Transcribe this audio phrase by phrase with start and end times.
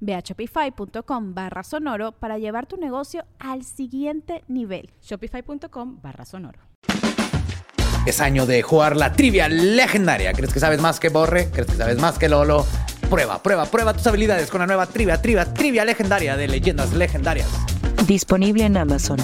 [0.00, 4.90] Ve a shopify.com barra sonoro para llevar tu negocio al siguiente nivel.
[5.02, 6.60] Shopify.com barra sonoro.
[8.06, 10.32] Es año de jugar la trivia legendaria.
[10.32, 11.50] ¿Crees que sabes más que Borre?
[11.50, 12.64] ¿Crees que sabes más que Lolo?
[13.10, 17.48] Prueba, prueba, prueba tus habilidades con la nueva trivia, trivia, trivia legendaria de leyendas legendarias.
[18.06, 19.18] Disponible en Amazon.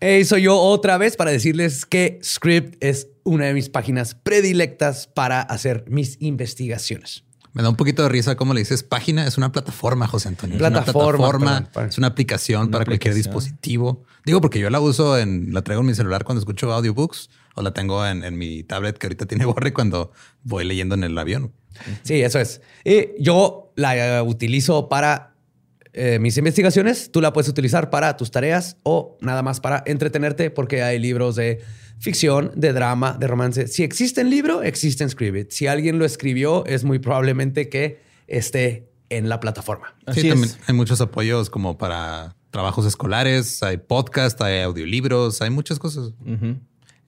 [0.00, 5.06] Hey, soy yo otra vez para decirles que Script es una de mis páginas predilectas
[5.06, 7.25] para hacer mis investigaciones.
[7.56, 9.26] Me da un poquito de risa cómo le dices página.
[9.26, 10.58] Es una plataforma, José Antonio.
[10.58, 11.70] Plataforma, es una plataforma.
[11.72, 14.04] perdón, es una aplicación para cualquier dispositivo.
[14.26, 17.62] Digo, porque yo la uso en, la traigo en mi celular cuando escucho audiobooks o
[17.62, 20.12] la tengo en, en mi tablet que ahorita tiene borre cuando
[20.42, 21.54] voy leyendo en el avión.
[22.02, 22.60] Sí, eso es.
[22.84, 25.32] Y yo la eh, utilizo para
[25.94, 27.10] eh, mis investigaciones.
[27.10, 31.36] Tú la puedes utilizar para tus tareas o nada más para entretenerte porque hay libros
[31.36, 31.62] de
[31.98, 33.68] ficción, de drama, de romance.
[33.68, 35.50] Si existe en libro, existe en Scribit.
[35.50, 39.94] Si alguien lo escribió, es muy probablemente que esté en la plataforma.
[40.12, 45.78] Sí, también hay muchos apoyos como para trabajos escolares, hay podcast, hay audiolibros, hay muchas
[45.78, 46.12] cosas.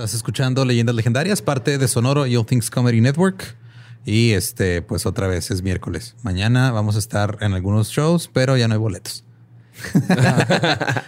[0.06, 3.58] Estás escuchando Leyendas Legendarias, parte de Sonoro y All Things Comedy Network.
[4.06, 6.16] Y este, pues otra vez es miércoles.
[6.22, 9.24] Mañana vamos a estar en algunos shows, pero ya no hay boletos.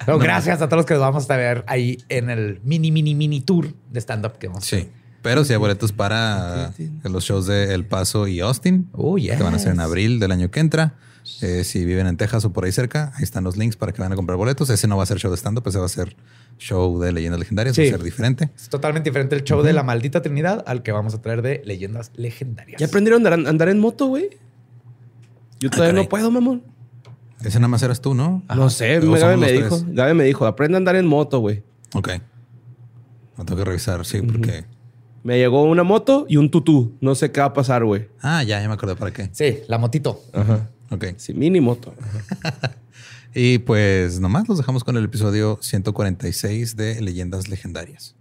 [0.05, 3.13] Pero gracias a todos los que nos vamos a ver ahí en el mini, mini,
[3.13, 4.85] mini tour de stand-up que vamos a hacer.
[4.85, 4.89] Sí.
[5.21, 8.89] Pero sí hay boletos para los shows de El Paso y Austin.
[8.93, 9.37] Oh, yes.
[9.37, 10.95] Que van a ser en abril del año que entra.
[11.41, 13.99] Eh, si viven en Texas o por ahí cerca, ahí están los links para que
[13.99, 14.69] vayan a comprar boletos.
[14.69, 16.15] Ese no va a ser show de stand-up, ese va a ser
[16.57, 17.83] show de leyendas legendarias, Sí.
[17.83, 18.49] va a ser diferente.
[18.55, 21.61] Es totalmente diferente el show de la maldita Trinidad al que vamos a traer de
[21.65, 22.79] leyendas legendarias.
[22.79, 24.29] ¿Ya aprendieron a andar, andar en moto, güey?
[25.59, 26.03] Yo todavía caray.
[26.05, 26.63] no puedo, mamón.
[27.43, 28.43] Ese nada más eras tú, ¿no?
[28.55, 29.79] No sé, Gabe me dijo.
[29.87, 31.63] Gabe me dijo, aprende a andar en moto, güey.
[31.93, 32.09] Ok.
[33.37, 34.65] Lo tengo que revisar, sí, porque.
[35.23, 36.95] Me llegó una moto y un tutú.
[37.01, 38.07] No sé qué va a pasar, güey.
[38.21, 39.29] Ah, ya, ya me acordé para qué.
[39.33, 40.21] Sí, la motito.
[40.33, 40.69] Ajá.
[40.91, 41.05] Ok.
[41.17, 41.93] Sí, mini moto.
[43.39, 48.16] Y pues nomás los dejamos con el episodio 146 de Leyendas Legendarias.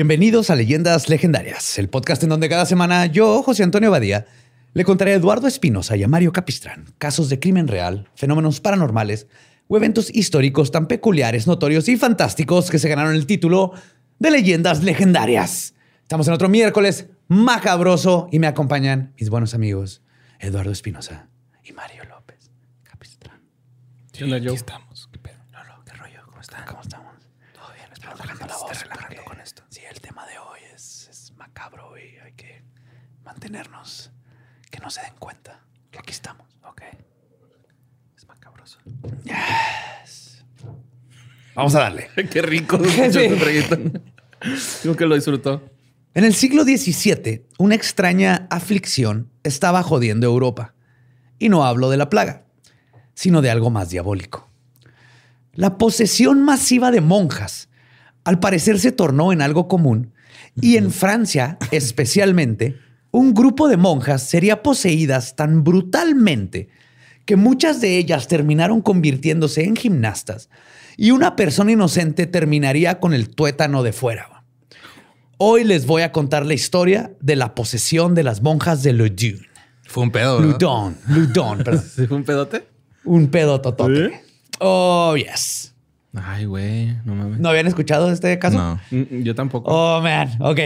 [0.00, 4.24] Bienvenidos a Leyendas Legendarias, el podcast en donde cada semana yo, José Antonio Badía,
[4.72, 9.26] le contaré a Eduardo Espinosa y a Mario Capistrán casos de crimen real, fenómenos paranormales
[9.68, 13.74] o eventos históricos tan peculiares, notorios y fantásticos que se ganaron el título
[14.18, 15.74] de Leyendas Legendarias.
[16.00, 20.00] Estamos en otro miércoles macabroso y me acompañan mis buenos amigos
[20.38, 21.28] Eduardo Espinosa
[21.62, 22.50] y Mario López.
[24.12, 24.54] ¿Qué onda, Joe?
[24.54, 25.10] estamos.
[25.12, 25.36] ¿Qué pedo?
[25.52, 26.22] Lolo, ¿qué rollo?
[26.24, 26.64] ¿Cómo están?
[26.64, 27.14] ¿Cómo estamos?
[27.54, 29.62] Todo bien, espero bajando la voz porque con esto.
[29.70, 32.62] Sí, el tema de hoy es, es macabro y hay que
[33.40, 34.10] mantenernos,
[34.70, 36.82] que no se den cuenta que aquí estamos, ¿ok?
[38.14, 38.78] Es macabroso.
[39.24, 40.44] Yes.
[41.54, 42.10] Vamos a darle.
[42.30, 42.78] Qué rico.
[44.82, 45.62] Digo que lo disfrutó.
[46.12, 50.74] En el siglo XVII, una extraña aflicción estaba jodiendo Europa.
[51.38, 52.44] Y no hablo de la plaga,
[53.14, 54.50] sino de algo más diabólico.
[55.54, 57.70] La posesión masiva de monjas,
[58.22, 60.12] al parecer, se tornó en algo común.
[60.60, 62.76] Y en Francia, especialmente,
[63.10, 66.68] un grupo de monjas sería poseídas tan brutalmente
[67.24, 70.48] que muchas de ellas terminaron convirtiéndose en gimnastas
[70.96, 74.44] y una persona inocente terminaría con el tuétano de fuera.
[75.38, 79.46] Hoy les voy a contar la historia de la posesión de las monjas de Loudun.
[79.86, 80.38] Fue un pedo.
[81.96, 82.66] ¿Sí fue un pedote?
[83.04, 84.08] Un pedo totote.
[84.10, 84.14] ¿Sí?
[84.58, 85.74] Oh, yes.
[86.14, 86.94] Ay, güey.
[87.04, 87.40] No mames.
[87.40, 88.58] ¿No habían escuchado este caso?
[88.58, 88.80] No.
[88.90, 89.70] Mm, Yo tampoco.
[89.72, 90.30] Oh, man.
[90.40, 90.58] Ok.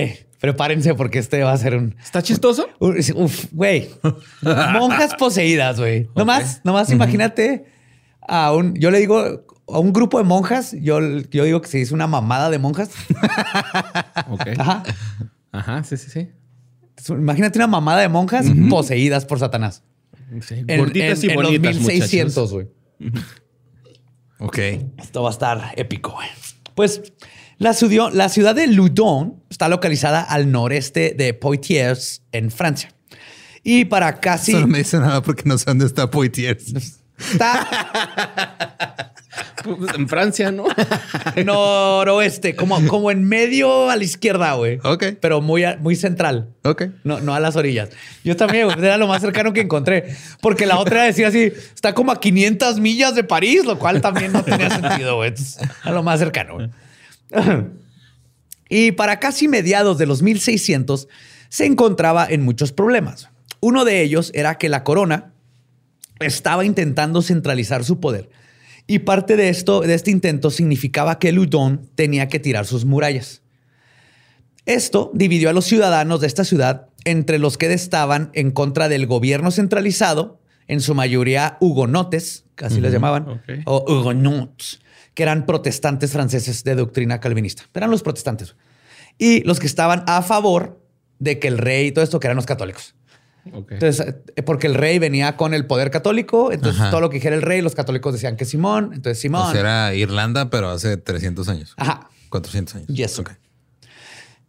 [0.44, 1.96] Prepárense porque este va a ser un...
[2.02, 2.69] ¿Está chistoso?
[2.79, 3.88] un- Uf, güey.
[4.43, 6.11] Monjas poseídas, güey.
[6.14, 7.64] Nomás, nomás imagínate
[8.29, 8.75] a un...
[8.75, 11.00] Yo le digo a un grupo de monjas, yo,
[11.31, 12.91] yo digo que se dice una mamada de monjas.
[14.29, 14.49] Ok.
[14.58, 14.82] Ajá.
[15.52, 16.29] Ajá, sí, sí, sí.
[17.08, 19.82] Imagínate una mamada de monjas poseídas por Satanás.
[20.43, 22.67] Sí, En, Gorditas en- y en los bonitas, 1600, güey.
[24.40, 24.58] Ok.
[24.99, 26.29] Esto va a estar épico, güey.
[26.75, 27.00] Pues
[27.64, 32.90] la, ciudad- la ciudad de Loudun está localizada al noreste de Poitiers, en Francia.
[33.62, 34.52] Y para casi...
[34.52, 36.75] Eso no me dice nada porque no sé dónde está Poitiers.
[37.19, 39.11] Está
[39.64, 40.66] Pues, En Francia, ¿no?
[41.44, 44.78] noroeste, como, como en medio a la izquierda, güey.
[44.84, 45.05] Ok.
[45.20, 46.50] Pero muy, a- muy central.
[46.64, 46.84] Ok.
[47.02, 47.88] No, no a las orillas.
[48.25, 50.14] Yo también, güey, era lo más cercano que encontré.
[50.43, 54.32] Porque la otra decía así, está como a 500 millas de París, lo cual también
[54.32, 55.31] no tenía sentido, güey.
[55.31, 56.69] Entonces, A lo más cercano, güey.
[58.69, 61.08] Y para casi mediados de los 1600,
[61.48, 63.28] se encontraba en muchos problemas.
[63.60, 65.32] Uno de ellos era que la corona
[66.20, 68.31] estaba intentando centralizar su poder.
[68.86, 73.42] Y parte de esto, de este intento, significaba que Loudun tenía que tirar sus murallas.
[74.66, 79.06] Esto dividió a los ciudadanos de esta ciudad entre los que estaban en contra del
[79.06, 84.80] gobierno centralizado, en su mayoría hugonotes, casi les llamaban, o hugonots,
[85.14, 87.62] que eran protestantes franceses de doctrina calvinista.
[87.72, 88.56] Eran los protestantes.
[89.19, 90.81] Y los que estaban a favor
[91.19, 92.94] de que el rey y todo esto, que eran los católicos.
[93.46, 96.90] Entonces, eh, porque el rey venía con el poder católico, entonces Ajá.
[96.90, 99.49] todo lo que dijera el rey, los católicos decían que Simón, entonces Simón.
[99.49, 101.75] O sea, era Irlanda, pero hace 300 años.
[101.76, 102.08] Ajá.
[102.31, 102.88] 400 años.
[102.88, 103.19] Yes.
[103.19, 103.32] Ok.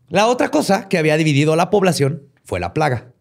[0.07, 3.11] La otra cosa que había dividido a la población fue la plaga.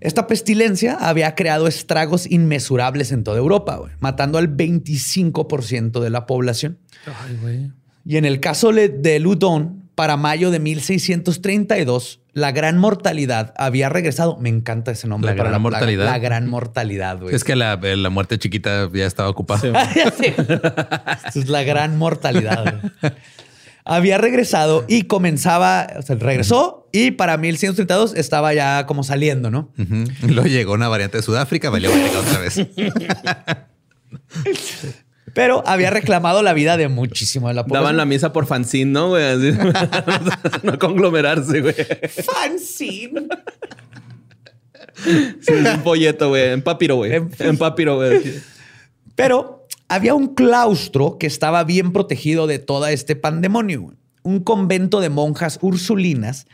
[0.00, 6.78] Esta pestilencia había creado estragos inmesurables en toda Europa, matando al 25% de la población.
[7.06, 7.70] Ay.
[8.04, 14.36] Y en el caso de Ludon, para mayo de 1632, la gran mortalidad había regresado.
[14.38, 15.32] Me encanta ese nombre.
[15.32, 15.76] La para gran plaga.
[15.78, 16.04] mortalidad.
[16.06, 17.34] La gran mortalidad, güey.
[17.34, 19.60] Es que la, la muerte chiquita ya estaba ocupada.
[20.16, 20.34] Sí.
[21.40, 22.80] Es la gran mortalidad.
[22.80, 23.12] güey.
[23.90, 29.72] Había regresado y comenzaba, o sea, regresó y para 1132 estaba ya como saliendo, ¿no?
[29.78, 30.04] Ujú.
[30.28, 32.60] Luego llegó una variante de Sudáfrica, valió otra vez.
[35.34, 37.82] Pero había reclamado la vida de muchísimo de la población.
[37.84, 39.24] Daban la misa por fanzine, ¿no, güey?
[39.24, 39.52] Así.
[40.64, 41.74] no conglomerarse, güey.
[42.24, 43.28] fanzine.
[45.04, 46.50] Sí, es un folleto, güey.
[46.52, 47.14] En papiro, güey.
[47.14, 48.20] En- En papiro, güey.
[49.14, 53.94] Pero había un claustro que estaba bien protegido de todo este pandemonio.
[54.22, 56.46] Un convento de monjas ursulinas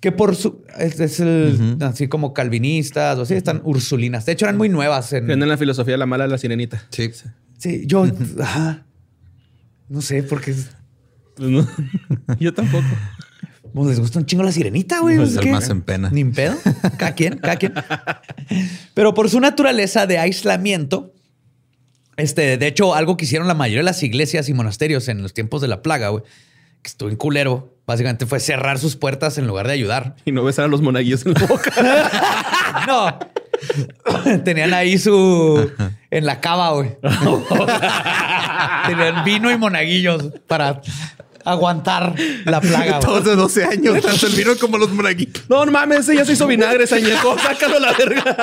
[0.00, 0.62] que por su...
[0.78, 4.24] Es, es el- así como calvinistas o así, están ursulinas.
[4.26, 5.12] De hecho, eran muy nuevas.
[5.12, 6.82] En, en la filosofía de la mala de la sirenita.
[6.90, 7.10] Sí.
[7.58, 8.06] Sí, yo...
[8.40, 8.86] ajá.
[9.88, 10.54] No sé, porque
[11.34, 11.66] Pues no.
[12.40, 12.84] Yo tampoco.
[13.74, 15.16] pues, les gusta un chingo la sirenita, güey.
[15.16, 16.10] Pues Es el más en pena.
[16.10, 16.54] Ni en pedo.
[16.98, 17.72] Cada quien, cada quien.
[18.94, 21.14] Pero por su naturaleza de aislamiento,
[22.18, 25.32] este, de hecho, algo que hicieron la mayoría de las iglesias y monasterios en los
[25.32, 26.24] tiempos de la plaga, güey,
[26.82, 30.16] que estuvo en culero, básicamente fue cerrar sus puertas en lugar de ayudar.
[30.24, 31.72] Y no besar a los monaguillos en la boca.
[32.86, 33.18] No.
[34.44, 35.70] Tenían ahí su.
[36.10, 36.96] En la cava, güey.
[38.86, 40.80] Tenían vino y monaguillos para
[41.44, 43.00] aguantar la plaga, güey.
[43.00, 45.48] Todos de 12 años, tanto el vino como los monaguitos.
[45.48, 47.38] No, no mames, ese ya se hizo vinagre, ese añejo.
[47.38, 48.36] Sácalo a la verga.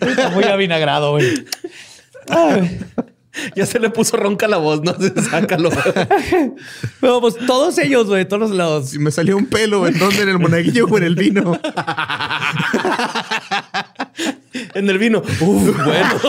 [0.00, 1.44] Está muy avinagrado, güey.
[3.56, 4.94] Ya se le puso ronca la voz, ¿no?
[5.30, 5.70] Sácalo.
[7.00, 8.90] Pero pues todos ellos, güey, todos los.
[8.90, 10.22] Si me salió un pelo, ¿en dónde?
[10.22, 11.60] ¿En el monaguillo o en el vino?
[14.74, 15.20] En el vino.
[15.40, 16.20] Uf, bueno.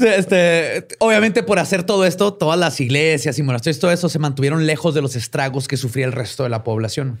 [0.00, 4.66] Este, obviamente por hacer todo esto, todas las iglesias y monasterios, todo eso se mantuvieron
[4.66, 7.20] lejos de los estragos que sufría el resto de la población.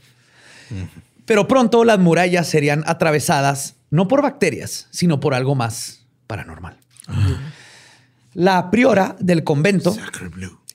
[1.24, 6.78] Pero pronto las murallas serían atravesadas no por bacterias, sino por algo más paranormal.
[8.34, 9.96] La priora del convento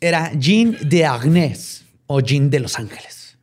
[0.01, 3.37] era Jean de Agnès o Jean de los Ángeles.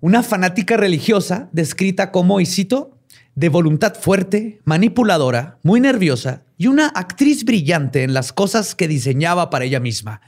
[0.00, 2.98] Una fanática religiosa descrita como, y cito,
[3.34, 9.50] de voluntad fuerte, manipuladora, muy nerviosa y una actriz brillante en las cosas que diseñaba
[9.50, 10.22] para ella misma.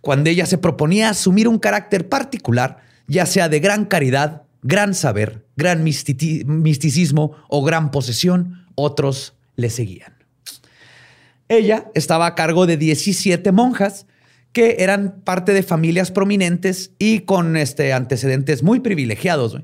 [0.00, 5.46] Cuando ella se proponía asumir un carácter particular, ya sea de gran caridad, gran saber,
[5.56, 10.14] gran misticismo o gran posesión, otros le seguían.
[11.48, 14.06] Ella estaba a cargo de 17 monjas
[14.52, 19.60] que eran parte de familias prominentes y con este, antecedentes muy privilegiados,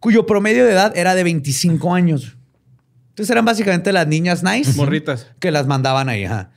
[0.00, 2.36] cuyo promedio de edad era de 25 años.
[3.10, 5.26] Entonces eran básicamente las niñas nice Morritas.
[5.40, 6.24] que las mandaban ahí.
[6.24, 6.50] ajá.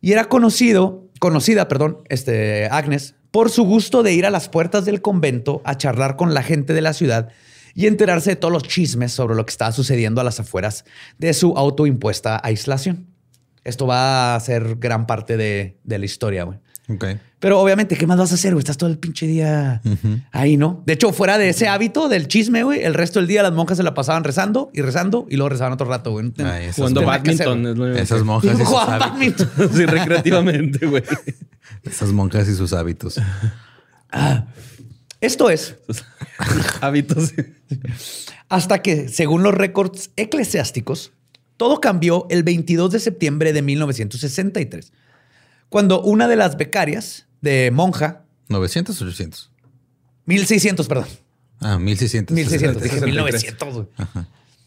[0.00, 4.86] Y era conocido, conocida, perdón, este, Agnes, por su gusto de ir a las puertas
[4.86, 7.28] del convento a charlar con la gente de la ciudad
[7.74, 10.86] y enterarse de todos los chismes sobre lo que estaba sucediendo a las afueras
[11.18, 13.08] de su autoimpuesta aislación.
[13.62, 16.60] Esto va a ser gran parte de, de la historia, güey.
[17.38, 18.60] Pero obviamente, ¿qué más vas a hacer, güey?
[18.60, 19.82] Estás todo el pinche día
[20.32, 20.82] ahí, ¿no?
[20.86, 23.76] De hecho, fuera de ese hábito del chisme, güey, el resto del día las monjas
[23.76, 26.32] se la pasaban rezando y rezando y luego rezaban otro rato, güey.
[26.38, 27.92] Ay, esas, Jugando badminton.
[27.92, 29.50] es esas monjas Jugaban badminton.
[29.74, 31.02] Sí, recreativamente, güey.
[31.82, 33.20] Esas monjas y sus hábitos.
[35.20, 35.74] Esto es
[36.80, 37.32] Hábitos.
[38.48, 41.12] hasta que, según los récords eclesiásticos,
[41.56, 44.92] todo cambió el 22 de septiembre de 1963,
[45.68, 49.50] cuando una de las becarias de monja, 900 800.
[50.26, 51.06] 1600, perdón,
[51.60, 52.34] Ah, 1600.
[52.34, 53.74] 1600, dije 1900.
[53.74, 53.86] güey.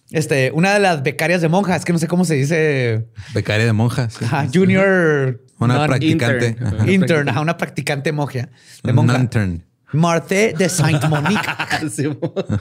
[0.09, 3.65] Este, una de las becarias de monja, es que no sé cómo se dice, Becaria
[3.67, 4.09] de monja.
[4.09, 4.25] sí.
[4.25, 6.47] ajá, junior Una practicante.
[6.49, 6.65] Intern.
[6.75, 6.91] Ajá.
[6.91, 8.49] intern, ajá, una practicante monja,
[8.83, 9.19] de Un monja.
[9.19, 9.63] intern.
[9.93, 11.41] Marthe de Saint-Monique.
[12.21, 12.33] Mo-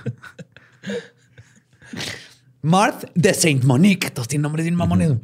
[2.62, 5.08] Marthe de Saint Monique, todos tienen nombres bien mamones.
[5.08, 5.20] güey.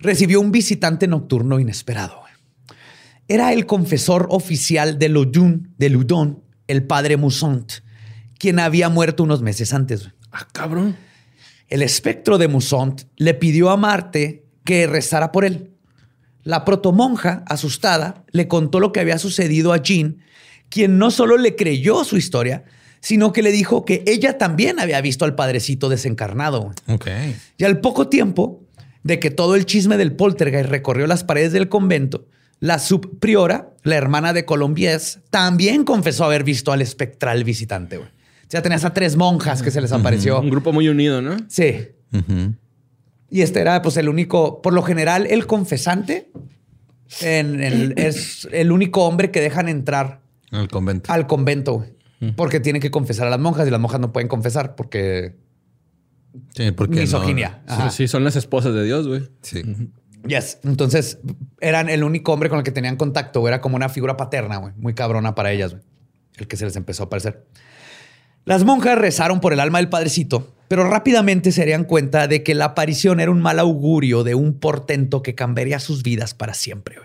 [0.00, 2.20] Recibió un visitante nocturno inesperado.
[3.28, 7.72] Era el confesor oficial de Loudun, de Loudon, el padre Mousont,
[8.38, 10.10] quien había muerto unos meses antes.
[10.30, 10.96] Ah, cabrón.
[11.68, 15.70] El espectro de Mousont le pidió a Marte que rezara por él.
[16.44, 20.18] La protomonja, asustada, le contó lo que había sucedido a Jean,
[20.68, 22.64] quien no solo le creyó su historia,
[23.00, 26.62] sino que le dijo que ella también había visto al padrecito desencarnado.
[26.62, 26.74] güey.
[26.88, 27.06] Ok.
[27.58, 28.62] Y al poco tiempo
[29.02, 32.26] de que todo el chisme del poltergeist recorrió las paredes del convento,
[32.60, 37.98] la subpriora, la hermana de Colombies, también confesó haber visto al espectral visitante.
[37.98, 38.08] güey.
[38.48, 40.40] Ya tenías a tres monjas que se les apareció.
[40.40, 41.36] Un grupo muy unido, ¿no?
[41.48, 41.88] Sí.
[42.12, 42.54] Ujú.
[43.34, 46.30] Y este era pues el único, por lo general, el confesante
[47.20, 50.20] en el- es el único hombre que dejan entrar
[50.52, 51.12] En el convento.
[51.12, 51.84] al convento.
[52.36, 55.34] Porque tienen que confesar a las monjas y las monjas no pueden confesar porque
[56.54, 57.62] Sí, porque misoginia.
[57.90, 59.28] Sí, son las esposas de Dios, güey.
[59.42, 59.62] Sí.
[60.28, 60.58] Yes.
[60.62, 61.18] Entonces
[61.60, 63.40] eran el único hombre con el que tenían contacto.
[63.40, 63.50] güey.
[63.52, 64.72] Era como una figura paterna, güey.
[64.76, 65.82] Muy cabrona para ellas, güey.
[66.36, 67.44] El que se les empezó a aparecer.
[68.44, 72.54] Las monjas rezaron por el alma del padrecito, pero rápidamente se darían cuenta de que
[72.54, 76.96] la aparición era un mal augurio de un portento que cambiaría sus vidas para siempre.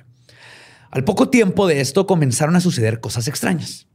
[0.92, 3.88] Al poco tiempo de esto comenzaron a suceder cosas extrañas.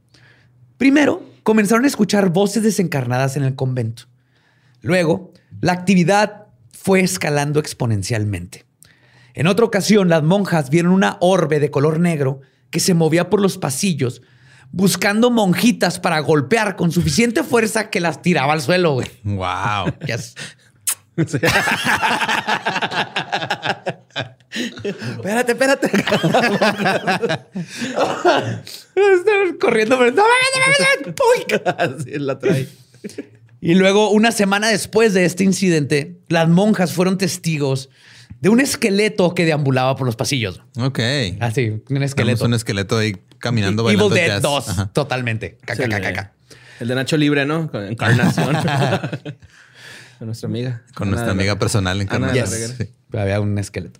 [0.77, 4.03] Primero, comenzaron a escuchar voces desencarnadas en el convento.
[4.81, 8.65] Luego, la actividad fue escalando exponencialmente.
[9.33, 13.41] En otra ocasión, las monjas vieron una orbe de color negro que se movía por
[13.41, 14.21] los pasillos
[14.71, 19.07] buscando monjitas para golpear con suficiente fuerza que las tiraba al suelo, güey.
[19.23, 19.93] Wow.
[20.07, 20.35] Yes.
[24.53, 25.87] espérate, espérate.
[28.95, 29.97] Están corriendo.
[29.97, 30.23] pero- ¡No.
[31.77, 32.67] Así la trae.
[33.61, 37.89] Y luego, una semana después de este incidente, las monjas fueron testigos
[38.41, 40.61] de un esqueleto que deambulaba por los pasillos.
[40.77, 40.99] Ok.
[41.39, 42.45] Así, un Tenemos esqueleto.
[42.45, 44.41] un esqueleto ahí caminando Evil bailando Dead jazz.
[44.41, 44.85] 2, Ajá.
[44.93, 45.57] totalmente.
[46.79, 47.71] El, de, Nacho Libre, ¿no?
[47.71, 48.55] Con Encarnación.
[50.19, 50.83] Con nuestra amiga.
[50.93, 52.75] Con Ana nuestra la- amiga personal en Ana de la Yes.
[52.77, 52.89] Sí.
[53.17, 53.99] Había un esqueleto.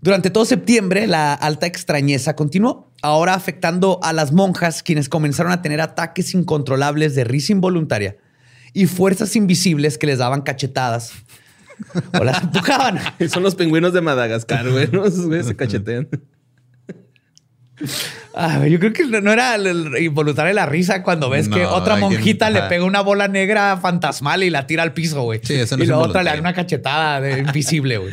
[0.00, 5.62] Durante todo septiembre, la alta extrañeza continuó, ahora afectando a las monjas, quienes comenzaron a
[5.62, 8.16] tener ataques incontrolables de risa involuntaria
[8.72, 11.12] y fuerzas invisibles que les daban cachetadas
[12.18, 12.98] o las empujaban.
[13.32, 14.88] Son los pingüinos de Madagascar, güey.
[14.90, 15.04] ¿no?
[15.04, 16.08] Esos güeyes se cachetean.
[18.34, 19.92] Ah, yo creo que no era el-
[20.54, 24.66] la risa cuando ves que otra monjita le pega una bola negra fantasmal y la
[24.66, 25.40] tira al piso, güey.
[25.42, 28.12] Sí, eso no y es la otra le da una cachetada de invisible, güey.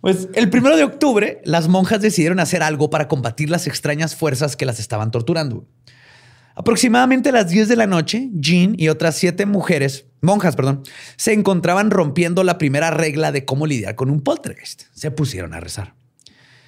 [0.00, 4.54] Pues el primero de octubre, las monjas decidieron hacer algo para combatir las extrañas fuerzas
[4.56, 5.66] que las estaban torturando.
[6.58, 10.82] Aproximadamente a las 10 de la noche, Jean y otras siete mujeres, monjas, perdón,
[11.16, 14.82] se encontraban rompiendo la primera regla de cómo lidiar con un poltergeist.
[14.92, 15.94] Se pusieron a rezar.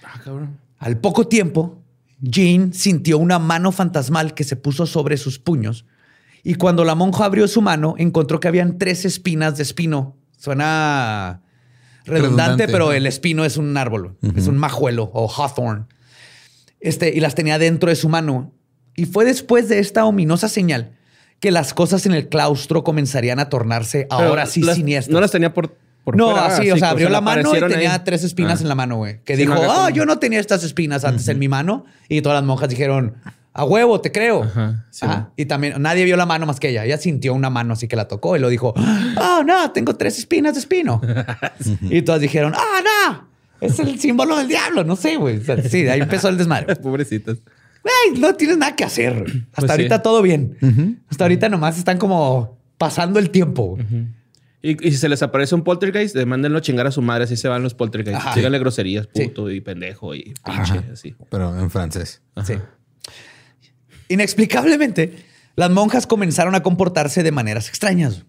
[0.04, 0.60] Ah, cabrón.
[0.78, 1.82] Al poco tiempo,
[2.20, 5.86] Jean sintió una mano fantasmal que se puso sobre sus puños
[6.44, 10.16] y cuando la monja abrió su mano encontró que habían tres espinas de espino.
[10.38, 11.42] Suena
[12.04, 12.92] redundante, Redundante, pero ¿no?
[12.92, 15.88] el espino es un árbol, es un majuelo o hawthorn.
[16.78, 18.54] Este, y las tenía dentro de su mano.
[18.96, 20.92] Y fue después de esta ominosa señal
[21.40, 25.12] que las cosas en el claustro comenzarían a tornarse Pero ahora sí las- siniestras.
[25.12, 27.94] No las tenía por, por no, fuera, así, o sea, abrió la mano y tenía
[27.94, 28.00] ahí.
[28.04, 28.62] tres espinas Ah.
[28.62, 29.20] en la mano, güey.
[29.24, 31.86] Que Sí, dijo, ah, como- yo no tenía estas espinas antes en mi mano.
[32.08, 33.14] Y todas las monjas dijeron,
[33.54, 34.42] a huevo, te creo.
[34.44, 35.16] Ajá, sí, Ajá.
[35.16, 35.32] ¿no?
[35.36, 36.84] Y también nadie vio la mano más que ella.
[36.84, 40.18] Ella sintió una mano así que la tocó y lo dijo, oh, no, tengo tres
[40.18, 41.00] espinas de espino.
[41.82, 42.80] Y todas dijeron, ah,
[43.10, 43.28] no,
[43.60, 44.84] es el símbolo del diablo.
[44.84, 45.38] No sé, güey.
[45.38, 46.76] O sea, sí, ahí empezó el desmadre.
[46.82, 47.38] Pobrecitas.
[47.82, 49.12] Güey, no tienes nada que hacer.
[49.14, 49.70] Hasta Pues sí.
[49.70, 50.56] ahorita todo bien.
[51.08, 53.78] Hasta ahorita nomás están como pasando el tiempo.
[54.62, 57.24] Y, y si se les aparece un poltergeist, mándenlo a chingar a su madre.
[57.24, 58.20] Así se van los poltergeists.
[58.22, 58.34] Ajá.
[58.36, 59.24] Díganle groserías, Sí.
[59.24, 60.84] puto y pendejo y pinche, Ajá.
[60.92, 61.14] así.
[61.30, 62.20] Pero en francés.
[62.44, 62.54] Sí.
[64.08, 65.16] Inexplicablemente,
[65.56, 68.24] las monjas comenzaron a comportarse de maneras extrañas.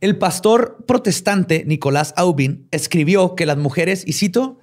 [0.00, 4.58] El pastor protestante Nicolás Aubin escribió que las mujeres, y cito,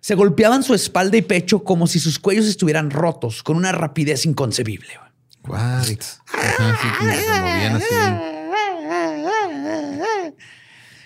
[0.00, 4.26] se golpeaban su espalda y pecho como si sus cuellos estuvieran rotos con una rapidez
[4.26, 4.88] inconcebible.
[5.46, 5.86] What?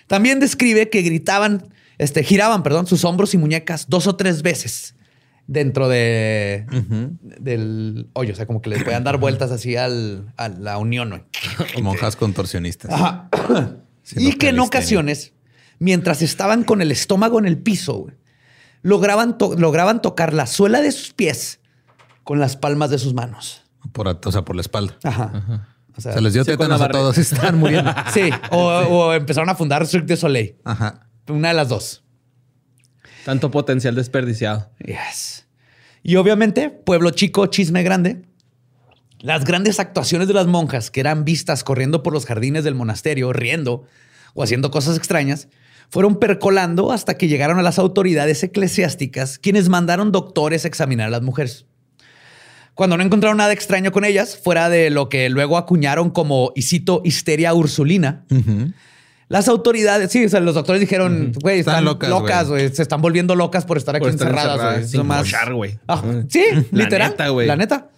[0.07, 4.95] También describe que gritaban, este, giraban, perdón, sus hombros y muñecas dos o tres veces
[5.47, 6.67] dentro de,
[7.23, 8.33] del hoyo.
[8.33, 11.25] O sea, como que les podían dar vueltas así al, a la unión.
[11.83, 12.91] Monjas contorsionistas.
[12.93, 13.29] Ajá.
[14.17, 15.33] Y que en ocasiones,
[15.79, 18.15] mientras estaban con el estómago en el piso, güey,
[18.83, 21.61] lograban, to- lograban tocar la suela de sus pies
[22.25, 23.63] con las palmas de sus manos.
[23.93, 24.97] Por, o sea, por la espalda.
[25.03, 25.69] Ajá.
[25.97, 27.93] O sea, Se les dio sí, tétanos a todos y están muriendo.
[28.15, 28.31] sí.
[28.51, 30.57] O, o empezaron a fundar Cirque du Soleil.
[30.65, 31.07] Ajá.
[31.29, 32.03] Una de las dos.
[33.25, 34.71] Tanto potencial desperdiciado.
[34.85, 35.47] Yes.
[36.03, 38.23] Y obviamente, pueblo chico, chisme grande.
[39.21, 43.33] Las grandes actuaciones de las monjas que eran vistas corriendo por los jardines del monasterio,
[43.33, 43.85] riendo
[44.35, 45.47] o haciendo cosas extrañas,
[45.93, 51.11] fueron percolando hasta que llegaron a las autoridades eclesiásticas, quienes mandaron doctores a examinar a
[51.11, 51.67] las mujeres.
[52.75, 56.63] Cuando no encontraron nada extraño con ellas, fuera de lo que luego acuñaron como, y
[56.63, 58.25] cito, histeria ursulina,
[59.29, 63.03] las autoridades, sí, o sea, los doctores dijeron, güey, Están están, locas, locas, se están
[63.03, 65.73] volviendo locas por estar aquí Por estar encerradas, encerradas, güey.
[65.75, 65.79] más-.
[65.89, 67.11] Ah, sí, La literal.
[67.11, 67.47] neta, güey.
[67.47, 67.91] La neta.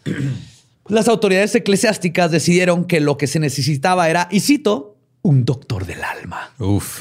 [0.89, 6.03] Las autoridades eclesiásticas decidieron que lo que se necesitaba era, y cito, un doctor del
[6.03, 6.51] alma.
[6.59, 6.99] Uf.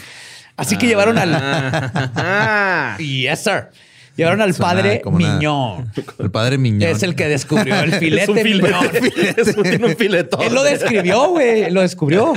[0.56, 1.32] Así que llevaron al...
[1.36, 2.96] Ah.
[3.00, 3.70] yes, sir.
[4.16, 5.92] Llevaron al Suena padre una- Miñón.
[6.20, 6.84] El padre Miñón.
[6.90, 9.02] Es el que descubrió el Es filete un filete.
[9.02, 9.36] Miñón.
[9.38, 10.42] Es un- tiene un filetón.
[10.44, 11.72] Él lo describió, güey.
[11.72, 12.34] Lo descubrió.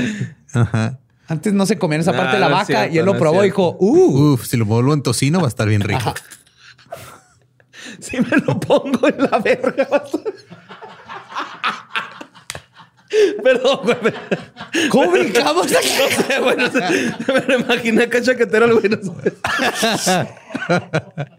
[0.54, 0.98] Ajá.
[1.28, 3.12] Antes no se comían esa parte de la no es vaca cierto, y él lo
[3.12, 4.32] no es probó y dijo, uh.
[4.34, 6.14] Uf, si lo vuelvo en tocino va a estar bien rico.
[8.00, 9.88] Si me lo pongo en la verga.
[13.42, 14.88] Perdón, güey.
[14.90, 15.66] ¿Cómo brincamos?
[15.76, 16.70] No sé, bueno,
[17.28, 18.88] me lo imaginé acá chaquetero el güey.
[18.88, 18.98] no
[19.98, 20.28] sé.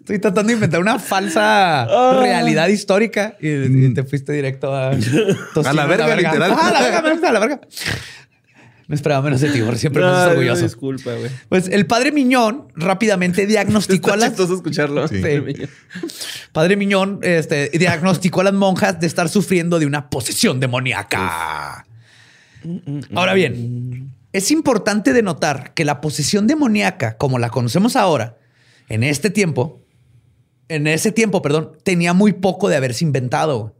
[0.00, 2.18] Estoy tratando de inventar una falsa Ah.
[2.22, 3.48] realidad histórica y,
[3.86, 4.92] y te fuiste directo a...
[4.92, 6.52] A la verga, literal.
[6.56, 7.60] Ah, a la verga, a la verga.
[8.88, 10.62] Me esperaba menos de ti, porque siempre me orgulloso.
[10.62, 11.30] Disculpa, güey.
[11.50, 14.40] Pues el padre Miñón rápidamente diagnosticó a las...
[14.40, 15.06] escucharlo.
[15.08, 15.22] Sí.
[16.52, 21.86] Padre Miñón este, diagnosticó a las monjas de estar sufriendo de una posesión demoníaca.
[23.14, 28.38] Ahora bien, es importante denotar que la posesión demoníaca, como la conocemos ahora,
[28.88, 29.82] en este tiempo,
[30.68, 33.76] en ese tiempo, perdón, tenía muy poco de haberse inventado.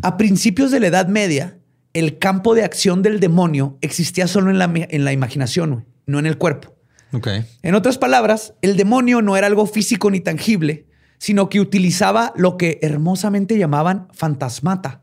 [0.00, 1.58] A principios de la Edad Media,
[1.94, 6.26] el campo de acción del demonio existía solo en la, en la imaginación, no en
[6.26, 6.74] el cuerpo.
[7.12, 7.28] Ok.
[7.62, 10.86] En otras palabras, el demonio no era algo físico ni tangible,
[11.18, 15.02] sino que utilizaba lo que hermosamente llamaban fantasmata.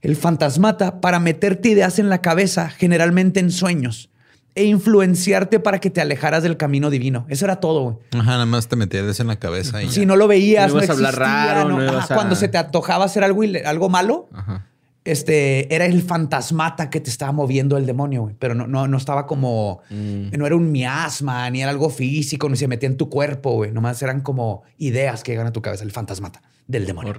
[0.00, 4.10] El fantasmata para meterte ideas en la cabeza, generalmente en sueños,
[4.54, 7.26] e influenciarte para que te alejaras del camino divino.
[7.28, 7.96] Eso era todo, güey.
[8.12, 10.84] Ajá, nada más te metías en la cabeza y Si no lo veías, No no,
[10.84, 13.88] ibas a hablar raro, no- no ajá, a- Cuando se te antojaba hacer algo, algo
[13.88, 14.66] malo, Ajá.
[15.10, 18.36] Este, era el fantasmata que te estaba moviendo el demonio, güey.
[18.38, 22.56] Pero no, no, no estaba como, no era un miasma, ni era algo físico, ni
[22.56, 23.72] se metía en tu cuerpo, güey.
[23.72, 27.14] Nomás eran como ideas que llegan a tu cabeza, el fantasmata del demonio.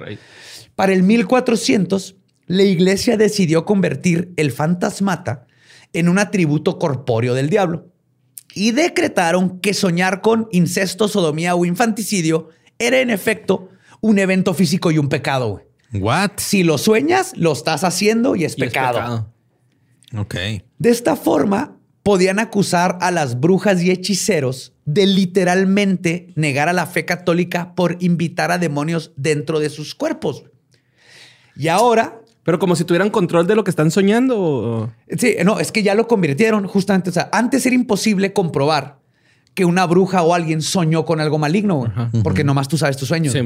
[0.76, 5.48] Para el 1400, la iglesia decidió convertir el fantasmata
[5.94, 7.88] en un atributo corpóreo del diablo
[8.54, 13.70] y decretaron que soñar con incesto, sodomía o infanticidio era en efecto
[14.02, 15.50] un evento físico y un pecado.
[15.50, 15.69] güey.
[15.94, 16.32] What?
[16.38, 18.94] Si lo sueñas, lo estás haciendo y es Y es pecado.
[19.00, 19.34] pecado.
[20.18, 20.36] Ok.
[20.78, 26.86] De esta forma, podían acusar a las brujas y hechiceros de literalmente negar a la
[26.88, 30.44] fe católica por invitar a demonios dentro de sus cuerpos.
[31.56, 34.92] Y ahora, Pero como si tuvieran control de lo que están soñando.
[35.18, 37.10] sí, no, es que ya lo convirtieron justamente.
[37.12, 38.98] O sea, antes era imposible comprobar
[39.60, 41.92] que una bruja o alguien soñó con algo maligno,
[42.24, 43.34] porque nomás tú sabes tus sueños.
[43.34, 43.42] Sí.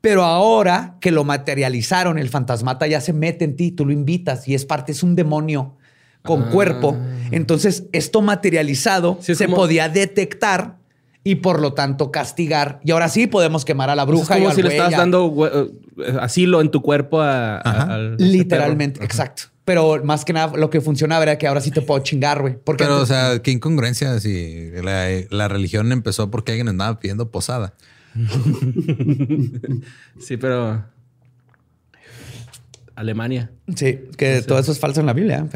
[0.00, 4.48] Pero ahora que lo materializaron, el fantasmata ya se mete en ti, tú lo invitas
[4.48, 5.76] y es parte, es un demonio
[6.22, 6.96] con cuerpo.
[7.30, 10.78] Entonces, esto materializado Sí, es se como- podía detectar
[11.22, 12.80] y por lo tanto castigar.
[12.82, 14.90] Y ahora sí podemos quemar a la bruja es y como al si le a-
[14.90, 15.72] dando
[16.04, 19.44] eh, asilo en tu cuerpo a, a- ese Literalmente, exacto.
[19.64, 22.56] Pero más que nada, lo que funcionaba era que ahora sí te puedo chingar, güey.
[22.62, 27.30] Porque Pero, o sea, qué incongruencia si la, la religión empezó porque alguien andaba pidiendo
[27.30, 27.74] posada.
[30.20, 30.84] Sí, pero.
[32.94, 33.50] Alemania.
[33.74, 35.46] Sí, que todo eso es falso en la Biblia.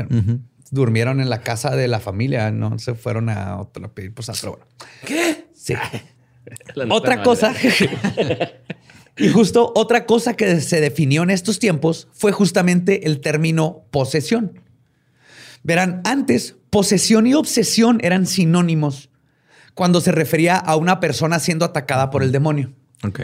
[0.70, 4.52] Durmieron en la casa de la familia, no se fueron a otra pedir posada, pero
[4.52, 4.66] bueno.
[5.06, 5.46] ¿Qué?
[5.54, 5.74] Sí.
[6.90, 7.54] Otra cosa.
[9.18, 14.60] y justo otra cosa que se definió en estos tiempos fue justamente el término posesión.
[15.62, 19.10] Verán, antes posesión y obsesión eran sinónimos
[19.74, 22.72] cuando se refería a una persona siendo atacada por el demonio.
[23.04, 23.20] Ok.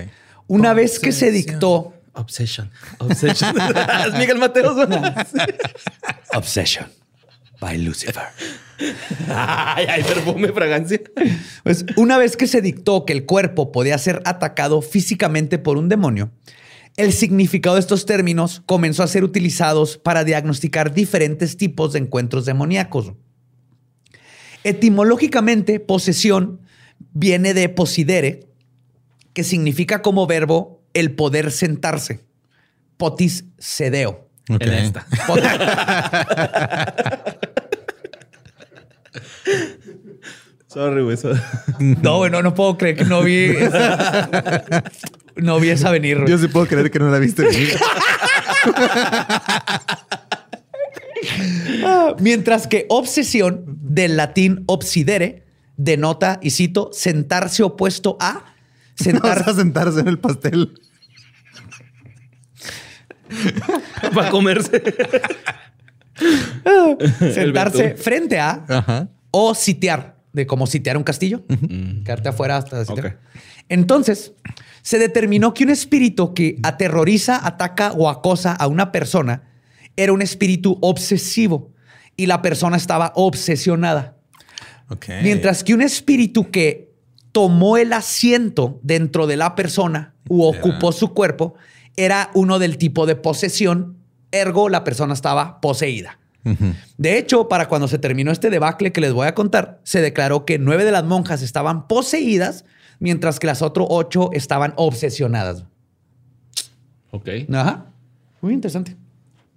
[0.46, 2.70] Una vez que se dictó Obsession.
[2.98, 3.56] Obsession.
[4.06, 4.76] ¿Es Miguel Mateos.
[6.32, 6.86] Obsession
[7.60, 8.24] by Lucifer.
[9.28, 11.00] ay, ay, perfume, fragancia.
[11.62, 15.88] Pues una vez que se dictó que el cuerpo podía ser atacado físicamente por un
[15.88, 16.30] demonio,
[16.96, 22.44] el significado de estos términos comenzó a ser utilizados para diagnosticar diferentes tipos de encuentros
[22.44, 23.12] demoníacos.
[24.62, 26.60] Etimológicamente, posesión
[27.12, 28.46] viene de posidere,
[29.32, 32.20] que significa como verbo el poder sentarse.
[32.96, 34.23] Potis sedeo.
[34.48, 34.62] Ok.
[34.62, 35.06] En esta.
[40.74, 41.16] Sorry, güey.
[42.02, 44.82] No, bueno, no puedo creer que no vi esa,
[45.36, 46.18] no vi esa venir.
[46.18, 46.28] güey.
[46.28, 47.46] Yo sí puedo creer que no la viste.
[52.18, 58.56] Mientras que obsesión, del latín obsidere, denota, y cito, sentarse opuesto a
[58.96, 60.72] sentar, a sentarse en el pastel.
[64.14, 64.82] Para comerse.
[67.34, 69.08] sentarse frente a Ajá.
[69.30, 71.44] o sitiar, de como sitiar un castillo,
[72.04, 73.18] quedarte afuera hasta sitiar.
[73.68, 74.32] Entonces,
[74.82, 79.42] se determinó que un espíritu que aterroriza, ataca o acosa a una persona
[79.96, 81.72] era un espíritu obsesivo
[82.16, 84.16] y la persona estaba obsesionada.
[85.22, 86.92] Mientras que un espíritu que
[87.32, 91.54] tomó el asiento dentro de la persona u ocupó su cuerpo
[91.96, 93.98] era uno del tipo de posesión,
[94.32, 96.18] ergo la persona estaba poseída.
[96.98, 100.44] De hecho, para cuando se terminó este debacle que les voy a contar, se declaró
[100.44, 102.66] que nueve de las monjas estaban poseídas,
[102.98, 105.64] mientras que las otras ocho estaban obsesionadas.
[107.12, 107.28] Ok.
[107.50, 107.86] Ajá.
[108.42, 108.94] Muy interesante.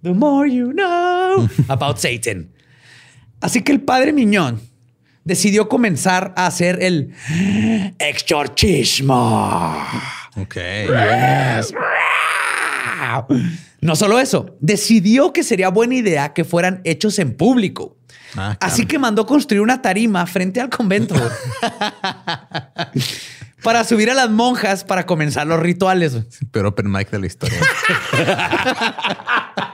[0.02, 2.50] The more you know about Satan.
[3.40, 4.60] Así que el padre Miñón
[5.24, 7.12] decidió comenzar a hacer el
[7.98, 9.76] exorcismo.
[10.36, 10.56] Ok.
[13.80, 17.96] No solo eso, decidió que sería buena idea que fueran hechos en público.
[18.36, 21.14] Ah, Así que mandó construir una tarima frente al convento
[23.62, 26.16] para subir a las monjas para comenzar los rituales.
[26.50, 27.60] Pero open mic de la historia.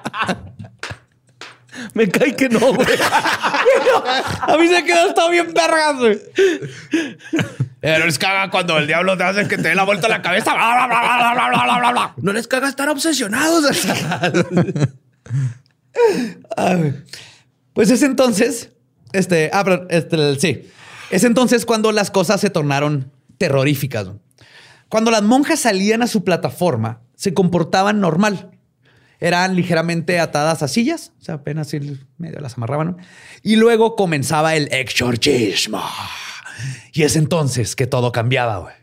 [1.94, 2.86] Me cae que no, güey.
[4.42, 6.20] a mí se quedó todo bien vergas, güey.
[7.80, 10.22] Pero les caga cuando el diablo te hace que te dé la vuelta a la
[10.22, 10.54] cabeza.
[10.54, 13.64] Bla, bla, bla, no les caga estar obsesionados.
[17.72, 18.70] pues es entonces,
[19.12, 20.68] este, ah, perdón, este, sí.
[21.10, 24.08] Es entonces cuando las cosas se tornaron terroríficas.
[24.88, 28.50] Cuando las monjas salían a su plataforma, se comportaban normal.
[29.20, 31.72] Eran ligeramente atadas a sillas, o sea, apenas
[32.18, 32.98] medio las amarraban.
[33.42, 35.82] Y luego comenzaba el exorcismo.
[36.92, 38.74] Y es entonces que todo cambiaba.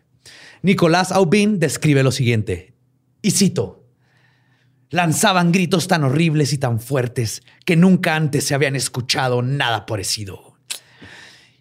[0.62, 2.74] Nicolás Aubin describe lo siguiente,
[3.22, 3.82] y cito,
[4.92, 10.58] Lanzaban gritos tan horribles y tan fuertes que nunca antes se habían escuchado nada parecido.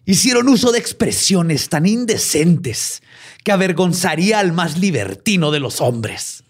[0.03, 3.01] Hicieron uso de expresiones tan indecentes
[3.45, 6.43] que avergonzaría al más libertino de los hombres,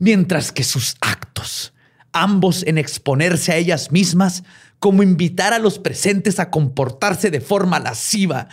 [0.00, 1.72] mientras que sus actos,
[2.12, 4.42] ambos en exponerse a ellas mismas,
[4.80, 8.48] como invitar a los presentes a comportarse de forma lasciva,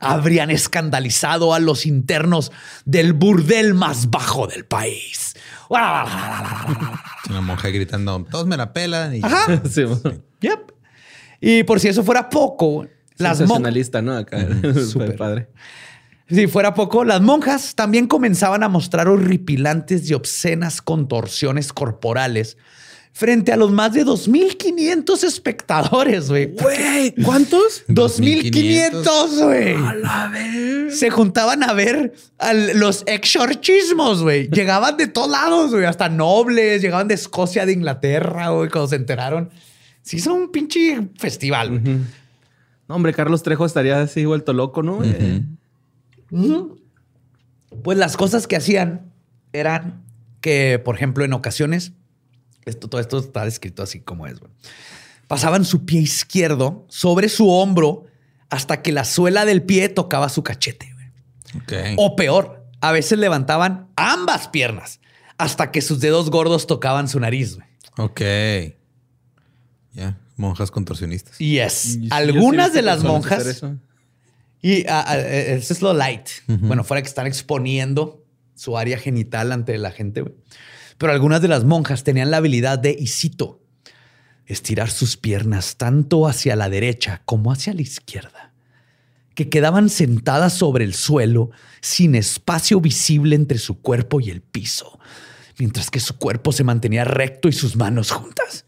[0.00, 2.50] habrían escandalizado a los internos
[2.84, 5.34] del burdel más bajo del país.
[5.68, 9.14] Una monja gritando, todos me la pelan.
[9.14, 9.20] Y...
[9.22, 9.62] Ajá.
[9.70, 9.84] Sí.
[10.40, 10.72] Yep.
[11.40, 12.86] Y por si eso fuera poco,
[13.16, 13.38] las monjas.
[13.38, 14.16] Sensacionalista, ¿no?
[14.16, 14.46] Acá.
[15.18, 15.48] Padre.
[16.34, 22.56] Si fuera poco, las monjas también comenzaban a mostrar horripilantes y obscenas contorsiones corporales
[23.12, 26.46] frente a los más de 2.500 espectadores, güey.
[26.46, 27.84] Güey, ¿cuántos?
[27.88, 30.90] 2.500, güey.
[30.90, 34.48] Se juntaban a ver a los exorcismos, güey.
[34.48, 35.84] Llegaban de todos lados, güey.
[35.84, 39.50] Hasta nobles, llegaban de Escocia, de Inglaterra, güey, cuando se enteraron.
[40.00, 41.96] Sí, hizo un pinche festival, güey.
[42.88, 45.04] No, hombre, Carlos Trejo estaría así vuelto loco, ¿no?
[45.04, 45.56] Eh, Ujú.
[47.82, 49.12] Pues las cosas que hacían
[49.52, 50.04] eran
[50.40, 51.92] que, por ejemplo, en ocasiones,
[52.64, 54.38] esto, todo esto está descrito así como es.
[55.28, 58.06] Pasaban su pie izquierdo sobre su hombro
[58.50, 60.92] hasta que la suela del pie tocaba su cachete.
[61.96, 65.00] O peor, a veces levantaban ambas piernas
[65.38, 67.68] hasta que sus dedos gordos tocaban su nariz, güey.
[67.98, 68.20] Ok.
[69.92, 71.38] Ya, monjas contorsionistas.
[71.38, 71.96] Yes.
[71.96, 73.76] y Algunas de las monjas eso.
[74.62, 76.28] Y ah, ah, eh, eso es lo light.
[76.46, 80.24] Bueno, fuera que están exponiendo su área genital ante la gente.
[80.98, 83.60] Pero algunas de las monjas tenían la habilidad de, y cito,
[84.46, 88.52] estirar sus piernas tanto hacia la derecha como hacia la izquierda,
[89.34, 95.00] que quedaban sentadas sobre el suelo sin espacio visible entre su cuerpo y el piso,
[95.58, 98.64] mientras que su cuerpo se mantenía recto y sus manos juntas.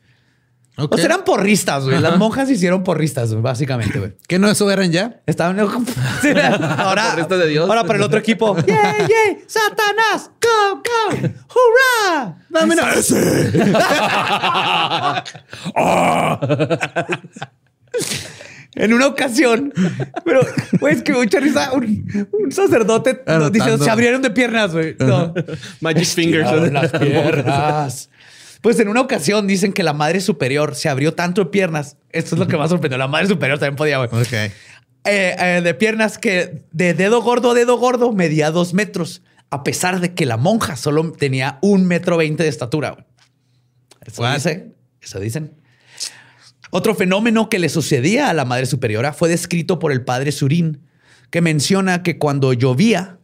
[0.77, 0.95] Ok.
[0.95, 2.01] O sea, eran porristas, güey.
[2.01, 4.13] Las monjas hicieron porristas, básicamente, güey.
[4.27, 5.21] ¿Qué no eso eran ya?
[5.27, 5.59] Estaban
[6.79, 7.69] ahora, Porristas de Dios.
[7.69, 8.57] ahora para el otro equipo.
[8.67, 8.77] ¡Yay,
[9.09, 9.45] yay!
[9.47, 10.31] ¡Satanás!
[10.43, 11.29] ¡Go, go!
[11.55, 12.37] ¡Hurra!
[12.51, 13.15] ¡Vámonos!
[18.77, 19.73] En una ocasión,
[20.25, 20.41] pero
[20.81, 21.73] güey, es que mucha risa.
[21.75, 24.97] Un, un sacerdote nos dice: se abrieron de piernas, güey.
[24.99, 25.33] No.
[25.81, 26.73] Magic Fingers.
[26.73, 28.11] Las piernas.
[28.65, 31.99] Pues en una ocasión dicen que la madre superior se abrió tanto de piernas.
[32.09, 32.97] Esto es lo que más sorprendió.
[32.97, 34.09] La madre superior también podía, güey.
[34.09, 34.33] Ok.
[34.33, 34.51] Eh,
[35.05, 40.01] eh, de piernas que de dedo gordo a dedo gordo medía dos metros, a pesar
[40.01, 42.93] de que la monja solo tenía un metro veinte de estatura.
[42.93, 43.05] güey.
[44.07, 44.37] Eso What?
[44.37, 44.73] dice,
[45.03, 45.53] eso dicen.
[46.71, 50.87] Otro fenómeno que le sucedía a la madre superiora fue descrito por el padre Surín,
[51.29, 53.19] que menciona que cuando llovía,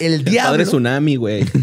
[0.00, 1.44] el, El diablo, padre Tsunami, güey.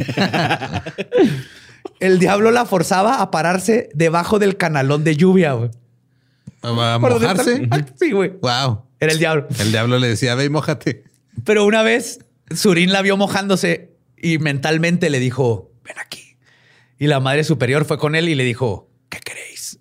[2.00, 5.54] el diablo la forzaba a pararse debajo del canalón de lluvia.
[5.54, 5.70] güey.
[6.62, 7.68] ¿A mojarse?
[8.00, 8.32] Sí, güey.
[8.42, 8.84] Wow.
[9.00, 9.48] Era el diablo.
[9.60, 11.04] El diablo le decía, ve y mójate.
[11.44, 12.20] Pero una vez
[12.54, 16.38] Surín la vio mojándose y mentalmente le dijo, ven aquí.
[16.98, 19.80] Y la madre superior fue con él y le dijo, ¿qué queréis?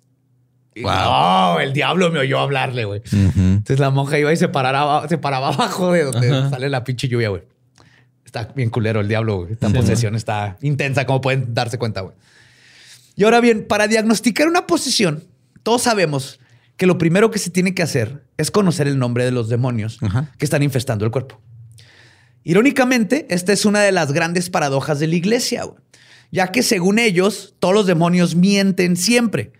[0.75, 0.91] Y Wow.
[0.93, 3.01] No, el diablo me oyó hablarle, güey.
[3.11, 7.07] Entonces la monja iba y se, paraba, se paraba abajo de donde sale la pinche
[7.07, 7.43] lluvia, güey.
[8.35, 9.53] Está bien culero el diablo, güey.
[9.53, 12.15] Esta posesión está intensa, como pueden darse cuenta, güey.
[13.15, 15.23] Y ahora bien, para diagnosticar una posesión,
[15.63, 16.39] todos sabemos
[16.75, 19.99] que lo primero que se tiene que hacer es conocer el nombre de los demonios
[20.01, 20.33] Ajá.
[20.37, 21.39] que están infestando el cuerpo.
[22.43, 25.79] Irónicamente, esta es una de las grandes paradojas de la iglesia, güey,
[26.29, 29.53] ya que según ellos, todos los demonios mienten siempre.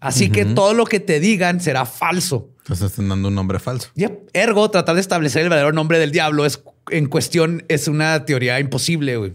[0.00, 2.54] Así que todo lo que te digan será falso.
[2.68, 3.88] Entonces están dando un nombre falso.
[3.94, 4.28] Yep.
[4.34, 8.60] Ergo, tratar de establecer el verdadero nombre del diablo es en cuestión, es una teoría
[8.60, 9.34] imposible, güey.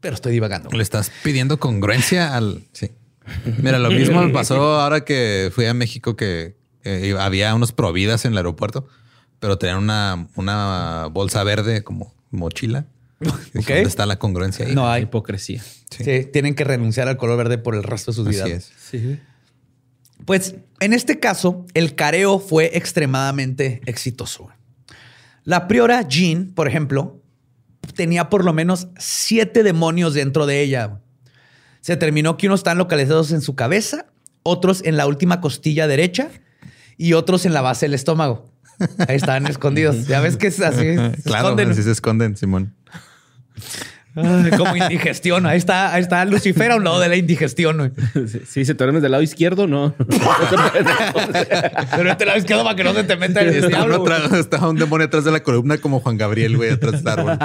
[0.00, 0.70] Pero estoy divagando.
[0.70, 2.64] Le estás pidiendo congruencia al.
[2.72, 2.90] Sí.
[3.62, 8.24] Mira, lo mismo me pasó ahora que fui a México que eh, había unos providas
[8.26, 8.86] en el aeropuerto,
[9.40, 12.86] pero tenían una, una bolsa verde como mochila.
[13.20, 13.26] Y
[13.58, 13.76] dije, Ok.
[13.76, 14.74] ¿Dónde está la congruencia ahí?
[14.74, 15.04] No hay.
[15.04, 15.62] Hipocresía.
[15.90, 16.04] Sí.
[16.04, 18.50] Sí, tienen que renunciar al color verde por el resto de sus Así vidas.
[18.50, 18.72] es.
[18.90, 19.18] Sí.
[20.24, 24.48] Pues en este caso, el careo fue extremadamente exitoso.
[25.44, 27.20] La priora Jean, por ejemplo,
[27.94, 31.00] tenía por lo menos siete demonios dentro de ella.
[31.80, 34.06] Se determinó que unos están localizados en su cabeza,
[34.42, 36.30] otros en la última costilla derecha
[36.96, 38.50] y otros en la base del estómago.
[39.06, 40.06] Ahí estaban escondidos.
[40.06, 40.78] Ya ves que es así.
[40.96, 41.70] se Claro, esconden.
[41.70, 42.74] así se esconden, Simón.
[44.16, 45.46] Ay, como indigestión.
[45.46, 47.78] Ahí está, ahí está Lucifer a un lado de la indigestión.
[47.78, 47.90] güey.
[48.28, 49.94] Sí, sí, si te duermes del lado izquierdo, no.
[51.96, 54.02] Pero este lado izquierdo para que no se te meta el Está, diablo.
[54.02, 57.38] atrás- está un demonio atrás de la columna como Juan Gabriel, güey, atrás del árbol.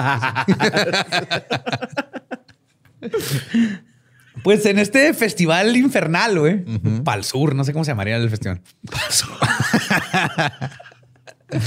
[4.43, 6.63] Pues en este festival infernal, güey,
[7.03, 8.61] Pal Sur, no sé cómo se llamaría el festival.
[8.89, 9.29] Pal Sur.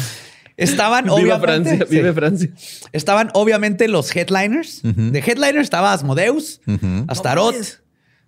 [0.63, 1.97] Estaban Viva obviamente, Francia, sí.
[1.97, 2.49] vive Francia.
[2.93, 4.81] Estaban obviamente los headliners.
[4.83, 6.61] De headliners estaba Asmodeus,
[7.09, 7.81] Astaroth,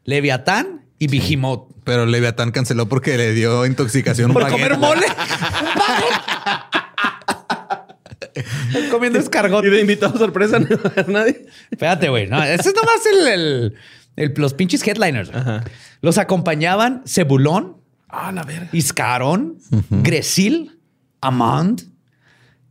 [0.05, 1.73] Leviatán y Behemoth.
[1.85, 4.33] Pero Leviatán canceló porque le dio intoxicación.
[4.33, 5.07] Por comer mole.
[8.91, 9.65] Comiendo escargot.
[9.65, 11.47] Y de invitado sorpresa no va a haber nadie.
[11.71, 12.27] Espérate, güey.
[12.27, 13.75] No, ese es nomás el, el-
[14.17, 15.31] el- los pinches headliners.
[15.35, 15.65] Ajá.
[16.01, 17.77] Los acompañaban Cebulón,
[18.09, 18.69] Ah, la verga.
[18.73, 19.59] Iscarón,
[19.91, 20.79] Gresil,
[21.21, 21.83] Amand,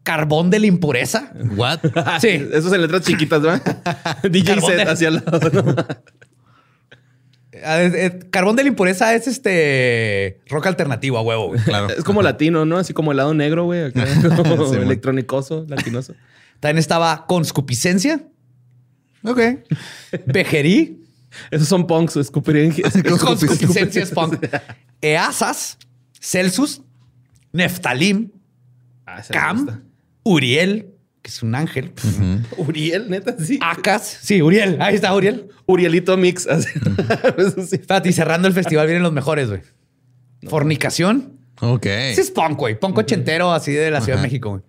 [0.03, 1.31] Carbón de la Impureza.
[1.55, 1.79] What?
[2.21, 2.27] Sí.
[2.53, 4.17] Esos en letras chiquitas, ¿verdad?
[4.29, 5.49] DJ Carbón set de- hacia el lado.
[5.63, 5.75] ¿no?
[7.63, 11.47] Ah, es- es- Carbón de la Impureza es este rock alternativo a huevo.
[11.49, 11.61] güey.
[11.61, 11.89] Claro.
[11.89, 12.77] Es como latino, ¿no?
[12.77, 13.85] Así como helado negro, güey.
[13.85, 16.15] acá, como Sí, electrónicoso, latinoso.
[16.59, 18.23] También estaba Conscupiscencia,
[19.25, 19.39] Ok.
[20.25, 20.99] Vejerí,
[21.51, 22.73] Esos son punks, escupirían.
[23.19, 24.43] Conscupiscencia es punk.
[25.01, 25.77] Easas,
[26.19, 26.81] Celsus,
[27.53, 28.31] Neftalim,
[29.05, 29.81] Ah, Cam, gusta.
[30.23, 31.93] Uriel, que es un ángel.
[32.57, 33.59] Uriel, neta, sí.
[33.61, 35.49] Acas, sí, Uriel, ahí está Uriel.
[35.65, 36.47] Urielito Mix.
[36.47, 36.69] así.
[37.67, 37.81] Sí.
[38.05, 39.61] Y cerrando el festival vienen los mejores, güey.
[40.47, 41.39] Fornicación.
[41.61, 41.85] Ok.
[41.85, 42.79] Ese es punk, güey.
[42.79, 44.61] Punk ochentero así de la Ciudad de México, güey.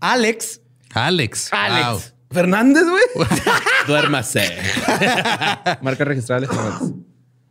[0.00, 0.60] Alex.
[0.94, 1.48] Alex.
[1.52, 1.86] Alex.
[1.86, 2.00] Wow.
[2.30, 3.28] Fernández, güey.
[3.86, 4.56] Duérmase.
[5.82, 6.94] Marca registrada Fernández.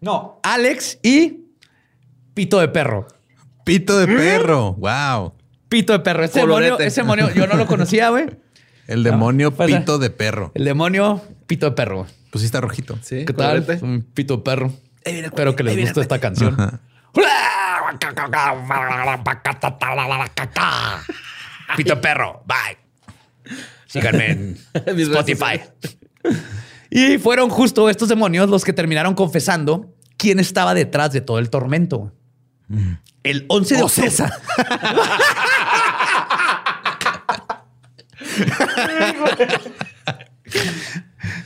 [0.02, 1.46] No, Alex y
[2.34, 3.08] Pito de Perro.
[3.64, 4.74] Pito de perro.
[4.76, 5.34] Wow.
[5.70, 6.24] Pito de Perro.
[6.24, 6.66] Ese Colorete.
[6.72, 8.26] demonio, ese demonio, yo no lo conocía, güey.
[8.88, 10.52] El demonio pito de perro.
[10.56, 11.98] El demonio Pito de Perro.
[12.04, 12.10] güey.
[12.32, 12.98] Pues sí está rojito.
[13.02, 13.66] Sí, ¿Qué tal?
[13.66, 13.86] colorete.
[13.86, 14.72] Un Pito de Perro.
[15.04, 16.56] Espero que les guste esta canción.
[21.76, 22.44] Pito de Perro.
[22.46, 22.78] Bye.
[23.88, 24.58] Síganme en
[25.00, 25.62] Spotify.
[26.90, 31.50] Y fueron justo estos demonios los que terminaron confesando quién estaba detrás de todo el
[31.50, 32.14] tormento.
[33.24, 34.12] El 11 de octubre.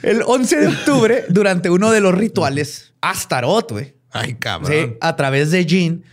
[0.03, 4.71] El 11 de octubre, durante uno de los rituales, Astaroth, güey, Ay, cabrón.
[4.71, 6.03] sí, a través de Jean,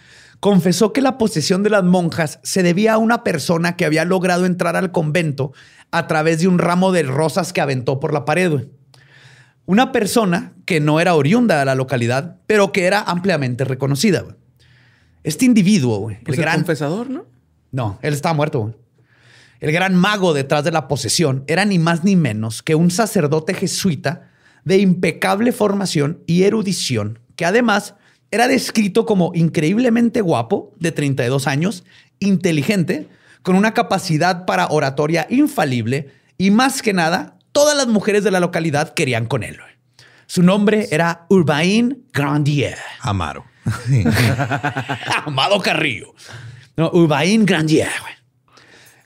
[0.40, 4.46] confesó que la posesión de las monjas se debía a una persona que había logrado
[4.46, 5.52] entrar al convento
[5.90, 8.50] a través de un ramo de rosas que aventó por la pared.
[8.50, 8.68] güey.
[9.66, 14.20] Una persona que no era oriunda de la localidad, pero que era ampliamente reconocida.
[14.20, 14.36] güey.
[15.24, 17.26] Este individuo, güey, Pues el el gran confesador, ¿no?
[17.72, 18.60] no, él estaba muerto.
[18.60, 18.74] güey.
[19.60, 23.54] El gran mago detrás de la posesión era ni más ni menos que un sacerdote
[23.54, 24.30] jesuita
[24.64, 27.94] de impecable formación y erudición, que además
[28.30, 31.84] era descrito como increíblemente guapo, de 32 años,
[32.20, 33.08] inteligente,
[33.42, 38.40] con una capacidad para oratoria infalible y más que nada, todas las mujeres de la
[38.40, 39.58] localidad querían con él.
[40.26, 42.76] Su nombre era Urbain Grandier.
[43.00, 43.44] Amaro.
[45.24, 46.14] Amado Carrillo.
[46.76, 47.88] No, Urbain Grandier.
[48.02, 48.17] güey.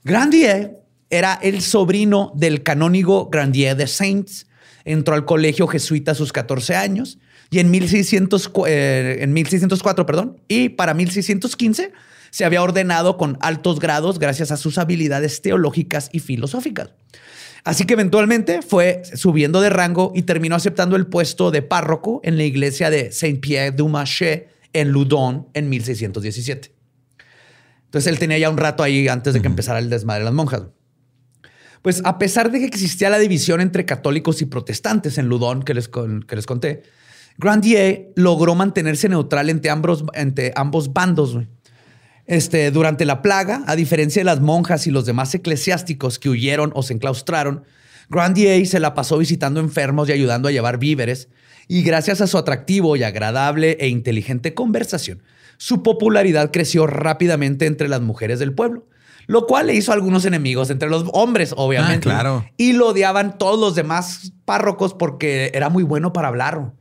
[0.04, 4.46] Grandier era el sobrino del canónigo Grandier de Saints.
[4.84, 7.18] Entró al colegio jesuita a sus 14 años
[7.50, 11.92] y en, 1600, cu- eh, en 1604, perdón, y para 1615
[12.30, 16.90] se había ordenado con altos grados gracias a sus habilidades teológicas y filosóficas.
[17.62, 22.36] Así que eventualmente fue subiendo de rango y terminó aceptando el puesto de párroco en
[22.38, 26.72] la iglesia de Saint-Pierre du Marché en Loudon en 1617.
[27.92, 30.33] Entonces él tenía ya un rato ahí antes de que empezara el desmadre de las
[30.33, 30.62] monjas.
[31.83, 35.74] Pues a pesar de que existía la división entre católicos y protestantes en Loudon que
[35.74, 36.85] les, que les conté,
[37.37, 41.37] Grandier logró mantenerse neutral entre ambos, entre ambos bandos.
[42.24, 46.72] Este, durante la plaga, a diferencia de las monjas y los demás eclesiásticos que huyeron
[46.74, 47.64] o se enclaustraron,
[48.09, 51.28] Grandier se la pasó visitando enfermos y ayudando a llevar víveres.
[51.68, 55.22] Y gracias a su atractivo y agradable e inteligente conversación,
[55.62, 58.88] su popularidad creció rápidamente entre las mujeres del pueblo,
[59.29, 62.09] lo cual le hizo algunos enemigos entre los hombres, obviamente.
[62.09, 62.44] Ah, claro.
[62.57, 66.72] Y lo odiaban todos los demás párrocos porque era muy bueno para hablar.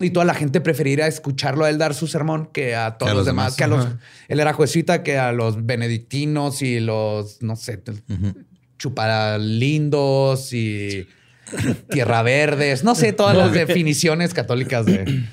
[0.00, 3.12] Y toda la gente preferiría escucharlo a él dar su sermón que a todos Que
[3.12, 3.56] a los, los demás, demás.
[3.56, 4.00] que a los.
[4.26, 7.80] Él era juecita que a los benedictinos y los, no sé,
[8.76, 11.06] chuparalindos y
[11.90, 15.26] tierra verdes, no sé, todas las definiciones católicas de.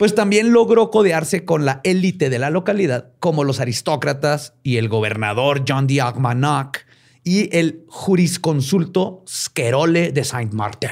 [0.00, 4.88] Pues también logró codearse con la élite de la localidad, como los aristócratas y el
[4.88, 6.86] gobernador John Armagnac
[7.22, 10.88] y el jurisconsulto Squerole de Saint-Martin.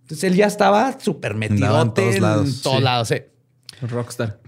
[0.00, 2.82] Entonces él ya estaba súper Andaba en metidote todos en lados, todos sí.
[2.82, 3.08] lados.
[3.08, 3.16] sí.
[3.82, 4.40] Rockstar.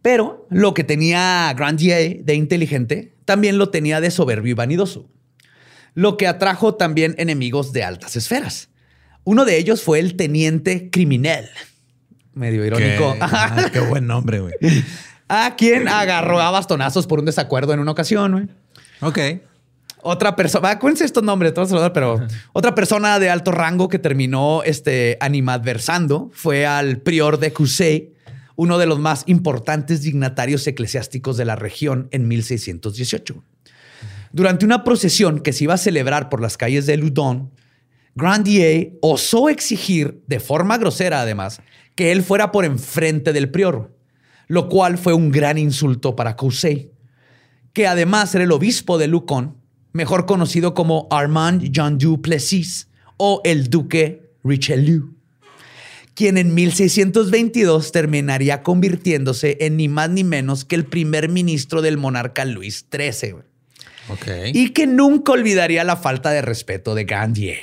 [0.00, 5.10] Pero lo que tenía Grandier de inteligente también lo tenía de soberbio y vanidoso,
[5.92, 8.70] lo que atrajo también enemigos de altas esferas.
[9.24, 11.50] Uno de ellos fue el teniente criminal,
[12.34, 13.12] medio irónico.
[13.14, 14.54] Qué, ah, qué buen nombre, güey.
[15.28, 18.48] a quien agarró a bastonazos por un desacuerdo en una ocasión, güey.
[19.00, 19.18] Ok.
[20.06, 22.20] Otra persona, acuérdense estos nombres, todos los pero
[22.52, 28.12] otra persona de alto rango que terminó este, animadversando fue al prior de Cusey,
[28.54, 33.42] uno de los más importantes dignatarios eclesiásticos de la región en 1618.
[34.32, 37.50] Durante una procesión que se iba a celebrar por las calles de Loudon,
[38.14, 41.62] Grandier osó exigir, de forma grosera además,
[41.94, 43.96] que él fuera por enfrente del prior,
[44.48, 46.92] lo cual fue un gran insulto para Cusey,
[47.72, 49.56] que además era el obispo de Lucon,
[49.92, 55.14] mejor conocido como Armand Jean du Plessis o el duque Richelieu,
[56.14, 61.96] quien en 1622 terminaría convirtiéndose en ni más ni menos que el primer ministro del
[61.96, 63.36] monarca Luis XIII.
[64.52, 67.58] Y que nunca olvidaría la falta de respeto de Grandier.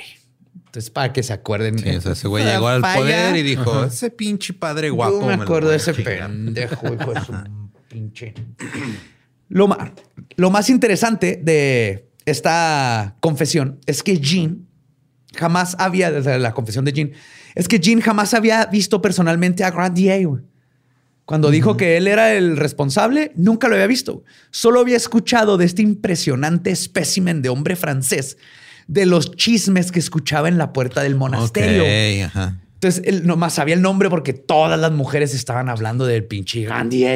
[0.72, 1.78] Entonces, para que se acuerden.
[1.78, 2.96] Sí, o sea, ese güey llegó al Falla.
[2.98, 5.20] poder y dijo, ese pinche padre guapo.
[5.20, 6.28] Yo me acuerdo de ese chingar".
[6.30, 7.32] pendejo, hijo de su
[7.88, 8.32] pinche.
[9.50, 9.92] Lo, ma-
[10.36, 14.66] lo más interesante de esta confesión es que Jean
[15.36, 17.12] jamás había, sea, la confesión de Jean,
[17.54, 20.26] es que Jean jamás había visto personalmente a Grandier.
[20.26, 20.42] güey.
[21.26, 24.24] Cuando dijo que él era el responsable, nunca lo había visto.
[24.50, 28.38] Solo había escuchado de este impresionante espécimen de hombre francés,
[28.92, 31.82] de los chismes que escuchaba en la puerta del monasterio.
[31.82, 32.58] Ok, ajá.
[32.74, 37.06] Entonces, él nomás sabía el nombre porque todas las mujeres estaban hablando del pinche Gandhi.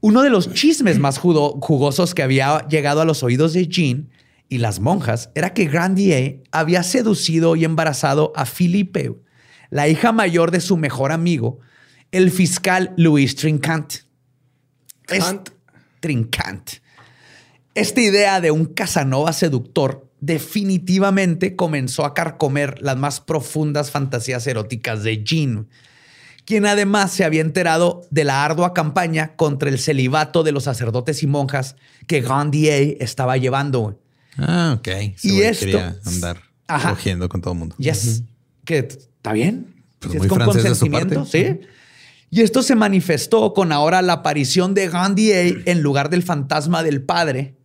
[0.00, 4.10] Uno de los chismes más judo- jugosos que había llegado a los oídos de Jean
[4.48, 9.12] y las monjas era que Grandier había seducido y embarazado a Philippe,
[9.70, 11.58] la hija mayor de su mejor amigo,
[12.12, 13.94] el fiscal Louis Trincant.
[16.00, 16.70] Trincant.
[17.74, 25.02] Esta idea de un Casanova seductor definitivamente comenzó a carcomer las más profundas fantasías eróticas
[25.02, 25.68] de Jean,
[26.44, 31.22] quien además se había enterado de la ardua campaña contra el celibato de los sacerdotes
[31.22, 34.00] y monjas que Grandier estaba llevando.
[34.38, 34.88] Ah, ok.
[34.88, 36.90] Ese Y esto- quería andar Ajá.
[36.90, 37.74] cogiendo con todo el mundo.
[37.78, 38.22] Yes.
[38.64, 39.74] Que está bien.
[39.98, 41.16] Pues Si muy francés de su parte.
[41.30, 41.60] sí.
[42.30, 47.02] Y esto se manifestó con ahora la aparición de Grandier en lugar del fantasma del
[47.02, 47.56] padre,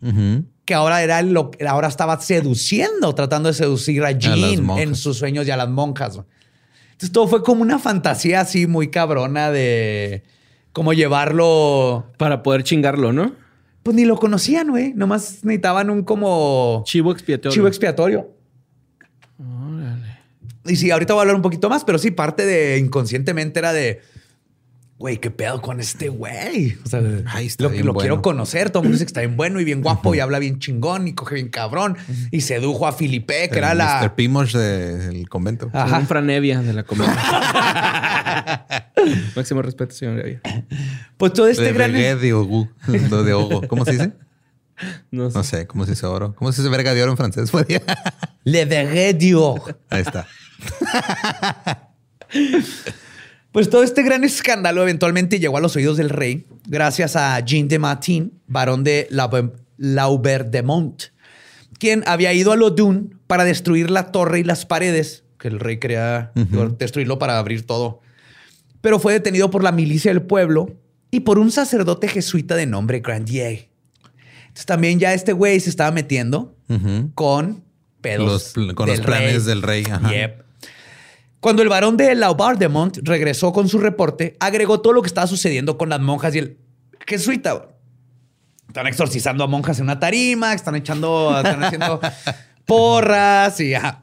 [0.00, 0.44] Ujú.
[0.68, 5.16] Que ahora era lo que ahora estaba seduciendo, tratando de seducir a Jean en sus
[5.16, 6.20] sueños y a las monjas.
[6.92, 10.24] Entonces todo fue como una fantasía así muy cabrona de
[10.74, 12.12] cómo llevarlo.
[12.18, 13.32] Para poder chingarlo, ¿no?
[13.82, 14.92] Pues ni lo conocían, güey.
[14.92, 17.54] Nomás necesitaban un como Chivo expiatorio.
[17.54, 18.28] chivo expiatorio.
[20.66, 23.72] Y sí, ahorita voy a hablar un poquito más, pero sí, parte de inconscientemente era
[23.72, 24.02] de,
[24.98, 26.76] güey, ¿qué pedo con este güey?
[26.84, 28.00] O sea, Ay, está lo, bien lo bueno.
[28.02, 28.70] quiero conocer.
[28.70, 31.06] Todo el mundo dice que está bien bueno y bien guapo y habla bien chingón
[31.06, 31.96] y coge bien cabrón.
[32.32, 33.76] Y sedujo a Filipe, que El era Mr.
[33.76, 34.16] la...
[34.16, 35.70] Pimosh del convento.
[35.72, 35.98] Ajá.
[35.98, 37.16] Un franevia de la comedia.
[39.36, 40.40] Máximo respeto, señor Evia.
[41.16, 41.92] Pues todo este de gran...
[41.92, 42.68] de ogu.
[42.88, 43.62] De ogo.
[43.68, 44.12] ¿Cómo se dice?
[45.10, 45.38] No sé.
[45.38, 45.66] No sé.
[45.66, 46.34] ¿Cómo se dice oro?
[46.34, 47.50] ¿Cómo se dice verga de oro en francés?
[48.44, 49.60] Le verré Dios.
[49.90, 50.26] Ahí está.
[53.58, 57.66] Pues todo este gran escándalo eventualmente llegó a los oídos del rey gracias a Jean
[57.66, 61.02] de Martin, barón de Laube- Laubert-de-Mont,
[61.76, 65.78] quien había ido a Lodun para destruir la torre y las paredes, que el rey
[65.78, 66.30] quería
[66.78, 68.00] destruirlo para abrir todo.
[68.80, 70.76] Pero fue detenido por la milicia del pueblo
[71.10, 73.70] y por un sacerdote jesuita de nombre Grandier.
[74.42, 76.54] Entonces también ya este güey se estaba metiendo
[77.16, 77.64] con
[78.02, 80.12] pedos Los con los planes del rey, ajá.
[80.12, 80.47] Yep.
[81.40, 85.78] Cuando el varón de Laubardemont regresó con su reporte, agregó todo lo que estaba sucediendo
[85.78, 86.58] con las monjas y el
[87.06, 87.68] jesuita.
[88.66, 92.00] Están exorcizando a monjas en una tarima, están echando, están haciendo
[92.66, 94.02] porras y ajá.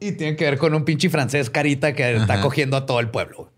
[0.00, 3.10] Y tiene que ver con un pinche francés carita que está cogiendo a todo el
[3.10, 3.52] pueblo.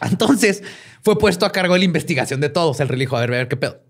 [0.00, 0.62] Entonces
[1.02, 2.78] fue puesto a cargo de la investigación de todos.
[2.78, 3.80] El rey dijo, a ver, a ver qué pedo.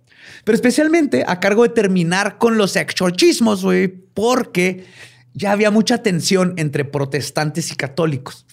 [0.44, 4.86] Pero especialmente a cargo de terminar con los exorcismos, güey, porque
[5.35, 8.47] ya había mucha tensión entre protestantes y católicos.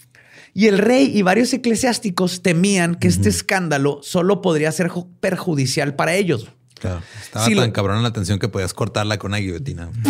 [0.54, 5.94] Y el rey y varios eclesiásticos temían que este escándalo solo podría ser ju- perjudicial
[5.94, 6.48] para ellos.
[6.80, 7.02] Claro.
[7.20, 9.90] Estaba tan lo- cabrón la atención que podías cortarla con una guillotina.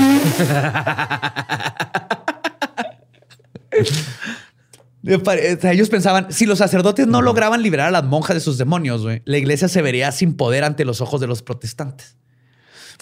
[5.05, 9.39] Ellos pensaban, si los sacerdotes no lograban liberar a las monjas de sus demonios, la
[9.39, 12.17] iglesia se vería sin poder ante los ojos de los protestantes.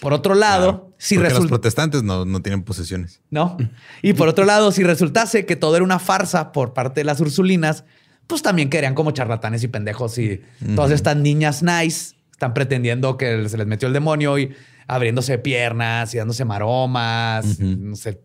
[0.01, 0.95] Por otro lado, Claro.
[0.99, 1.49] si Porque los resulta...
[1.51, 3.23] protestantes no, no tienen posesiones.
[3.31, 3.57] ¿no?
[4.03, 7.21] Y por otro lado, si resultase que todo era una farsa por parte de las
[7.21, 7.85] Ursulinas,
[8.27, 10.43] pues también querían como charlatanes y pendejos y
[10.75, 14.55] todas estas niñas nice están pretendiendo que se les metió el demonio y
[14.87, 18.21] abriéndose piernas y dándose maromas, no sé,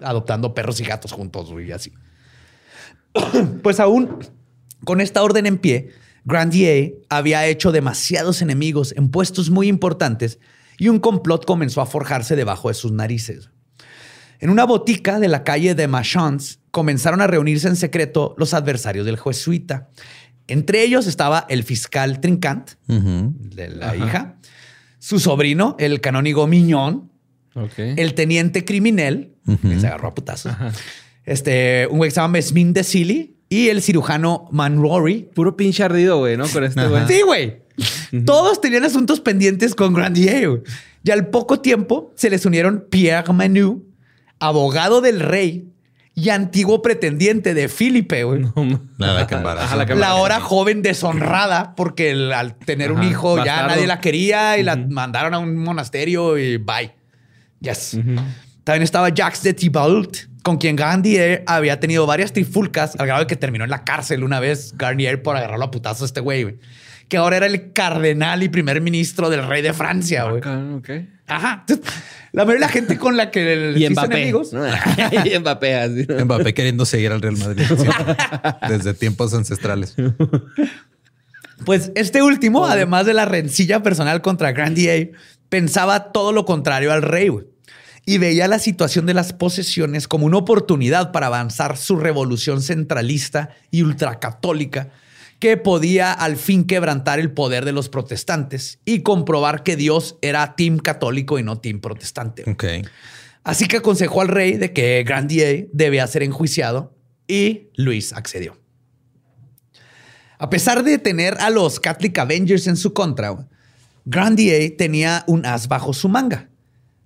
[0.00, 1.92] adoptando perros y gatos juntos y así.
[3.62, 4.18] Pues aún
[4.84, 5.90] con esta orden en pie,
[6.24, 10.38] Grandier había hecho demasiados enemigos en puestos muy importantes
[10.78, 13.50] y un complot comenzó a forjarse debajo de sus narices.
[14.40, 19.06] En una botica de la calle de Machans comenzaron a reunirse en secreto los adversarios
[19.06, 19.90] del jesuita.
[20.48, 24.36] Entre ellos estaba el fiscal Trincant, de la hija,
[24.98, 27.12] su sobrino, el canónigo Miñón,
[27.76, 29.30] el teniente criminal,
[29.62, 30.52] que se agarró a putazos,
[31.24, 35.30] este, un güey que se llama Mesmin de Silly y el cirujano Manrory.
[35.34, 36.48] Puro pinche ardido, güey, ¿no?
[36.48, 37.06] Con este güey.
[37.06, 37.62] Sí, güey.
[38.26, 40.62] Todos tenían asuntos pendientes con Grandier.
[41.04, 43.84] Y al poco tiempo se les unieron Pierre Manu,
[44.38, 45.68] abogado del rey
[46.14, 48.42] y antiguo pretendiente de Felipe, güey.
[48.98, 49.66] Nada que embarazo.
[49.66, 54.58] Ajá, la ahora joven deshonrada porque el- al tener un hijo ya nadie la quería
[54.58, 56.92] y la mandaron a un monasterio y bye.
[57.60, 57.96] Yes.
[58.64, 63.26] También estaba Jacques de Thibault, con quien Garnier había tenido varias trifulcas al grado de
[63.26, 66.42] que terminó en la cárcel una vez Garnier por agarrarlo a putazo a este güey,
[66.42, 66.58] güey.
[67.12, 70.40] Que ahora era el cardenal y primer ministro del rey de Francia, güey.
[71.26, 71.62] Ajá.
[72.32, 74.16] La mayoría de la gente con la que el- Y Mbappé.
[74.16, 74.54] enemigos.
[74.54, 74.62] ¿no?
[75.26, 76.06] y Mbappé, así.
[76.08, 76.24] ¿no?
[76.24, 77.64] Mbappé queriendo seguir al Real Madrid.
[77.68, 77.86] sí.
[78.70, 79.94] Desde tiempos ancestrales.
[81.66, 85.12] Pues este último, además de la rencilla personal contra Grandier,
[85.50, 87.28] pensaba todo lo contrario al rey
[88.06, 93.50] y veía la situación de las posesiones como una oportunidad para avanzar su revolución centralista
[93.70, 94.88] y ultracatólica
[95.42, 100.54] que podía al fin quebrantar el poder de los protestantes y comprobar que Dios era
[100.54, 102.44] team católico y no team protestante.
[103.42, 106.94] Así que aconsejó al rey de que Grandier debía ser enjuiciado
[107.26, 108.56] y Luis accedió.
[110.38, 113.48] A pesar de tener a los Catholic Avengers en su contra,
[114.04, 116.50] Grandier tenía un as bajo su manga.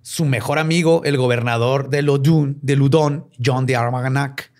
[0.03, 4.51] Su mejor amigo, el gobernador de Lodun, de Ludon, John de Armagnac.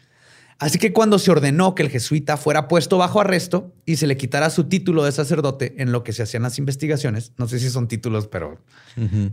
[0.60, 4.18] Así que cuando se ordenó que el jesuita fuera puesto bajo arresto y se le
[4.18, 7.70] quitara su título de sacerdote en lo que se hacían las investigaciones, no sé si
[7.70, 8.60] son títulos, pero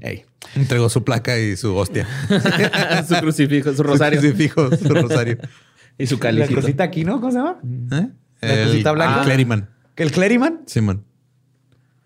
[0.02, 2.06] hey, Entregó su placa y su hostia.
[3.08, 4.20] su crucifijo, su rosario.
[4.20, 5.38] Su crucifijo, su rosario.
[5.98, 6.60] y su la calicito.
[6.60, 7.20] cosita aquí, ¿no?
[7.20, 7.58] ¿Cómo se llama?
[7.92, 8.08] ¿Eh?
[8.42, 9.20] La cosita blanca.
[9.20, 9.70] el Cleriman.
[9.94, 10.60] ¿Que el Cleriman?
[10.66, 11.04] Simón.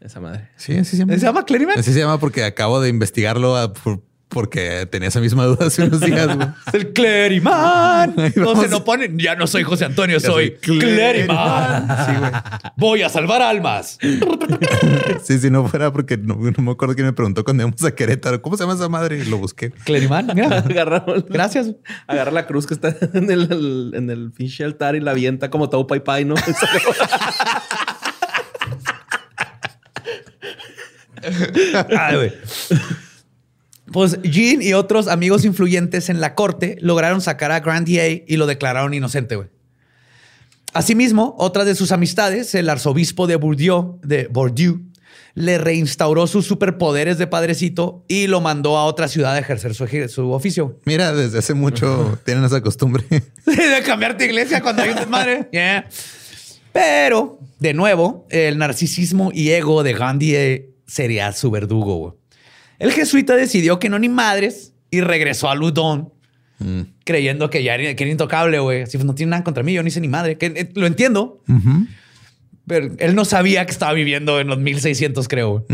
[0.01, 0.49] Esa madre.
[0.57, 1.15] Sí, así se llama.
[1.15, 1.77] ¿Se llama Cleriman?
[1.77, 5.83] Así se llama porque acabo de investigarlo a- por- porque tenía esa misma duda hace
[5.85, 6.27] unos días.
[6.35, 6.49] güey.
[6.73, 8.15] El Cleriman.
[8.19, 9.19] Ahí No se no ponen.
[9.19, 10.59] Ya no soy José Antonio, soy soy.
[10.63, 10.79] Sí,
[12.19, 12.33] güey.
[12.77, 13.99] Voy a salvar almas.
[15.23, 17.95] Sí, si no fuera porque no, no me acuerdo quién me preguntó cuando íbamos a
[17.95, 18.41] Querétaro.
[18.41, 19.19] ¿Cómo se llama esa madre?
[19.19, 19.71] Y lo busqué.
[19.71, 20.59] Cleriman, mira.
[20.59, 21.73] Agarra, Gracias.
[22.07, 25.69] agarra la cruz que está en el, en el pinche altar y la avienta como
[25.69, 26.35] todo pai pai, ¿no?
[31.99, 32.33] Ay, güey.
[33.99, 38.47] Pues Jean y otros amigos influyentes en la corte lograron sacar a Grandier y lo
[38.47, 39.49] declararon inocente, güey.
[40.73, 44.79] Asimismo, otra de sus amistades, el arzobispo de Bourdieu, de Bordeaux,
[45.35, 50.31] le reinstauró sus superpoderes de padrecito y lo mandó a otra ciudad a ejercer su,
[50.31, 50.79] oficio.
[50.85, 53.03] Mira, desde hace mucho tienen esa costumbre.
[53.47, 55.49] de cambiarte de iglesia cuando hay un desmadre.
[55.53, 55.89] Yeah.
[56.73, 62.18] Pero, de nuevo, el narcisismo y ego de Gandhi sería su verdugo.
[62.79, 66.13] El jesuita decidió que no ni madres y regresó a Ludón,
[66.61, 66.81] Mm.
[67.05, 68.83] creyendo que ya era, que era intocable, güey.
[68.83, 70.39] Así pues, no tiene nada contra mí, yo no hice ni madre.
[70.39, 71.41] Que, eh, lo entiendo,
[72.67, 75.65] pero él no sabía que estaba viviendo en los 1600, creo.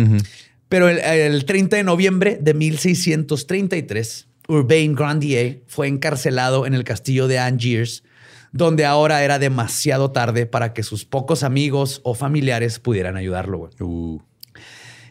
[0.69, 7.29] Pero el, el 30 de noviembre de 1633, Urbain Grandier fue encarcelado en el castillo
[7.29, 8.03] de Angiers,
[8.53, 13.59] donde ahora era demasiado tarde para que sus pocos amigos o familiares pudieran ayudarlo.
[13.59, 13.73] güey.
[13.81, 14.21] Uh.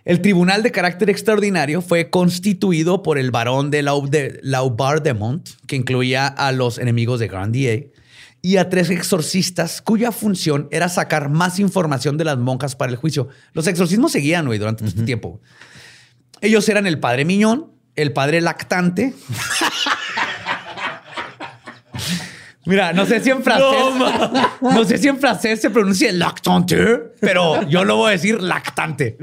[0.06, 5.78] El tribunal de carácter extraordinario fue constituido por el barón de, Lau- de Laubardemont, que
[5.78, 7.92] incluía a los enemigos de Grandier,
[8.42, 12.98] y a tres exorcistas cuya función era sacar más información de las monjas para el
[12.98, 13.30] juicio.
[13.54, 15.40] Los exorcismos seguían güey, durante todo este tiempo.
[16.42, 19.14] Ellos eran el padre Miñón, el padre lactante.
[22.66, 23.78] Mira, no sé si en francés.
[24.62, 29.18] No, sé si en francés se pronuncia lactante, pero yo lo voy a decir lactante.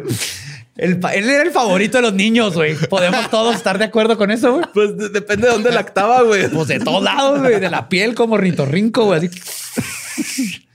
[0.80, 2.74] El él era el favorito de los niños, güey.
[2.88, 4.64] Podemos todos estar de acuerdo con eso, güey.
[4.72, 6.48] Pues de- depende de dónde lactaba, güey.
[6.48, 7.60] Pues de todos lados, güey.
[7.60, 9.28] De la piel como ritorrinco, güey.
[9.28, 10.66] Así.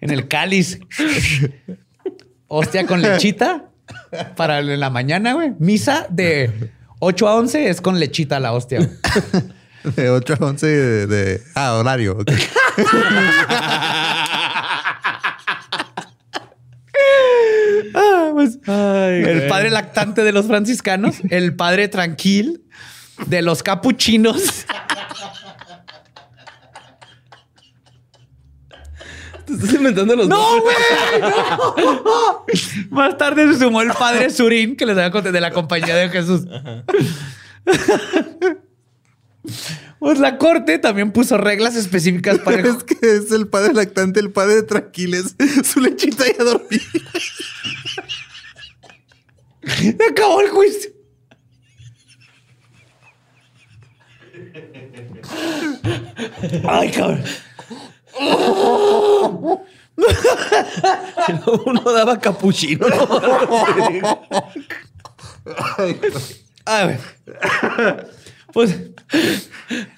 [0.00, 0.78] En el cáliz.
[2.46, 3.64] Hostia con lechita
[4.36, 5.52] para en la mañana, güey.
[5.58, 8.78] Misa de 8 a 11 es con lechita la hostia.
[8.78, 8.90] güey.
[9.96, 12.18] De 8 a 11 de, de- Ah, horario.
[12.20, 12.30] ok.
[17.94, 22.62] Ah, pues, el padre lactante de los franciscanos, el padre tranquil
[23.26, 24.64] de los capuchinos.
[29.46, 30.76] Te estás inventando los ¡No, nombres.
[31.74, 31.86] güey!
[32.04, 32.44] ¡No!
[32.90, 36.08] Más tarde se sumó el padre Surín, que les había contado de la compañía de
[36.10, 36.42] Jesús.
[40.02, 42.66] Pues la corte también puso reglas específicas para el...
[42.76, 45.36] Es que es el padre lactante, el padre de tranquiles.
[45.64, 46.82] Su lechita y a dormir.
[50.10, 50.90] Acabó el juicio.
[56.68, 57.22] Ay, cabrón.
[61.64, 62.86] Uno daba capuchino.
[66.64, 66.98] A ver.
[68.52, 68.74] Pues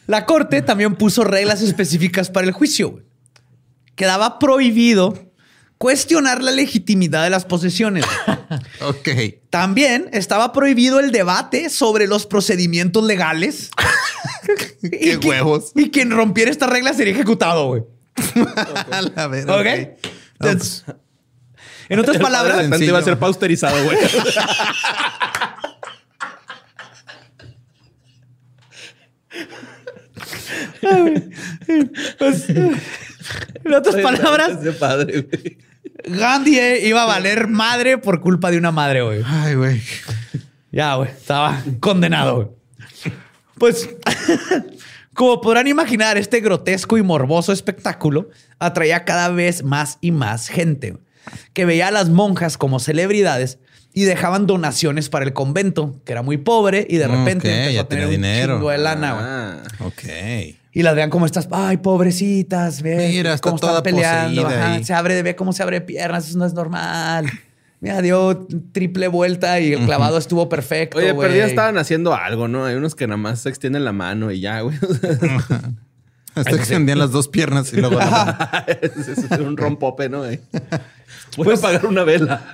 [0.06, 2.90] la corte también puso reglas específicas para el juicio.
[2.90, 3.04] güey.
[3.96, 5.30] Quedaba prohibido
[5.78, 8.04] cuestionar la legitimidad de las posesiones.
[8.80, 9.08] Ok.
[9.50, 13.70] También estaba prohibido el debate sobre los procedimientos legales.
[14.82, 15.72] Qué qui- huevos.
[15.74, 17.82] Y quien rompiera esta regla sería ejecutado, güey.
[18.92, 19.66] A la ver, ¿Ok?
[20.40, 20.84] Entonces,
[21.88, 23.96] en otras palabras, iba a ser pausterizado, güey.
[32.18, 35.58] Pues, en otras palabras, Ese padre, güey.
[36.06, 39.22] Gandhi eh, iba a valer madre por culpa de una madre, güey.
[39.24, 39.80] Ay, güey.
[40.70, 42.36] Ya, güey, estaba condenado.
[42.36, 42.48] güey.
[43.58, 43.88] Pues,
[45.14, 48.28] como podrán imaginar, este grotesco y morboso espectáculo
[48.58, 51.02] atraía cada vez más y más gente güey,
[51.52, 53.58] que veía a las monjas como celebridades
[53.94, 57.70] y dejaban donaciones para el convento, que era muy pobre y de repente Ok, empezó
[57.70, 58.54] ya a tener tenía un dinero.
[58.56, 59.16] chingo de lana.
[59.20, 59.62] Ah.
[59.84, 60.02] Ok.
[60.76, 64.44] Y las vean como estas, ay, pobrecitas, ve Mira, está cómo están toda peleando.
[64.46, 64.84] ajá, ahí.
[64.84, 67.30] se abre, ve cómo se abre piernas, eso no es normal.
[67.80, 70.98] Mira, dio triple vuelta y el clavado estuvo perfecto.
[70.98, 71.28] Oye, güey.
[71.28, 72.64] pero ya estaban haciendo algo, ¿no?
[72.64, 74.76] Hay unos que nada más se extienden la mano y ya, güey.
[76.34, 77.96] Hasta extendían las dos piernas y luego.
[77.96, 80.22] la- es, un rompope, ¿no?
[80.22, 80.40] Voy
[81.36, 82.46] Pues a apagar una vela.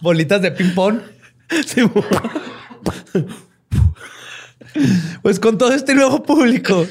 [0.00, 1.00] Bolitas de ping-pong.
[5.22, 6.86] Pues con todo este nuevo público,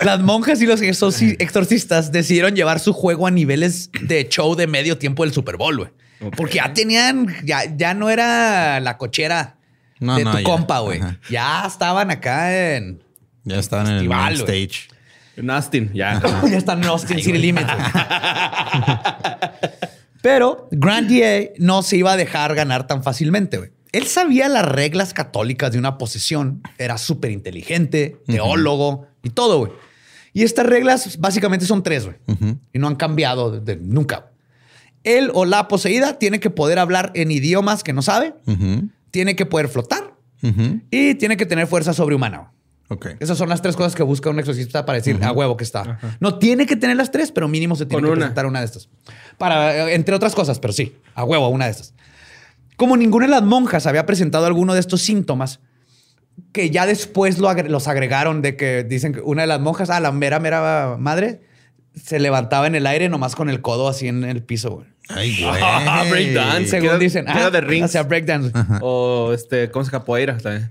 [0.00, 4.66] las monjas y los exorci- exorcistas decidieron llevar su juego a niveles de show de
[4.66, 5.90] medio tiempo del Super Bowl, güey.
[6.36, 9.56] Porque ya tenían, ya, ya no era la cochera
[10.00, 10.44] No, de no, tu ya.
[10.44, 11.00] compa, güey.
[11.30, 13.02] Ya estaban acá en.
[13.44, 14.88] Ya estaban en el Festival, main stage.
[15.36, 16.20] En Austin, ya.
[16.50, 17.66] ya están en Austin City Limits.
[17.72, 17.86] güey.
[20.22, 23.70] Pero Grandier no se iba a dejar ganar tan fácilmente, güey.
[23.92, 29.72] Él sabía las reglas católicas de una posesión, era súper inteligente, teólogo y todo, güey.
[30.34, 32.16] Y estas reglas básicamente son tres, güey.
[32.72, 34.30] Y no han cambiado de- de- nunca.
[35.04, 38.34] Él o la poseída tiene que poder hablar en idiomas que no sabe,
[39.10, 40.14] tiene que poder flotar
[40.90, 42.38] y tiene que tener fuerza sobrehumana.
[42.38, 42.50] güey.
[42.90, 43.06] Ok.
[43.20, 45.98] Esas son las tres cosas que busca un exorcista para decir a huevo que está.
[46.20, 48.20] No tiene que tener las tres, pero mínimo se tiene Con que una.
[48.20, 48.88] presentar una de estas.
[49.38, 51.94] Para, eh, entre otras cosas, pero sí, a huevo, una de estas.
[52.78, 55.60] Como ninguna de las monjas había presentado alguno de estos síntomas,
[56.52, 59.90] que ya después lo agre- los agregaron de que dicen que una de las monjas,
[59.90, 61.42] ah, la mera, mera madre,
[62.00, 64.86] se levantaba en el aire nomás con el codo así en el piso, güey.
[65.08, 65.60] Ay, güey.
[65.62, 66.68] Ah, breakdance.
[66.70, 67.24] Según Queda- dicen.
[67.26, 67.84] queda ah, de rings.
[67.86, 68.52] O sea, breakdance.
[68.80, 70.70] O este, ¿cómo se capoeira también?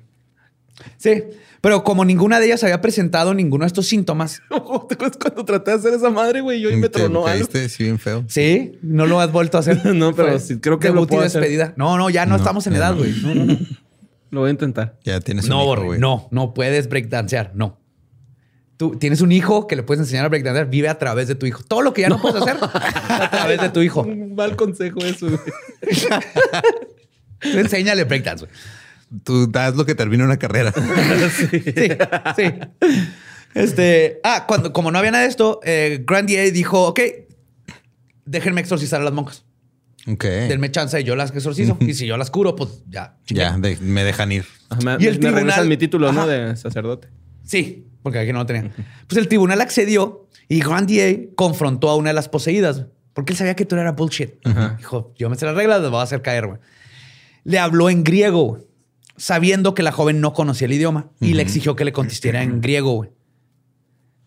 [0.98, 1.24] Sí.
[1.68, 4.42] Pero como ninguna de ellas había presentado ninguno de estos síntomas,
[4.88, 6.62] ¿Te acuerdas cuando traté de hacer esa madre, güey?
[6.62, 7.46] Yo y me Te tronó algo.
[7.46, 8.24] caíste, sí, bien feo.
[8.30, 9.86] Sí, no lo has vuelto a hacer.
[9.94, 11.42] No, pero Fue sí, creo que lo puedo hacer.
[11.42, 11.74] despedida.
[11.76, 13.00] No, no, ya no, No, estamos en edad, no.
[13.00, 13.12] güey.
[13.22, 13.58] No, no, no.
[14.32, 14.98] Lo voy a intentar.
[15.04, 16.00] Ya tienes un No, hijo, Borre, güey.
[16.00, 17.82] no, no puedes breakdancear, no.
[18.78, 21.48] Tú tienes un hijo que le puedes enseñar a breakdancear, vive a través de tu
[21.48, 21.64] hijo.
[21.68, 24.04] Todo lo que ya no, puedes hacer a través de tu hijo.
[24.04, 25.40] Un mal consejo eso, güey.
[27.42, 28.58] Tú enséñale breakdance, güey.
[29.24, 30.74] Tú das lo que termina una carrera.
[31.38, 31.62] Sí,
[32.36, 32.52] sí.
[33.54, 37.00] Este, ah, cuando, como no había nada de esto, eh, Grandier dijo, ok,
[38.26, 39.46] déjenme exorcizar a las monjas.
[40.08, 40.24] ok.
[40.24, 41.78] Denme chance, yo las exorcizo.
[41.80, 43.18] y si yo las curo, pues ya.
[43.28, 44.46] Ya, de- me dejan ir.
[44.70, 46.28] Ajá, Me, Y el me tribunal- regresan mi título, ¿no?
[46.28, 47.08] De sacerdote.
[47.44, 48.72] Sí, porque aquí no lo tenía.
[49.08, 53.56] Pues el tribunal accedió y Grandier confrontó a una de las poseídas porque él sabía
[53.56, 54.32] que todo era bullshit.
[54.78, 56.60] Dijo, yo me sé las reglas, las voy a hacer caer, güey.
[57.46, 58.64] Le habló en griego, güey,
[59.18, 62.62] sabiendo que la joven no conocía el idioma y le exigió que le contestara en
[62.62, 63.10] griego, güey.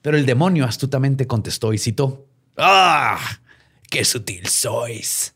[0.03, 2.27] Pero el demonio astutamente contestó y citó:
[2.57, 3.19] ¡Ah!
[3.91, 5.35] ¡Qué sutil sois!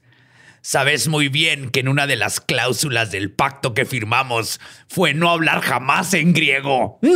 [0.66, 5.28] Sabes muy bien que en una de las cláusulas del pacto que firmamos fue no
[5.28, 6.98] hablar jamás en griego.
[7.02, 7.14] y,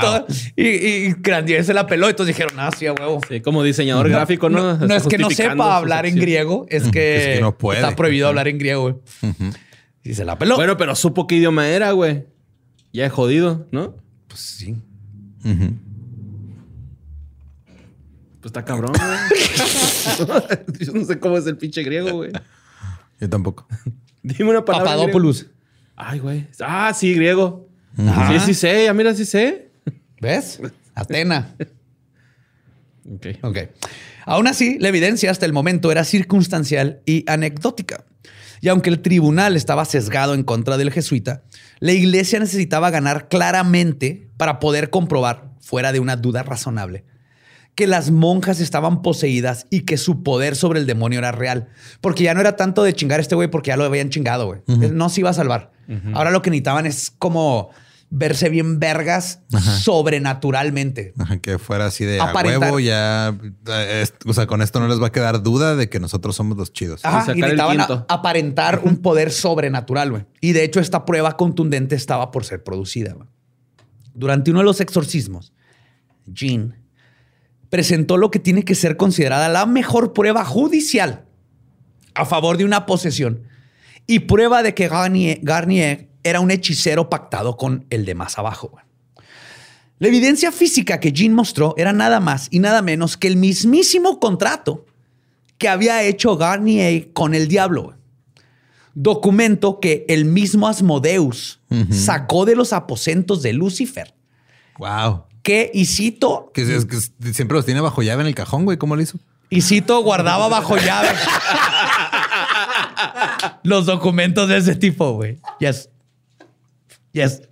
[0.00, 2.10] todo- y, y Grandier se la peló.
[2.10, 3.20] Entonces dijeron, ah, sí, a huevo.
[3.26, 4.76] Sí, como diseñador gráfico, ¿no?
[4.76, 7.80] No, es que no sepa hablar en griego, es que, Es que no puede.
[7.80, 8.82] está prohibido hablar en griego.
[8.82, 8.94] güey.
[10.04, 10.56] Y se la peló.
[10.56, 12.26] Bueno, pero supo qué idioma era, güey.
[12.92, 13.96] Ya es jodido, ¿no?
[14.28, 14.76] pues sí.
[15.42, 15.70] Pues
[18.44, 19.18] está cabrón, güey.
[20.86, 22.32] Yo no sé cómo es el pinche griego, güey.
[23.20, 23.66] Yo tampoco.
[24.22, 24.90] Dime una palabra.
[24.90, 25.46] Papadopoulos.
[25.96, 26.46] Ay, güey.
[26.60, 27.68] Ah, sí, griego.
[27.96, 28.40] Ajá.
[28.40, 28.84] Sí, sí sé.
[28.84, 29.70] Ya mira, sí sé.
[30.20, 30.60] ¿Ves?
[30.94, 31.54] Atena.
[33.06, 33.26] Ok.
[33.42, 33.58] Ok.
[34.24, 38.06] Aún así, la evidencia hasta el momento era circunstancial y anecdótica.
[38.64, 41.42] Y aunque el tribunal estaba sesgado en contra del jesuita,
[41.80, 47.04] la iglesia necesitaba ganar claramente para poder comprobar, fuera de una duda razonable,
[47.74, 51.68] que las monjas estaban poseídas y que su poder sobre el demonio era real.
[52.00, 54.46] Porque ya no era tanto de chingar a este güey porque ya lo habían chingado,
[54.46, 54.62] güey.
[54.66, 55.72] No se iba a salvar.
[56.14, 57.68] Ahora lo que necesitaban es como
[58.16, 59.76] verse bien vergas Ajá.
[59.78, 61.14] sobrenaturalmente.
[61.18, 62.60] Ajá, que fuera así de a Aparentar.
[62.70, 63.36] huevo, ya.
[63.66, 66.36] eh, es- o sea, con esto no les va a quedar duda de que nosotros
[66.36, 67.04] somos los chidos.
[67.04, 70.24] Ajá, y necesitaban a- aparentar un poder sobrenatural, güey.
[70.40, 73.16] Y de hecho, esta prueba contundente estaba por ser producida.
[74.14, 75.52] Durante uno de los exorcismos,
[76.26, 76.76] Jean
[77.68, 81.24] presentó lo que tiene que ser considerada la mejor prueba judicial
[82.14, 83.42] a favor de una posesión
[84.06, 88.68] y prueba de que Garnier, Garnier era un hechicero pactado con el de más abajo.
[88.72, 88.84] güey.
[90.00, 94.18] La evidencia física que Jean mostró era nada más y nada menos que el mismísimo
[94.18, 94.84] contrato
[95.56, 97.82] que había hecho Garnier con el diablo.
[97.84, 97.96] güey.
[98.94, 101.60] Documento que el mismo Asmodeus
[101.90, 104.14] sacó de los aposentos de Lucifer.
[104.78, 105.24] Wow.
[105.42, 108.78] Que, y cito, Que, es- que siempre los tiene bajo llave en el cajón, güey.
[108.78, 109.18] ¿Cómo lo hizo?
[109.50, 111.08] y cito, guardaba bajo llave
[113.62, 115.38] los documentos de ese tipo, güey.
[115.60, 115.88] Yes.
[117.14, 117.42] Yes.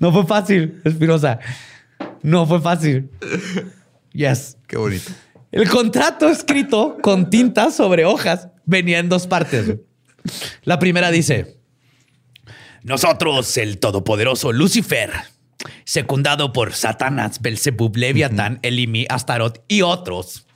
[0.00, 1.38] No fue fácil, Espinosa.
[2.22, 3.08] No fue fácil.
[4.12, 4.58] Yes.
[4.66, 5.12] Qué bonito.
[5.52, 9.76] El contrato escrito con tinta sobre hojas venía en dos partes.
[10.64, 11.56] La primera dice:
[12.82, 15.12] Nosotros, el todopoderoso Lucifer,
[15.84, 20.48] secundado por Satanás, Belzebub, Leviatán, Elimi, Astaroth y otros,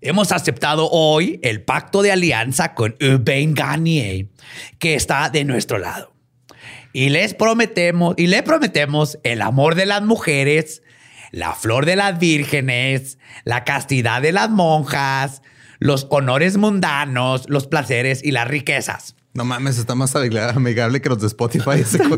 [0.00, 4.26] hemos aceptado hoy el pacto de alianza con Urbain Garnier,
[4.80, 6.19] que está de nuestro lado.
[6.92, 10.82] Y les prometemos, y le prometemos el amor de las mujeres,
[11.30, 15.42] la flor de las vírgenes, la castidad de las monjas,
[15.78, 19.14] los honores mundanos, los placeres y las riquezas.
[19.32, 21.80] No mames, está más amigable que los de Spotify.
[21.80, 21.98] ese.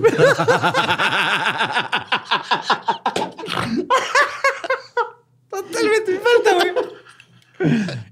[5.50, 6.72] Totalmente falta, güey.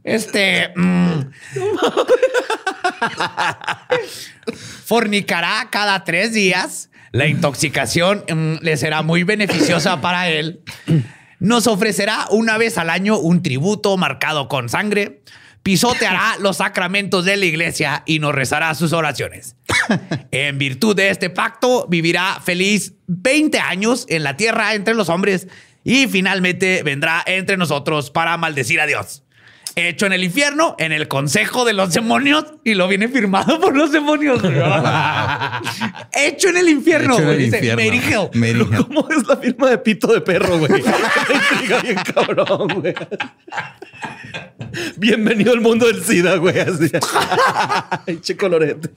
[0.04, 0.72] Este.
[0.76, 1.30] mm,
[4.84, 6.90] fornicará cada tres días.
[7.12, 10.60] La intoxicación mm, le será muy beneficiosa para él.
[11.40, 15.22] Nos ofrecerá una vez al año un tributo marcado con sangre.
[15.62, 19.56] Pisoteará los sacramentos de la iglesia y nos rezará sus oraciones.
[20.30, 25.48] En virtud de este pacto, vivirá feliz 20 años en la tierra entre los hombres
[25.84, 29.22] y finalmente vendrá entre nosotros para maldecir a Dios.
[29.76, 33.76] Hecho en el infierno, en el consejo de los demonios y lo viene firmado por
[33.76, 34.42] los demonios.
[36.12, 37.16] Hecho en el infierno.
[37.18, 37.38] Güey.
[37.38, 37.82] Dice, infierno.
[37.84, 38.30] Mary Hill.
[38.40, 38.82] Mary.
[38.84, 40.72] ¿Cómo es la firma de pito de perro, güey?
[41.82, 42.94] Bien cabrón, güey.
[44.96, 46.58] Bienvenido al mundo del SIDA, güey.
[46.58, 46.90] Así.
[48.20, 48.90] Che colorete.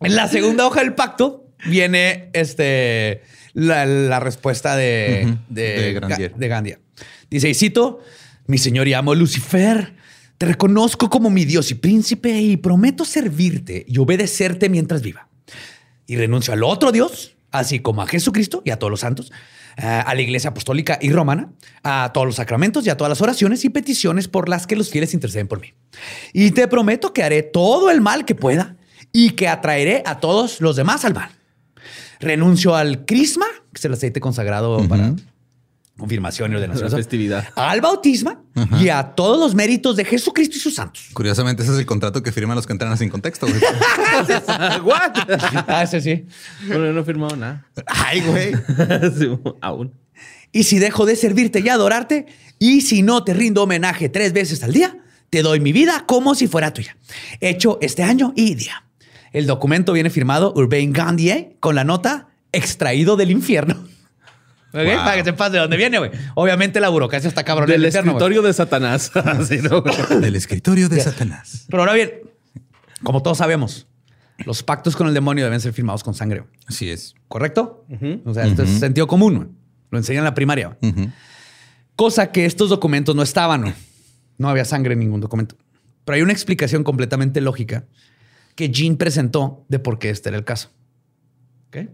[0.00, 3.22] En la segunda hoja del pacto viene este,
[3.54, 6.32] la, la respuesta de, Ujú, de, de Grandier.
[6.32, 6.78] Ga- de Gandia.
[7.30, 8.00] Dice, cito,
[8.46, 9.94] mi señor y amo Lucifer,
[10.38, 15.28] te reconozco como mi Dios y príncipe y prometo servirte y obedecerte mientras viva.
[16.06, 19.46] Y renuncio al otro Dios, así como a Jesucristo y a todos los santos, a
[19.78, 21.52] a la iglesia apostólica y romana,
[21.82, 24.88] a todos los sacramentos y a todas las oraciones y peticiones por las que los
[24.88, 25.74] fieles interceden por mí.
[26.32, 28.76] Y te prometo que haré todo el mal que pueda
[29.12, 31.30] y que atraeré a todos los demás al mal.
[32.20, 35.14] Renuncio al crisma, que es el aceite consagrado para
[35.96, 36.88] confirmación y ordenación.
[36.90, 37.44] La festividad.
[37.54, 38.44] Al bautismo
[38.80, 41.08] y a todos los méritos de Jesucristo y sus santos.
[41.12, 43.60] Curiosamente, ese es el contrato que firman los que entran sin contexto, güey.
[44.82, 45.12] ¿What?
[45.66, 46.26] Ah, ese sí.
[46.66, 47.66] Bueno, yo no he firmado nada.
[47.86, 48.52] Ay, güey.
[49.16, 49.28] Sí,
[49.60, 49.92] aún.
[50.52, 52.26] Y si dejo de servirte y adorarte,
[52.58, 54.98] y si no te rindo homenaje tres veces al día,
[55.30, 56.96] te doy mi vida como si fuera tuya.
[57.40, 58.84] Hecho este año y día.
[59.32, 63.86] El documento viene firmado Urbain Gandhi con la nota extraído del infierno.
[64.76, 64.84] ¿Ok?
[64.84, 64.94] Wow.
[64.96, 66.10] Para que sepas de dónde viene, güey.
[66.34, 69.10] Obviamente la burocracia está cabrón en Del el escritorio de Satanás.
[69.14, 69.80] Así, ¿no?
[70.20, 71.64] Del escritorio de Satanás.
[71.68, 72.12] Pero ahora bien,
[73.02, 73.86] como todos sabemos,
[74.44, 76.44] los pactos con el demonio deben ser firmados con sangre.
[76.66, 77.14] Así es.
[77.28, 77.86] ¿Correcto?
[78.24, 79.34] O sea, esto es sentido común.
[79.36, 79.48] güey.
[79.90, 80.76] Lo enseñan en la primaria.
[80.80, 80.92] güey.
[80.92, 81.10] Ujú.
[81.96, 83.74] Cosa que estos documentos no estaban.
[84.36, 85.56] No había sangre en ningún documento.
[86.04, 87.86] Pero hay una explicación completamente lógica
[88.54, 90.70] que Jean presentó de por qué este era el caso.
[91.68, 91.88] ¿Ok?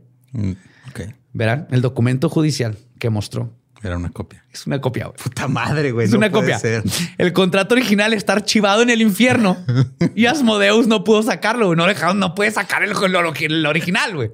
[0.84, 1.00] Mm, Ok.
[1.34, 4.44] Verán, el documento judicial que mostró Era una copia.
[4.52, 5.16] Es una copia, güey.
[5.16, 6.04] Puta madre, güey.
[6.06, 6.58] Es no una puede copia.
[6.58, 6.82] ser.
[7.18, 9.56] El contrato original está archivado en el infierno
[10.14, 11.76] y Asmodeus no pudo sacarlo, güey.
[11.76, 14.30] No, dejaron, no puede sacar el, el- el original, güey.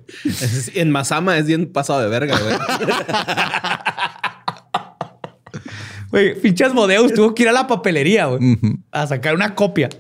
[0.75, 2.57] En Masama es bien pasado de verga, güey.
[6.11, 8.41] Güey, pinche Asmodeus tuvo que ir a la papelería, güey,
[8.93, 9.91] a sacar una copia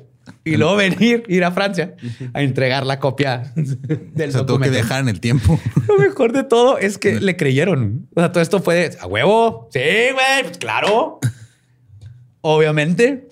[0.44, 1.94] y luego venir, ir a Francia
[2.32, 5.60] a entregar la copia del O sea, tuvo que dejar en el tiempo.
[5.88, 8.08] Lo mejor de todo es que le creyeron.
[8.14, 9.68] O sea, todo esto fue de, a huevo.
[9.72, 11.20] Sí, güey, pues claro.
[12.40, 13.28] Obviamente.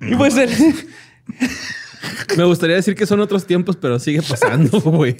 [0.00, 0.34] Y pues
[2.36, 5.16] Me gustaría decir que son otros tiempos, pero sigue pasando, güey.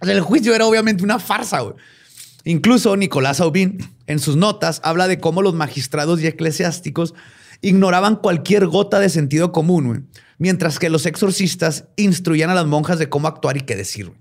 [0.00, 1.74] El juicio era obviamente una farsa, güey.
[2.44, 7.14] Incluso Nicolás Aubin, en sus notas, habla de cómo los magistrados y eclesiásticos
[7.60, 13.08] ignoraban cualquier gota de sentido común, mientras que los exorcistas instruían a las monjas de
[13.08, 14.12] cómo actuar y qué decir.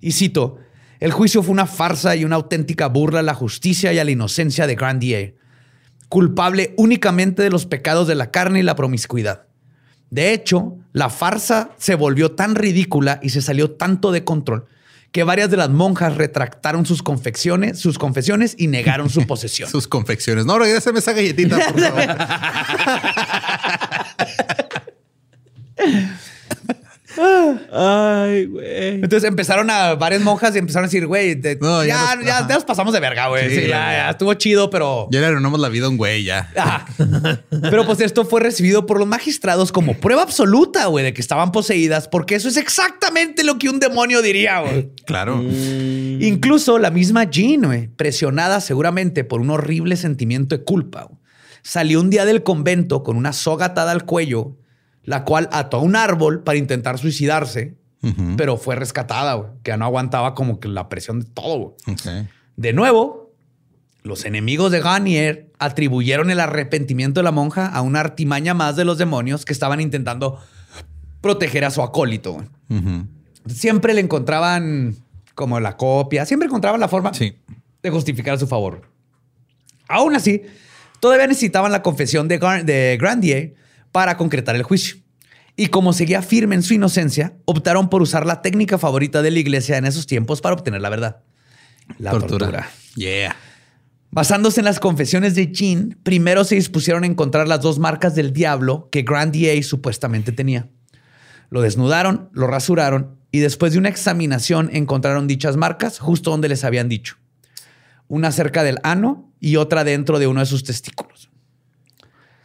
[0.00, 0.58] Y cito,
[1.00, 4.10] el juicio fue una farsa y una auténtica burla a la justicia y a la
[4.10, 5.36] inocencia de Grandier,
[6.08, 9.46] culpable únicamente de los pecados de la carne y la promiscuidad.
[10.10, 14.66] De hecho, la farsa se volvió tan ridícula y se salió tanto de control
[15.12, 19.70] que varias de las monjas retractaron sus confecciones, sus confesiones y negaron su posesión.
[19.70, 20.46] Sus confecciones.
[20.46, 22.16] No, regrésame esa galletita, por favor.
[27.72, 28.94] Ay, güey.
[28.94, 32.24] Entonces empezaron a varias monjas y empezaron a decir, güey, de- No, ya ya, nos-
[32.26, 32.48] ya, ajá.
[32.48, 33.48] ya nos pasamos de verga, güey.
[33.48, 33.92] Sí, Sí, ya, ya.
[33.92, 36.50] ya estuvo chido, pero Ya le arruinamos la vida a un güey, ya.
[36.56, 36.86] Ajá.
[37.70, 41.52] Pero pues esto fue recibido por los magistrados como prueba absoluta, güey, de que estaban
[41.52, 44.90] poseídas, porque eso es exactamente lo que un demonio diría, güey.
[45.06, 45.42] Claro.
[46.20, 51.18] Incluso la misma Jean, güey, presionada seguramente por un horrible sentimiento de culpa, güey,
[51.62, 54.56] salió un día del convento con una soga atada al cuello,
[55.08, 57.74] la cual ató a un árbol para intentar suicidarse,
[58.36, 61.76] pero fue rescatada, güey, que ya no aguantaba como que la presión de todo.
[62.56, 63.32] De nuevo,
[64.02, 68.84] los enemigos de Garnier atribuyeron el arrepentimiento de la monja a una artimaña más de
[68.84, 70.38] los demonios que estaban intentando
[71.22, 72.44] proteger a su acólito.
[73.46, 74.94] Siempre le encontraban
[75.34, 77.34] como la copia, siempre encontraban la forma Sí.
[77.82, 78.82] de justificar a su favor.
[79.88, 80.42] Aún así,
[81.00, 83.54] todavía necesitaban la confesión de, Gar- de Grandier
[83.92, 84.96] para concretar el juicio.
[85.56, 89.40] Y como seguía firme en su inocencia, optaron por usar la técnica favorita de la
[89.40, 91.22] iglesia en esos tiempos para obtener la verdad.
[91.98, 92.70] La tortura.
[92.94, 93.34] Yeah.
[94.10, 98.32] Basándose en las confesiones de Jean, primero se dispusieron a encontrar las dos marcas del
[98.32, 100.68] diablo que Grandier supuestamente tenía.
[101.50, 106.64] Lo desnudaron, lo rasuraron y después de una examinación encontraron dichas marcas justo donde les
[106.64, 107.16] habían dicho.
[108.06, 111.17] Una cerca del ano y otra dentro de uno de sus testículos.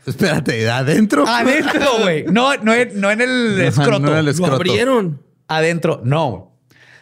[0.06, 1.26] Espérate, ¿adentro?
[1.28, 2.26] Adentro, güey.
[2.26, 3.99] No, no, en- no en el No, escroto.
[3.99, 4.56] no en el Lo escroto.
[4.56, 5.22] abrieron.
[5.47, 6.51] Adentro, no.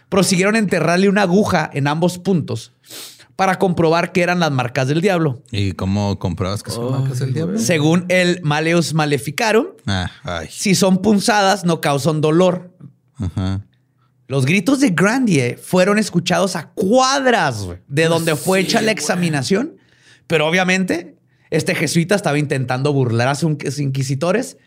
[0.10, 2.74] Prosiguieron a enterrarle una aguja en ambos puntos
[3.36, 5.42] para comprobar que eran las marcas del diablo.
[5.52, 7.58] ¿Y cómo compruebas que son marcas del diablo?
[7.58, 10.48] Según el Maleus Maleficarum, Ah, ay.
[10.52, 12.72] si son punzadas no causan dolor.
[13.16, 13.62] Ajá.
[14.28, 19.76] Los gritos de Grandier fueron escuchados a cuadras de donde fue hecha la examinación,
[20.28, 21.16] pero obviamente
[21.52, 24.58] este jesuita estaba intentando burlar a sus inquisitores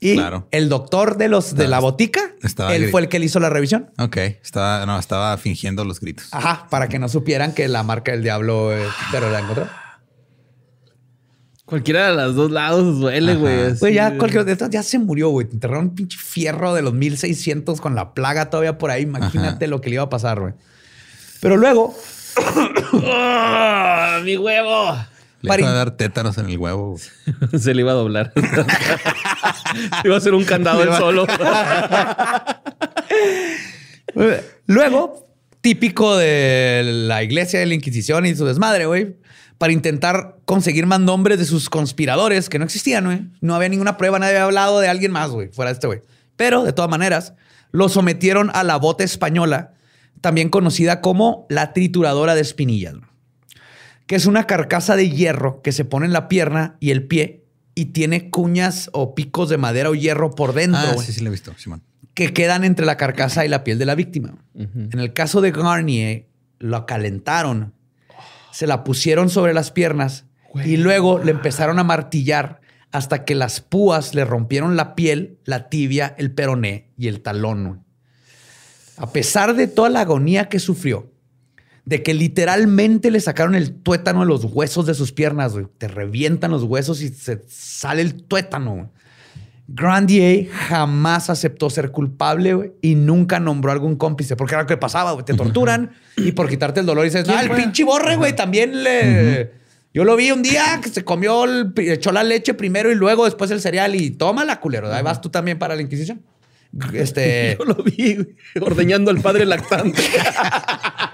[0.00, 0.48] y Claro.
[0.50, 3.38] el doctor de los de la Estaba- botica, estaba él fue el que le hizo
[3.38, 3.90] la revisión.
[3.98, 4.16] Ok.
[4.16, 6.26] Estaba, no, estaba fingiendo los gritos.
[6.32, 9.68] Ajá, para que no supieran que la marca del diablo, eh, pero la encontró.
[11.64, 13.94] Cualquiera de los dos lados duele, güey.
[13.94, 15.46] ya cualquier de estas ya se murió, güey.
[15.46, 19.02] Te enterraron un pinche fierro de los 1600 con la plaga todavía por ahí.
[19.02, 19.70] Imagínate Ajá.
[19.70, 20.52] lo que le iba a pasar, güey.
[21.40, 21.94] Pero luego,
[23.04, 24.96] ¡Ah, mi huevo!
[25.42, 26.96] Le Pari- iba a dar tétanos en el huevo.
[27.58, 28.32] Se le iba a doblar.
[30.04, 31.26] iba a ser un candado él solo.
[34.66, 35.28] luego,
[35.60, 39.16] típico de la iglesia de la Inquisición y su desmadre, güey,
[39.58, 43.20] para intentar conseguir más nombres de sus conspiradores que no existían, güey.
[43.40, 46.00] No había ninguna prueba, nadie había hablado de alguien más, güey, fuera de este güey.
[46.36, 47.34] Pero, de todas maneras,
[47.70, 49.74] lo sometieron a la bota española,
[50.20, 53.06] también conocida como la trituradora de espinillas, güey,
[54.12, 57.46] que es una carcasa de hierro que se pone en la pierna y el pie
[57.74, 61.22] y tiene cuñas o picos de madera o hierro por dentro, Ah, güey sí, sí,
[61.22, 61.82] lo he visto, Simón.
[62.12, 64.34] que quedan entre la carcasa y la piel de la víctima.
[64.54, 66.26] En el caso de Garnier,
[66.58, 67.72] lo calentaron,
[68.50, 70.26] se la pusieron sobre las piernas
[70.62, 72.60] y luego le empezaron a martillar
[72.90, 77.82] hasta que las púas le rompieron la piel, la tibia, el peroné y el talón.
[78.98, 81.11] A pesar de toda la agonía que sufrió,
[81.84, 85.66] de que literalmente le sacaron el tuétano de los huesos de sus piernas, güey.
[85.78, 88.74] Te revientan los huesos y se sale el tuétano.
[88.74, 88.86] güey.
[89.68, 94.76] Grandier jamás aceptó ser culpable güey, y nunca nombró algún cómplice, porque era lo que
[94.76, 95.24] pasaba, güey.
[95.24, 99.62] Te torturan y por quitarte el dolor dices, ah, el pinche borre, güey, también le...
[99.94, 103.26] Yo lo vi un día que se comió, el, echó la leche primero y luego
[103.26, 104.92] después el cereal y toma la culero.
[104.92, 106.22] Ahí vas tú también para la Inquisición.
[106.94, 107.56] Este...
[107.58, 110.02] Yo lo vi güey, ordeñando al padre lactante.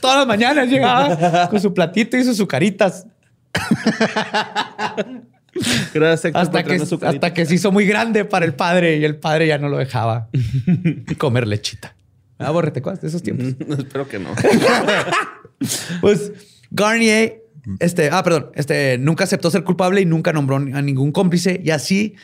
[0.00, 3.06] Todas las mañanas llegaba con su platito y sus azucaritas.
[5.94, 9.16] Gracias, Hasta que, su hasta que se hizo muy grande para el padre y el
[9.16, 10.28] padre ya no lo dejaba
[11.18, 11.94] comer lechita.
[12.38, 13.54] Ah, borre, ¿te acuerdas de esos tiempos?
[13.78, 14.30] Espero que no.
[16.00, 16.32] Pues
[16.70, 17.42] Garnier,
[17.78, 21.60] este, ah, perdón, este, nunca aceptó ser culpable y nunca nombró a ningún cómplice.
[21.64, 22.16] Y así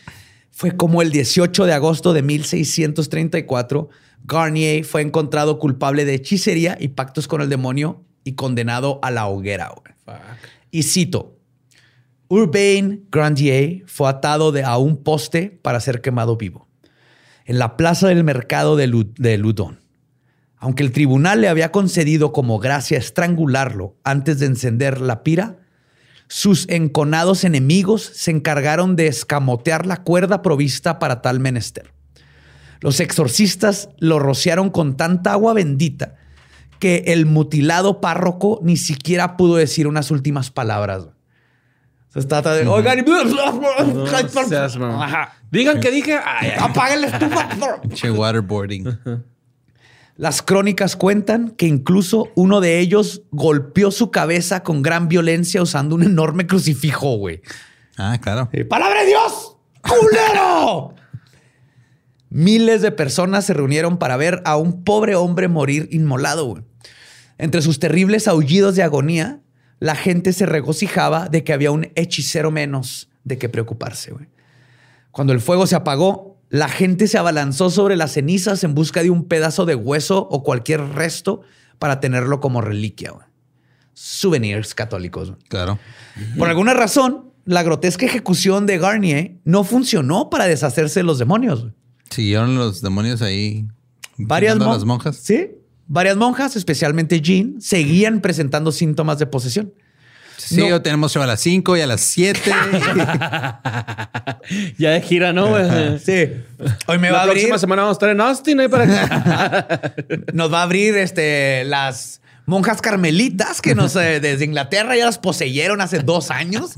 [0.51, 3.89] fue como el 18 de agosto de 1634,
[4.25, 9.27] Garnier fue encontrado culpable de hechicería y pactos con el demonio y condenado a la
[9.27, 9.73] hoguera.
[10.71, 11.37] Y cito,
[12.29, 16.69] Urbain Grandier fue atado de, a un poste para ser quemado vivo
[17.45, 19.43] en la plaza del mercado de, Lu- de.
[20.57, 25.57] Aunque el tribunal le había concedido como gracia estrangularlo antes de encender la pira,
[26.29, 31.93] sus enconados enemigos se encargaron de escamotear la cuerda provista para tal menester.
[32.81, 36.17] Los exorcistas lo rociaron con tanta agua bendita
[36.79, 41.09] que el mutilado párroco ni siquiera pudo decir unas últimas palabras.
[42.09, 44.07] Se trata de, oigan, y- No
[44.49, 44.79] seas.
[45.51, 46.15] Digan que dije.
[46.25, 46.57] Ay, ay.
[46.59, 47.49] Apaguen la estufa.
[47.95, 48.99] Che, waterboarding.
[50.17, 55.95] Las crónicas cuentan que incluso uno de ellos golpeó su cabeza con gran violencia usando
[55.95, 57.43] un enorme crucifijo, güey.
[57.97, 58.49] Ah, claro.
[58.53, 59.57] Eh, ¡Palabra de Dios!
[59.83, 60.95] ¡Culero!
[62.31, 66.63] Miles de personas se reunieron para ver a un pobre hombre morir inmolado, güey.
[67.39, 69.41] Entre sus terribles aullidos de agonía,
[69.81, 74.29] la gente se regocijaba de que había un hechicero menos de que preocuparse, güey.
[75.11, 79.11] Cuando el fuego se apagó, la gente se abalanzó sobre las cenizas en busca de
[79.11, 81.41] un pedazo de hueso o cualquier resto
[81.79, 83.27] para tenerlo como reliquia, güey.
[83.95, 85.33] Souvenirs católicos.
[85.49, 85.79] Claro.
[86.39, 91.69] Por alguna razón, la grotesca ejecución de Garnier no funcionó para deshacerse de los demonios.
[92.11, 93.67] Siguieron los demonios ahí.
[94.19, 95.17] Varias mon- las monjas.
[95.17, 95.51] Sí.
[95.87, 99.73] Varias monjas, especialmente Jean, seguían presentando síntomas de posesión.
[100.37, 100.81] Sí, No.
[100.81, 102.41] tenemos show a las 5 y a las 7.
[104.79, 105.47] Ya de gira, ¿no?
[105.99, 106.29] Sí.
[106.87, 108.85] Hoy me La va a abrir, próxima semana vamos a estar en Austin ahí para
[108.85, 109.95] acá.
[110.33, 115.19] nos va a abrir este, las monjas carmelitas que nos, eh, desde Inglaterra ya las
[115.19, 116.73] poseyeron hace dos años.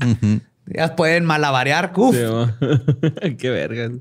[0.65, 1.91] Ya pueden malabarear.
[1.95, 2.15] Uf.
[2.15, 3.35] Sí.
[3.37, 3.91] Qué verga.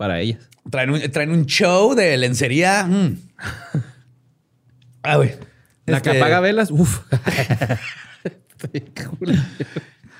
[0.00, 0.48] Para ellas.
[0.70, 2.86] Traen un, traen un show de lencería.
[2.86, 3.18] mm.
[5.02, 5.34] Ah, güey.
[5.84, 6.70] La que Este, apaga velas.
[6.70, 7.00] Uf.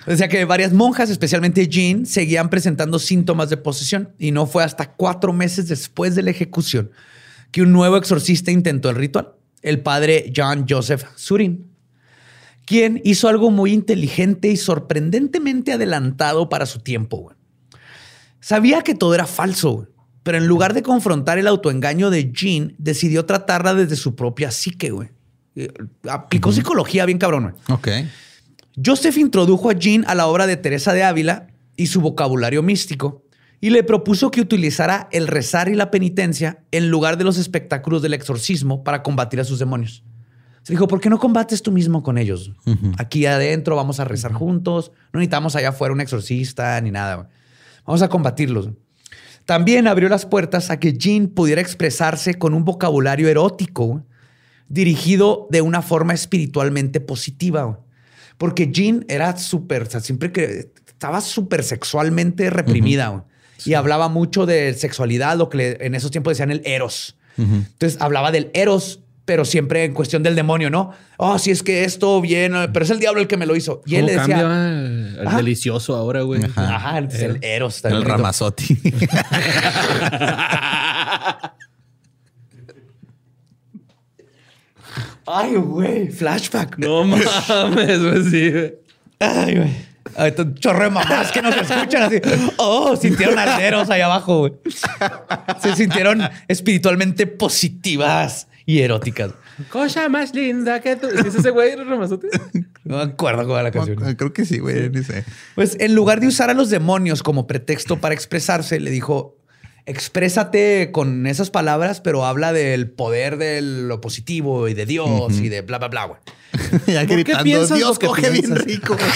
[0.07, 4.93] Decía que varias monjas, especialmente Jean, seguían presentando síntomas de posesión y no fue hasta
[4.93, 6.91] cuatro meses después de la ejecución
[7.51, 11.71] que un nuevo exorcista intentó el ritual, el padre John Joseph Surin,
[12.67, 17.17] quien hizo algo muy inteligente y sorprendentemente adelantado para su tiempo.
[17.17, 17.40] güey.
[18.41, 19.87] Sabía que todo era falso,
[20.23, 24.91] pero en lugar de confrontar el autoengaño de Jean, decidió tratarla desde su propia psique.
[24.91, 25.09] güey.
[25.57, 25.73] Eh,
[26.09, 27.55] Aplicó psicología bien cabrón.
[27.67, 27.79] güey.
[27.79, 27.89] ok.
[28.85, 33.25] Joseph introdujo a Jean a la obra de Teresa de Ávila y su vocabulario místico
[33.61, 38.01] y le propuso que utilizara el rezar y la penitencia en lugar de los espectáculos
[38.01, 40.03] del exorcismo para combatir a sus demonios.
[40.63, 42.53] Se dijo, ¿por qué no combates tú mismo con ellos?
[42.99, 47.15] Aquí adentro vamos a rezar juntos, no necesitamos allá afuera un exorcista ni nada.
[47.17, 47.29] güey.
[47.87, 48.71] Vamos a combatirlos.
[49.45, 54.05] También abrió las puertas a que Jean pudiera expresarse con un vocabulario erótico,
[54.69, 57.81] dirigido de una forma espiritualmente positiva.
[58.39, 63.25] Porque Jean era súper, o sea, siempre que estaba súper sexualmente reprimida
[63.65, 67.17] y hablaba mucho de sexualidad, lo que en esos tiempos decían el eros.
[67.37, 70.93] Entonces hablaba del eros, pero siempre en cuestión del demonio, ¿no?
[71.17, 73.83] Oh, si es que esto viene, pero es el diablo el que me lo hizo.
[73.87, 75.37] Y él ¿Cómo le decía, el, el Ajá.
[75.37, 76.43] delicioso ahora, güey?
[76.57, 77.77] ajá, el, el eros.
[77.77, 78.05] está El.
[78.05, 78.77] Ramazotti.
[85.27, 86.77] Ay, güey, flashback.
[86.79, 88.51] No mames, güey, sí.
[88.51, 88.75] güey.
[89.21, 89.91] Ay, güey.
[90.17, 92.21] Ahorita un chorro de mamás que nos escuchan así.
[92.57, 94.53] Oh, sintieron alderos ahí abajo, güey.
[95.63, 99.33] Se sintieron espiritualmente positivas y eróticas.
[99.71, 101.09] Cosa más linda que tú.
[101.11, 102.29] ¿Sí ¿Es ese güey, Ramazote?
[102.83, 103.97] No me acuerdo cómo era la canción.
[104.17, 104.89] Creo que sí, güey.
[104.91, 105.25] ni sé.
[105.55, 109.37] Pues en lugar de usar a los demonios como pretexto para expresarse, le dijo,
[109.87, 115.49] exprésate con esas palabras, pero habla del poder de lo positivo y de Dios y
[115.51, 116.21] de bla, bla, bla, güey.
[116.87, 118.97] ya qué gritando, piensas Dios que coge bien piensas?" rico.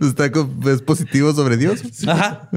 [0.00, 1.82] Está con- es positivo sobre Dios.
[2.06, 2.48] Ajá.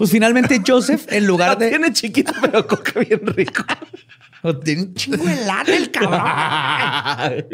[0.00, 1.68] Pues finalmente Joseph, en lugar de...
[1.68, 3.62] Tiene chiquito, pero coca bien rico.
[4.64, 7.44] Tiene un chingo de lana el cabrón.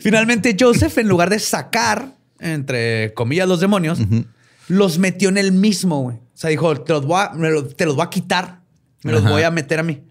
[0.00, 4.00] Finalmente Joseph, en lugar de sacar, entre comillas, los demonios,
[4.68, 6.16] los metió en el mismo, güey.
[6.16, 8.60] O sea, dijo, te los voy a, me lo- te los voy a quitar.
[9.02, 9.30] Me los Ajá.
[9.30, 10.02] voy a meter a mí.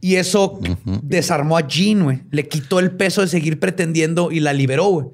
[0.00, 0.60] Y eso
[1.02, 2.22] desarmó a Jean, güey.
[2.30, 5.06] Le quitó el peso de seguir pretendiendo y la liberó, güey.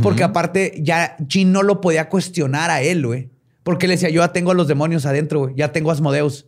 [0.00, 3.30] Porque aparte ya Jean no lo podía cuestionar a él, güey.
[3.66, 5.54] Porque le decía, yo ya tengo a los demonios adentro, güey.
[5.56, 6.46] Ya tengo a Asmodeus.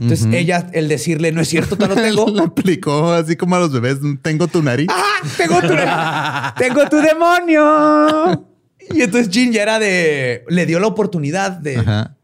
[0.00, 2.26] Entonces ella, el decirle, no es cierto, te lo tengo.
[2.34, 3.98] La aplicó así como a los bebés.
[4.22, 4.86] Tengo tu nariz.
[4.90, 5.20] ¡Ah!
[5.36, 5.68] Tengo tu,
[6.58, 8.48] tengo tu demonio.
[8.94, 10.44] Y entonces Jean ya era de.
[10.48, 11.76] Le dio la oportunidad de.
[11.76, 12.16] Ajá.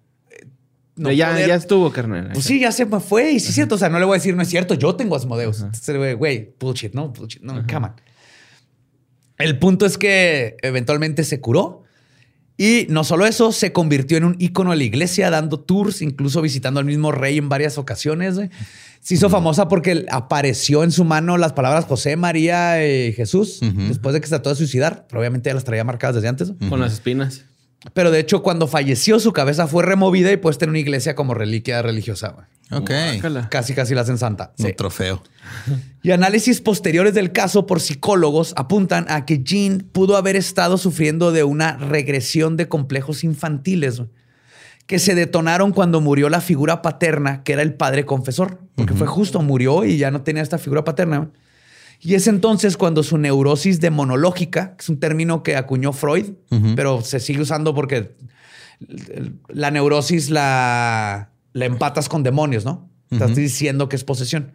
[0.97, 2.31] no ya, poder- ya estuvo, carnal.
[2.33, 3.33] Pues sí, ya se me fue.
[3.33, 3.75] Y sí es cierto.
[3.75, 4.72] O sea, no le voy a decir, no es cierto.
[4.72, 5.61] Yo tengo Asmodeus.
[5.61, 7.93] Entonces, güey, güey, bullshit, no, bullshit, no, come on.
[9.37, 11.84] El punto es que eventualmente se curó.
[12.57, 16.40] Y no solo eso, se convirtió en un ícono de la iglesia, dando tours, incluso
[16.40, 18.38] visitando al mismo rey en varias ocasiones.
[19.00, 24.14] Se hizo famosa porque apareció en su mano las palabras José, María y Jesús, después
[24.14, 25.07] de que se trató de suicidar.
[25.09, 26.52] Pero obviamente ya las traía marcadas desde antes.
[26.68, 27.44] Con las espinas.
[27.93, 31.35] Pero de hecho, cuando falleció, su cabeza fue removida y puesta en una iglesia como
[31.35, 32.49] reliquia religiosa.
[32.70, 32.91] Ok.
[33.51, 34.53] Casi, casi la hacen santa.
[34.57, 34.68] Sí.
[34.68, 35.22] Un trofeo.
[36.03, 41.30] Y análisis posteriores del caso por psicólogos apuntan a que Jean pudo haber estado sufriendo
[41.30, 44.03] de una regresión de complejos infantiles
[44.87, 49.07] que se detonaron cuando murió la figura paterna, que era el padre confesor, porque fue
[49.07, 51.30] justo, murió y ya no tenía esta figura paterna.
[52.01, 56.32] Y es entonces cuando su neurosis demonológica, que es un término que acuñó Freud,
[56.76, 58.14] pero se sigue usando porque
[59.49, 62.90] la neurosis la, la empatas con demonios, ¿no?
[63.11, 64.53] Estás diciendo que es posesión.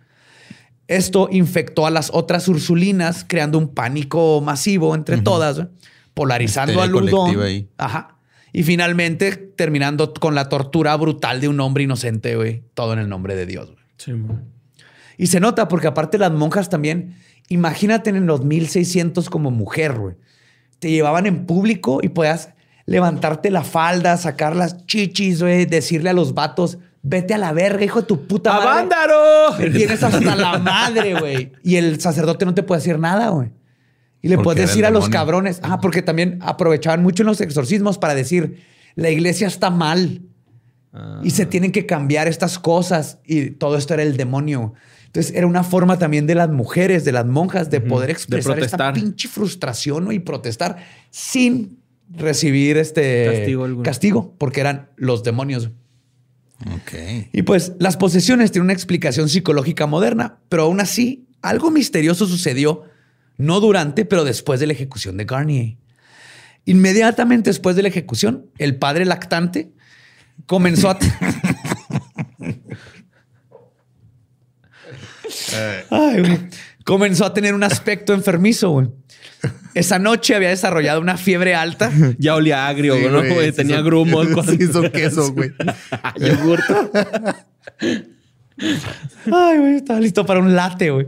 [0.88, 5.68] Esto infectó a las otras ursulinas, creando un pánico masivo entre todas,
[6.14, 7.10] polarizando al Ludón.
[7.12, 7.70] colectiva ahí.
[7.78, 8.18] Ajá.
[8.52, 12.64] Y finalmente terminando con la tortura brutal de un hombre inocente, güey.
[12.74, 13.84] Todo en el nombre de Dios, güey.
[13.98, 14.14] Sí.
[15.20, 17.18] Y se nota porque aparte las monjas también,
[17.50, 20.16] imagínate en los 1600 como mujer, güey.
[20.80, 22.50] Te llevaban en público y podías
[22.86, 27.84] levantarte la falda, sacar las chichis, güey, decirle a los vatos, vete a la verga,
[27.84, 28.70] hijo de tu puta madre.
[28.70, 29.58] ¡Avándaro!
[29.60, 31.52] Me tienes hasta la madre, güey.
[31.64, 33.52] Y el sacerdote no te puede decir nada, güey.
[34.22, 37.98] Y le puedes decir a los cabrones, ah, porque también aprovechaban mucho en los exorcismos
[37.98, 38.64] para decir,
[38.96, 40.24] la iglesia está mal
[41.24, 43.20] y se tienen que cambiar estas cosas.
[43.24, 44.74] Y todo esto era el demonio.
[45.10, 48.78] Entonces era una forma también de las mujeres, de las monjas, de poder expresar esta
[48.78, 48.94] protestar.
[48.94, 50.12] pinche frustración ¿no?
[50.12, 50.78] y protestar
[51.10, 51.80] sin
[52.12, 53.84] recibir este Castigo alguno.
[53.84, 55.72] castigo, porque eran los demonios.
[56.76, 57.28] Ok.
[57.34, 62.84] Y pues las posesiones tienen una explicación psicológica moderna, pero aún así algo misterioso sucedió,
[63.38, 65.78] no durante, pero después de la ejecución de Garnier.
[66.66, 69.72] Inmediatamente después de la ejecución, el padre lactante
[70.46, 71.00] comenzó a...
[75.90, 76.40] Ay, güey.
[76.86, 78.70] comenzó a tener un aspecto enfermizo.
[78.72, 78.88] güey.
[79.74, 83.24] Esa noche había desarrollado una fiebre alta Ya olía agrio, Sí, ¿no?
[83.34, 84.28] güey, Tenía son- grumos.
[84.34, 85.52] cuando- Sí, son queso, güey.
[86.20, 86.60] Yogur.
[89.32, 91.08] Ay, güey, estaba listo para un late, güey.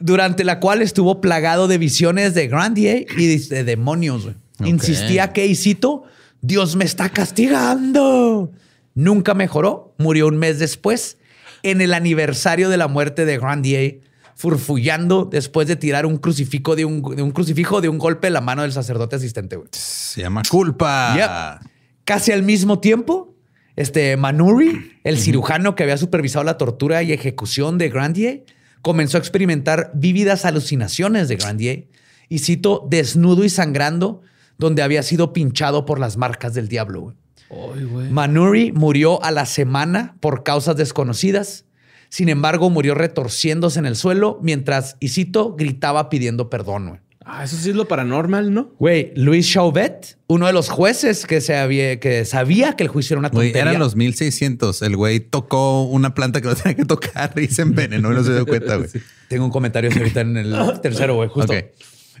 [0.00, 4.36] Durante la cual estuvo plagado de visiones de Grandier y de demonios, güey.
[4.64, 6.04] Insistía que, y cito,
[6.40, 8.52] Dios me está castigando.
[8.94, 9.94] Nunca mejoró.
[9.98, 11.18] Murió un mes después,
[11.64, 14.00] en el aniversario de la muerte de Grandier,
[14.36, 18.34] furfullando después de tirar un crucifijo de un, de un crucifijo de un golpe en
[18.34, 19.68] la mano del sacerdote asistente, güey.
[19.72, 21.60] Se llama culpa.
[21.62, 21.70] Yep.
[22.04, 23.34] Casi al mismo tiempo,
[23.76, 28.44] este Manuri, el cirujano que había supervisado la tortura y ejecución de Grandier,
[28.82, 31.88] comenzó a experimentar vívidas alucinaciones de Grandier
[32.28, 34.20] y cito desnudo y sangrando
[34.58, 37.00] donde había sido pinchado por las marcas del diablo.
[37.00, 37.16] güey.
[37.50, 38.10] Güey.
[38.10, 41.64] Manuri murió a la semana por causas desconocidas.
[42.08, 46.88] Sin embargo, murió retorciéndose en el suelo mientras, y cito, gritaba pidiendo perdón.
[46.88, 47.00] güey.
[47.26, 48.74] Ah, eso sí es lo paranormal, ¿no?
[48.78, 53.14] Güey, Luis Chauvet, uno de los jueces que, se había, que sabía que el juicio
[53.14, 53.70] era una Güey, tontería.
[53.70, 54.82] eran los 1600.
[54.82, 58.22] El güey tocó una planta que no tenía que tocar y se envenenó y no
[58.24, 58.90] se dio cuenta, güey.
[59.28, 61.54] Tengo un comentario ahorita en el tercero, güey, justo.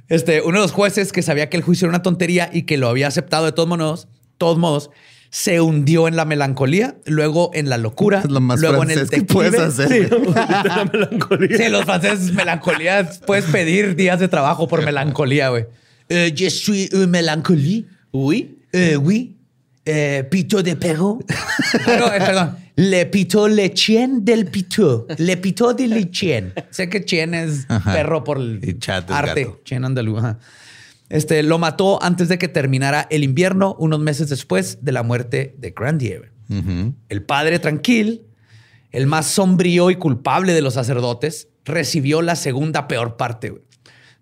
[0.08, 2.78] Este, uno de los jueces que sabía que el juicio era una tontería y que
[2.78, 4.90] lo había aceptado de todos modos, todos modos,
[5.34, 9.10] se hundió en la melancolía, luego en la locura, Es lo más luego en el
[9.10, 9.88] que puedes hacer.
[10.08, 10.16] Sí.
[10.32, 11.56] la melancolía.
[11.56, 15.64] Sí, los franceses melancolía, puedes pedir días de trabajo por melancolía, güey.
[16.08, 17.84] Eh, je suis un mélancolie.
[18.12, 18.60] Oui.
[18.72, 19.36] Eh, oui.
[19.84, 21.18] Eh, pito de perro.
[21.84, 22.56] No, eh, perdón.
[22.76, 25.08] Le pito le chien del pito.
[25.18, 26.52] Le pito de le chien.
[26.70, 27.92] Sé que chien es Ajá.
[27.92, 29.46] perro por el Y chat arte.
[29.46, 29.60] gato.
[29.64, 30.20] Chien andaluz.
[30.20, 30.38] ajá.
[31.08, 35.54] Este, lo mató antes de que terminara el invierno, unos meses después de la muerte
[35.58, 36.32] de Grandier.
[37.08, 38.22] El padre tranquil,
[38.92, 43.62] el más sombrío y culpable de los sacerdotes, recibió la segunda peor parte.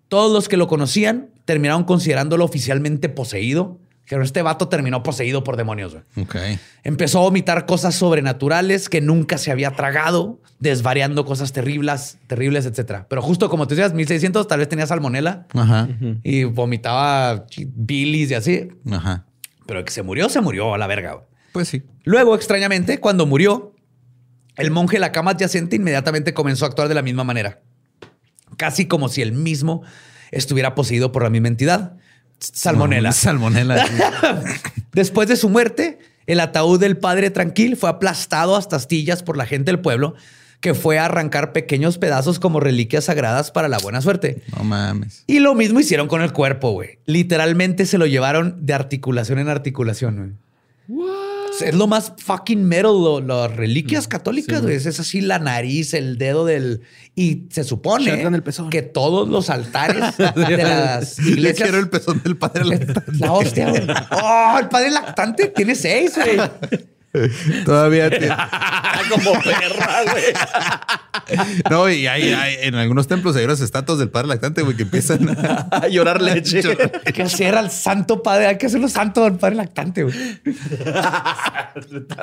[0.07, 3.79] Todos los que lo conocían terminaron considerándolo oficialmente poseído.
[4.19, 5.93] Que este vato terminó poseído por demonios.
[5.93, 6.25] güey.
[6.25, 6.35] Ok.
[6.83, 13.07] Empezó a vomitar cosas sobrenaturales que nunca se había tragado, desvariando cosas terribles, terribles, etcétera.
[13.09, 15.87] Pero justo como te decías, 1600 tal vez tenía salmonela Ajá.
[16.23, 17.45] y vomitaba
[17.75, 18.67] bilis y así.
[18.91, 19.25] Ajá.
[19.65, 21.13] Pero el que se murió, se murió a la verga.
[21.13, 21.25] güey.
[21.53, 21.83] Pues sí.
[22.03, 23.73] Luego, extrañamente, cuando murió,
[24.57, 27.61] el monje en la cama adyacente inmediatamente comenzó a actuar de la misma manera.
[28.57, 29.81] Casi como si él mismo
[30.31, 31.97] estuviera poseído por la misma entidad.
[32.39, 33.09] Salmonela.
[33.09, 33.85] No, salmonela.
[34.91, 39.45] Después de su muerte, el ataúd del padre tranquil fue aplastado hasta astillas por la
[39.45, 40.15] gente del pueblo,
[40.59, 44.41] que fue a arrancar pequeños pedazos como reliquias sagradas para la buena suerte.
[44.57, 45.23] no mames.
[45.27, 46.99] Y lo mismo hicieron con el cuerpo, güey.
[47.05, 50.37] Literalmente se lo llevaron de articulación en articulación,
[50.87, 51.13] güey.
[51.61, 54.75] Es lo más fucking metal, lo- las reliquias católicas, güey.
[54.75, 56.81] Es así la nariz, el dedo del...
[57.15, 58.69] Y se supone el pezón.
[58.69, 61.69] que todos los altares de las Yo iglesias...
[61.69, 62.63] quiero el pezón del padre.
[63.19, 63.83] La hostia, güey.
[64.11, 66.37] Oh, el padre lactante tiene seis, güey.
[67.65, 68.27] Todavía tiene-
[69.09, 70.23] Como perra, güey.
[71.69, 74.83] No, y hay, hay- en algunos templos hay unas estatuas del padre lactante, güey, que
[74.83, 76.61] empiezan a A llorar leche.
[77.05, 80.15] Hay que hacer al santo padre, hay que hacerlo santo al padre lactante, güey.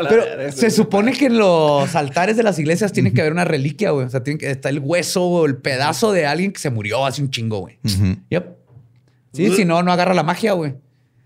[0.09, 3.91] Pero se supone que en los altares de las iglesias tiene que haber una reliquia,
[3.91, 4.07] güey.
[4.07, 7.07] O sea, tiene que está el hueso o el pedazo de alguien que se murió
[7.07, 7.79] hace un chingo, güey.
[8.31, 8.47] Yep.
[9.33, 10.75] Sí, si no, no agarra la magia, güey.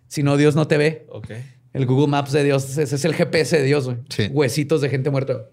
[0.09, 1.07] Si no, Dios no te ve.
[1.09, 1.31] Ok.
[1.75, 3.99] El Google Maps de Dios, ese es el GPS de Dios, güey.
[4.09, 4.29] Sí.
[4.31, 5.51] Huesitos de gente muerta.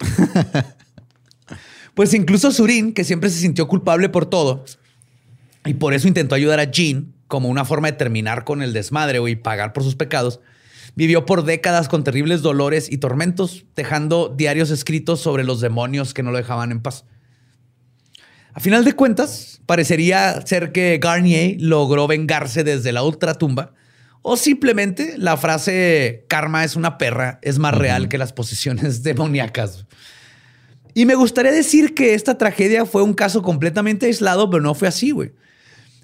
[1.94, 4.64] pues incluso Surin, que siempre se sintió culpable por todo,
[5.64, 9.20] y por eso intentó ayudar a Jean como una forma de terminar con el desmadre
[9.30, 10.40] y pagar por sus pecados,
[10.96, 16.24] vivió por décadas con terribles dolores y tormentos, dejando diarios escritos sobre los demonios que
[16.24, 17.04] no lo dejaban en paz.
[18.52, 23.74] A final de cuentas, parecería ser que Garnier logró vengarse desde la ultratumba,
[24.22, 29.86] o simplemente la frase karma es una perra es más real que las posesiones demoníacas.
[30.92, 34.88] Y me gustaría decir que esta tragedia fue un caso completamente aislado, pero no fue
[34.88, 35.32] así, güey.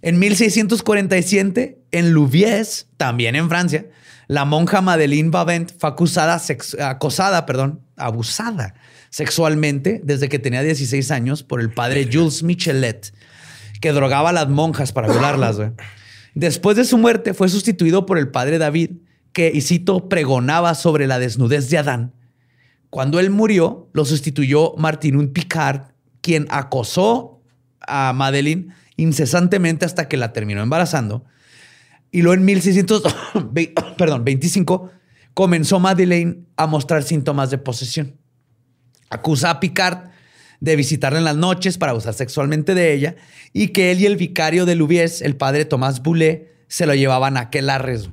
[0.01, 3.87] En 1647, en Louviers, también en Francia,
[4.29, 6.41] la monja Madeleine Babent fue acusada,
[6.81, 8.75] acosada, perdón, abusada
[9.11, 13.15] sexualmente desde que tenía 16 años por el padre Jules Michelet,
[13.81, 15.57] que drogaba a las monjas para violarlas.
[15.57, 15.71] güey.
[16.37, 18.91] Después de su muerte, fue sustituido por el padre David,
[19.33, 22.13] que, y cito, pregonaba sobre la desnudez de Adán.
[22.91, 27.41] Cuando él murió, lo sustituyó Martin Picard, quien acosó
[27.81, 31.25] a Madeleine incesantemente hasta que la terminó embarazando.
[32.11, 34.91] Y luego en 1625
[35.33, 38.15] comenzó Madeleine a mostrar síntomas de posesión.
[39.09, 40.11] Acusa a Picard
[40.61, 43.17] de visitarla en las noches para abusar sexualmente de ella
[43.53, 44.73] y que él y el vicario de
[45.23, 48.11] el padre Tomás Boulet, se lo llevaban a aquelarres.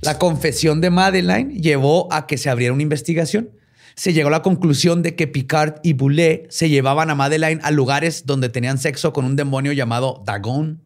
[0.00, 3.50] La confesión de Madeleine llevó a que se abriera una investigación.
[3.94, 7.70] Se llegó a la conclusión de que Picard y Boulet se llevaban a Madeleine a
[7.70, 10.82] lugares donde tenían sexo con un demonio llamado Dagon.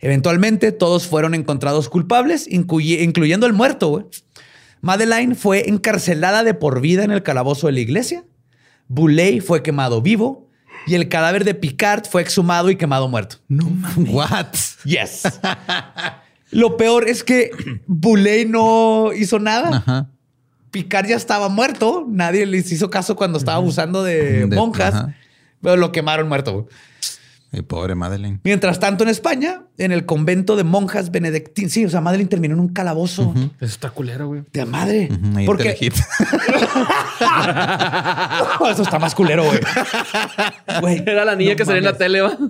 [0.00, 4.10] Eventualmente todos fueron encontrados culpables, incluye- incluyendo el muerto.
[4.80, 8.24] Madeleine fue encarcelada de por vida en el calabozo de la iglesia.
[8.88, 10.48] Boulay fue quemado vivo
[10.86, 13.36] y el cadáver de Picard fue exhumado y quemado muerto.
[13.48, 14.08] No mames.
[14.12, 14.46] What?
[14.84, 15.22] Yes.
[16.50, 17.50] Lo peor es que
[17.86, 19.76] Boulay no hizo nada.
[19.78, 20.08] Ajá.
[20.70, 22.06] Picard ya estaba muerto.
[22.08, 24.94] Nadie les hizo caso cuando estaba abusando de, De- monjas.
[24.94, 25.14] ajá.
[25.60, 26.68] Pero lo quemaron muerto.
[27.50, 28.40] Ay, pobre Madeleine.
[28.44, 31.72] Mientras tanto, en España, en el convento de monjas benedictinas.
[31.72, 33.32] Sí, o sea, Madeleine terminó en un calabozo.
[33.58, 34.42] Eso está culero, güey.
[34.52, 35.08] De madre.
[35.34, 35.70] Ahí en Porque
[38.70, 39.60] eso está más culero, güey.
[40.80, 42.36] Güey, Era la niña no que salía en la tele, ¿va?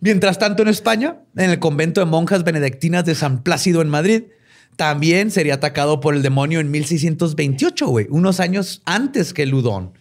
[0.00, 4.24] Mientras tanto, en España, en el convento de monjas benedictinas de San Plácido en Madrid,
[4.76, 9.97] también sería atacado por el demonio en 1628, güey, unos años antes que Ludón.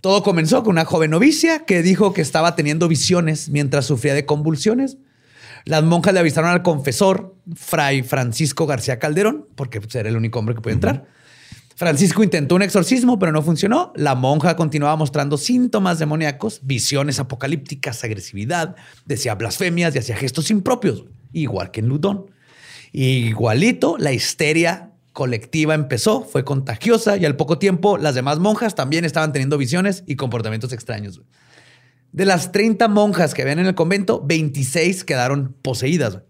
[0.00, 4.26] Todo comenzó con una joven novicia que dijo que estaba teniendo visiones mientras sufría de
[4.26, 4.98] convulsiones.
[5.64, 10.38] Las monjas le avisaron al confesor, Fray Francisco García Calderón, porque pues, era el único
[10.38, 11.06] hombre que podía entrar.
[11.78, 13.92] Francisco intentó un exorcismo, pero no funcionó.
[13.94, 21.04] La monja continuaba mostrando síntomas demoníacos, visiones apocalípticas, agresividad, decía blasfemias y hacía gestos impropios,
[21.32, 22.32] igual que en Ludón.
[22.92, 24.87] Igualito, la histeria
[25.18, 30.04] colectiva empezó, fue contagiosa y al poco tiempo las demás monjas también estaban teniendo visiones
[30.06, 31.22] y comportamientos extraños.
[32.12, 36.20] De las 30 monjas que habían en el convento, 26 quedaron poseídas.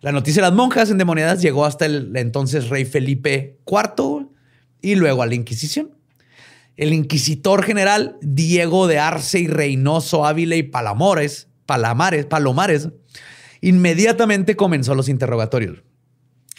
[0.00, 4.28] La noticia de las monjas endemoniadas llegó hasta el entonces rey Felipe IV
[4.80, 5.90] y luego a la Inquisición.
[6.78, 12.88] El inquisidor general Diego de Arce y Reynoso Ávila y Palamores, Palamares, Palomares,
[13.60, 15.82] inmediatamente comenzó los interrogatorios.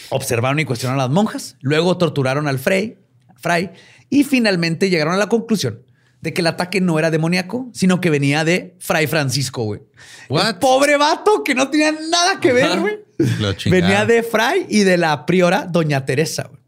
[0.09, 2.97] Observaron y cuestionaron a las monjas, luego torturaron al fray,
[3.35, 3.71] fray
[4.09, 5.84] y finalmente llegaron a la conclusión
[6.21, 9.81] de que el ataque no era demoníaco, sino que venía de Fray Francisco, güey.
[10.59, 12.99] Pobre vato que no tenía nada que ver, güey.
[13.65, 16.43] Venía de Fray y de la priora Doña Teresa.
[16.49, 16.61] güey.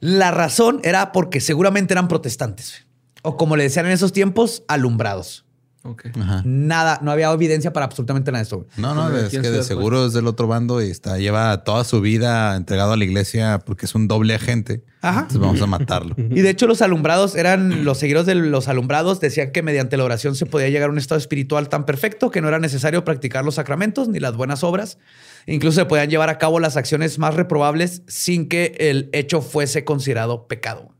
[0.00, 2.72] La razón era porque seguramente eran protestantes.
[2.72, 2.90] güey.
[3.22, 5.44] O como le decían en esos tiempos, alumbrados.
[5.82, 6.08] Ok.
[6.20, 6.42] Ajá.
[6.44, 8.58] Nada, no había evidencia para absolutamente nada de esto.
[8.58, 8.68] güey.
[8.76, 11.84] No, no, ¿De es que de seguro es del otro bando y está, lleva toda
[11.84, 14.84] su vida entregado a la iglesia porque es un doble agente.
[15.00, 15.20] Ajá.
[15.20, 16.14] Entonces vamos a matarlo.
[16.30, 20.04] Y de hecho los alumbrados eran, los seguidores de los alumbrados decían que mediante la
[20.04, 23.44] oración se podía llegar a un estado espiritual tan perfecto que no era necesario practicar
[23.44, 24.98] los sacramentos ni las buenas obras.
[25.46, 29.84] Incluso se podían llevar a cabo las acciones más reprobables sin que el hecho fuese
[29.84, 30.82] considerado pecado.
[30.82, 30.92] O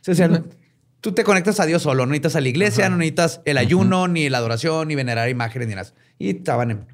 [0.00, 0.46] sea, decían,
[1.04, 4.08] tú te conectas a Dios solo, no necesitas a la iglesia, no necesitas el ayuno,
[4.08, 5.92] ni la adoración, ni venerar imágenes, ni nada.
[6.18, 6.86] Y estaban en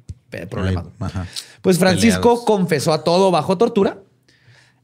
[0.49, 0.87] problemas.
[0.99, 1.29] Ajá.
[1.63, 2.45] Pues Francisco Peleados.
[2.45, 4.01] confesó a todo bajo tortura.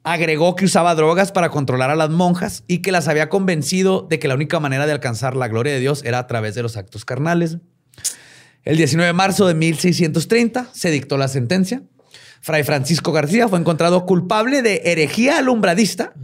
[0.04, 4.20] Agregó que usaba drogas para controlar a las monjas y que las había convencido de
[4.20, 6.76] que la única manera de alcanzar la gloria de Dios era a través de los
[6.76, 7.58] actos carnales.
[8.62, 11.82] El 19 de marzo de 1630 se dictó la sentencia.
[12.42, 16.14] Fray Francisco García fue encontrado culpable de herejía alumbradista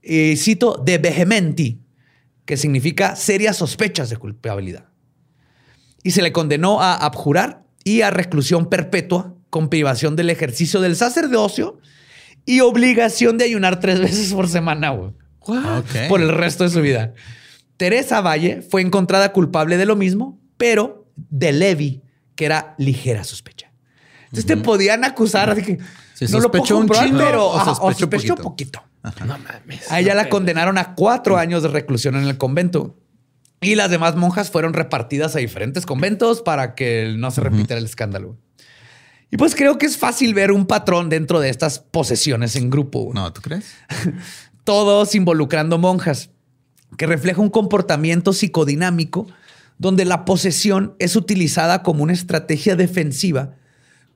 [0.00, 1.80] y cito de vehementi,
[2.48, 4.86] que significa serias sospechas de culpabilidad
[6.02, 10.96] y se le condenó a abjurar y a reclusión perpetua con privación del ejercicio del
[10.96, 11.78] sacerdocio
[12.46, 15.12] y obligación de ayunar tres veces por semana, güey.
[16.08, 17.12] Por el resto de su vida.
[17.76, 22.00] Teresa Valle fue encontrada culpable de lo mismo, pero de Levi,
[22.34, 23.70] que era ligera sospecha.
[24.24, 25.78] Entonces te podían acusar de que
[26.30, 28.36] No lo puedo un pero o ajá, o poquito.
[28.36, 28.82] poquito.
[29.24, 29.90] No mames.
[29.90, 32.96] A ella la condenaron a cuatro años de reclusión en el convento.
[33.60, 37.84] Y las demás monjas fueron repartidas a diferentes conventos para que no se repitiera el
[37.84, 38.36] escándalo.
[39.30, 43.10] Y pues creo que es fácil ver un patrón dentro de estas posesiones en grupo.
[43.12, 43.74] No, ¿tú crees?
[44.64, 46.30] Todos involucrando monjas,
[46.96, 49.26] que refleja un comportamiento psicodinámico
[49.76, 53.54] donde la posesión es utilizada como una estrategia defensiva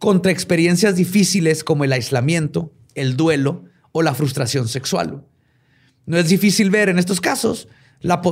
[0.03, 5.25] contra experiencias difíciles como el aislamiento, el duelo o la frustración sexual.
[6.07, 7.69] No es difícil ver en estos casos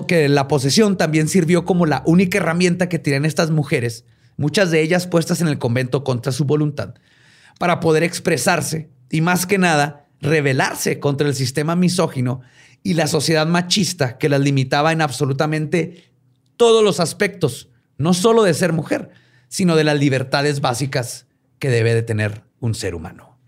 [0.08, 4.04] que la posesión también sirvió como la única herramienta que tenían estas mujeres,
[4.36, 6.94] muchas de ellas puestas en el convento contra su voluntad,
[7.60, 12.40] para poder expresarse y más que nada rebelarse contra el sistema misógino
[12.82, 16.10] y la sociedad machista que las limitaba en absolutamente
[16.56, 19.10] todos los aspectos, no solo de ser mujer,
[19.46, 21.26] sino de las libertades básicas
[21.60, 23.38] que debe de tener un ser humano.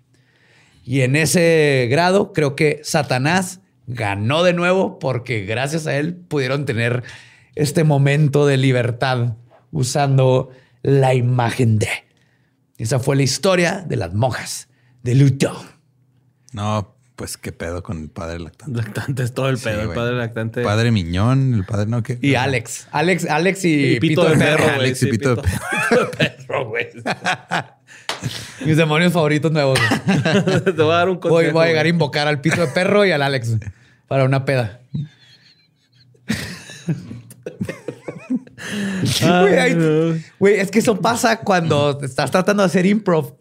[0.85, 6.65] Y en ese grado creo que Satanás ganó de nuevo porque gracias a él pudieron
[6.65, 7.03] tener
[7.57, 9.35] este momento de libertad
[9.73, 10.51] usando
[10.83, 11.89] la imagen de.
[12.79, 14.69] Esa fue la historia de las monjas
[15.03, 15.65] de Luto.
[16.53, 18.79] No, pues qué pedo con el padre lactante.
[18.83, 19.83] Lactante es todo el Sí, pedo.
[19.83, 20.63] el padre lactante.
[20.63, 22.19] Padre Miñón, el padre no, ¿qué?
[22.21, 22.89] Y Alex.
[22.91, 24.65] Alex, Alex y, Y pito de perro.
[24.69, 26.89] Alex y sí, pito de pito de perro, güey.
[28.65, 29.79] Mis demonios favoritos nuevos.
[30.65, 31.35] Te voy a dar un consejo.
[31.35, 33.57] Voy, voy a llegar a invocar al pito de perro y al Alex
[34.09, 34.81] para una peda.
[39.21, 40.47] Güey, no.
[40.47, 43.35] Es que eso pasa cuando estás tratando de hacer improv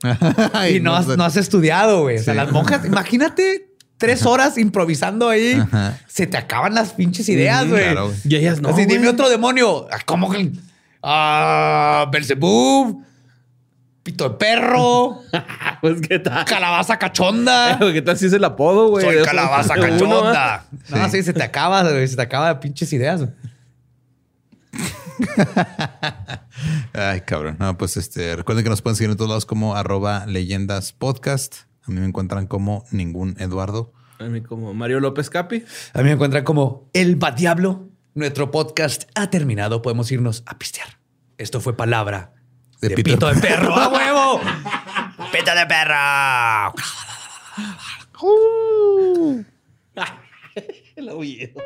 [0.53, 2.17] Ay, y no, has, no has estudiado, güey.
[2.17, 2.37] O sea, Sí.
[2.37, 3.67] las monjas, imagínate
[3.97, 5.53] tres horas improvisando ahí.
[5.53, 5.99] Ajá.
[6.07, 7.83] Se te acaban las pinches ideas, güey.
[7.83, 8.17] claro, güey.
[8.25, 8.69] Y ellas no.
[8.69, 9.87] Así, dime otro demonio.
[9.91, 10.51] Ah, ¿Cómo que?
[11.03, 13.03] Ah, Belzebub,
[14.03, 15.21] pito de perro,
[15.81, 16.45] Pues qué tal.
[16.45, 17.79] calabaza cachonda.
[17.79, 19.05] ¿Qué tal si es el apodo, güey?
[19.05, 20.65] Soy calabaza de uno, cachonda.
[20.89, 23.21] No, sí, se te acaba, güey, se te acaba de pinches ideas.
[26.93, 27.57] Ay, cabrón.
[27.59, 31.55] No, pues este, recuerden que nos pueden seguir en todos lados como arroba leyendas podcast.
[31.83, 33.93] A mí me encuentran como ningún Eduardo.
[34.19, 35.63] A mí como Mario López Capi.
[35.93, 37.89] A mí me encuentran como El Diablo.
[38.13, 39.81] Nuestro podcast ha terminado.
[39.81, 40.99] Podemos irnos a pistear.
[41.37, 42.33] Esto fue palabra
[42.81, 43.75] de, De pito, pito de perro.
[43.75, 44.41] ¡A huevo!
[45.31, 46.73] ¡Pito de perro!
[50.95, 51.61] El aullido.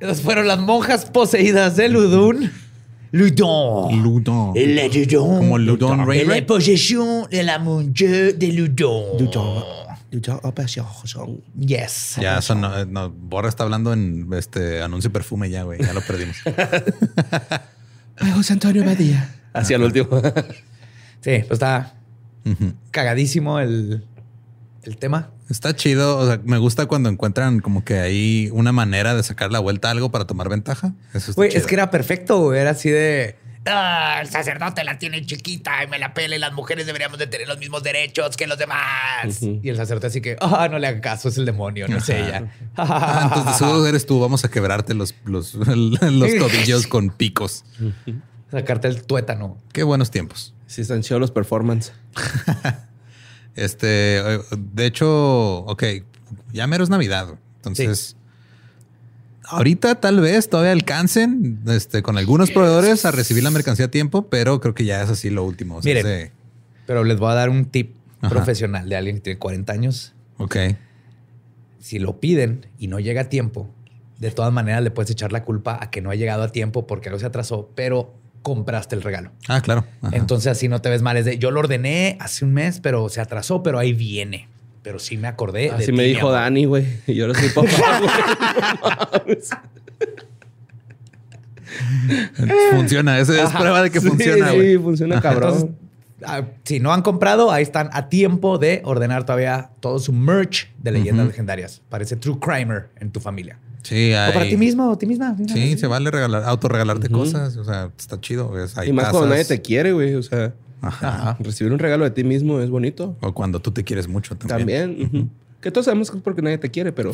[0.00, 2.50] Esas fueron las monjas poseídas de Ludun.
[3.10, 4.02] Ludon.
[4.02, 4.52] Ludon.
[4.54, 5.38] Ludon.
[5.38, 9.04] Como Ludon Ray La posesión de la mujer de Ludon.
[11.58, 12.16] Yes.
[12.20, 15.80] Ya, eso no, no, Borra está hablando en este anuncio de perfume ya, güey.
[15.82, 16.36] Ya lo perdimos.
[18.16, 19.34] Ay, José Antonio Badía.
[19.52, 20.08] Hacia el último.
[21.20, 21.94] Sí, pues está
[22.44, 22.74] Ujú.
[22.92, 24.04] cagadísimo el,
[24.84, 25.30] el tema.
[25.50, 26.18] Está chido.
[26.18, 29.88] O sea, me gusta cuando encuentran como que hay una manera de sacar la vuelta
[29.88, 30.92] a algo para tomar ventaja.
[31.14, 31.60] Eso está Güey, chido.
[31.60, 32.60] es que era perfecto, güey.
[32.60, 33.36] Era así de.
[33.66, 36.38] "Ah, el sacerdote la tiene chiquita y me la pele.
[36.38, 39.42] Las mujeres deberíamos de tener los mismos derechos que los demás.
[39.42, 42.08] Y el sacerdote así que, ah, no le haga caso, es el demonio, no es
[42.08, 42.50] ella.
[42.76, 44.20] Ah, entonces de seguro eres tú.
[44.20, 47.64] Vamos a quebrarte los, los, los tobillos con picos.
[48.50, 49.58] Sacarte el tuétano.
[49.72, 50.54] Qué buenos tiempos.
[50.66, 51.92] Sí, están chidos los performance.
[53.64, 55.84] Este, eh, de hecho, ok,
[56.52, 57.38] ya mero es Navidad.
[57.56, 58.16] Entonces,
[59.44, 64.28] ahorita tal vez todavía alcancen este, con algunos proveedores a recibir la mercancía a tiempo,
[64.28, 65.76] pero creo que ya es así lo último.
[65.76, 66.30] O sea, Miren.
[66.86, 68.34] Pero les voy a dar un tip Ajá.
[68.34, 70.14] profesional de alguien que tiene 40 años.
[70.38, 70.56] ok.
[71.80, 73.72] Si lo piden y no llega a tiempo,
[74.18, 76.86] de todas maneras le puedes echar la culpa a que no ha llegado a tiempo
[76.86, 79.30] porque algo se atrasó, pero compraste el regalo.
[79.48, 79.84] Ah, claro.
[80.02, 80.16] Ajá.
[80.16, 81.16] Entonces así no te ves mal.
[81.16, 84.48] Es de, yo lo ordené hace un mes, pero se atrasó, pero ahí viene.
[84.82, 85.70] Pero sí me acordé.
[85.70, 86.30] Así ti, me dijo.
[86.30, 86.86] Dani, güey.
[87.06, 88.00] Y yo no soy papá,
[89.24, 89.38] güey.
[92.70, 93.18] funciona.
[93.18, 93.58] Esa es Ajá.
[93.58, 95.54] prueba de que Sí, funciona, Sí, funciona cabrón.
[95.54, 95.70] Entonces,
[96.24, 100.70] ah, si no han comprado, ahí están a tiempo de ordenar todavía todo su merch
[100.78, 101.30] de leyendas Ujú.
[101.32, 101.82] legendarias.
[101.88, 103.58] Parece True Crimer en tu familia.
[103.82, 105.34] Sí, O para hay- ti mismo o ti misma.
[105.38, 107.56] Mira, Sí, se vale regalar, autorregalarte cosas.
[107.56, 108.52] O sea, está chido.
[108.76, 110.14] Hay y más cuando nadie te quiere, güey.
[110.14, 111.36] O sea, Ajá.
[111.40, 113.16] Recibir un regalo de ti mismo es bonito.
[113.20, 114.96] O cuando tú te quieres mucho también.
[114.98, 115.30] También.
[115.60, 117.10] Que todos sabemos que es porque nadie te quiere, pero...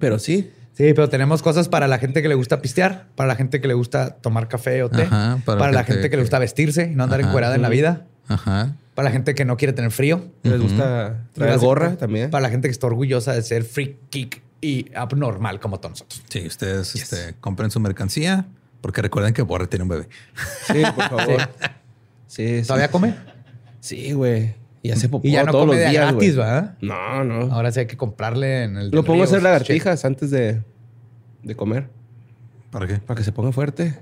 [0.00, 0.50] pero sí.
[0.72, 3.68] Sí, pero tenemos cosas para la gente que le gusta pistear, para la gente que
[3.68, 6.38] le gusta tomar café o té, Ajá, para, para la gente gente que, le gusta
[6.40, 7.28] vestirse y no andar Ajá.
[7.28, 8.74] encuerada en la vida, Ajá.
[8.96, 12.30] para la gente que no quiere tener frío, Les gusta traer gorra también.
[12.30, 16.22] para la gente que está orgullosa de ser free kick y abnormal como todos nosotros.
[16.30, 18.46] Sí, ustedes este, compren su mercancía
[18.80, 20.08] porque recuerden que Borre tiene un bebé.
[20.66, 21.50] Sí, por favor.
[22.26, 22.66] Sí, sí.
[22.66, 23.14] ¿Todavía come?
[23.80, 24.54] Sí, güey.
[24.82, 26.36] Y hace popó Y ya no todos come los días, gratis.
[26.36, 26.76] ¿verdad?
[26.80, 27.54] No, no.
[27.54, 28.90] Ahora sí hay que comprarle en el.
[28.90, 30.62] Lo pongo a hacer lagartijas antes de,
[31.42, 31.90] de comer.
[32.70, 32.94] ¿Para qué?
[32.96, 33.98] Para que se ponga fuerte.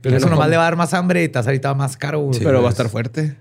[0.00, 0.50] Pero eso no nomás come.
[0.50, 2.20] le va a dar más hambre y te ahorita más caro.
[2.20, 2.34] güey.
[2.38, 2.72] Sí, pero va a pues.
[2.72, 3.36] estar fuerte.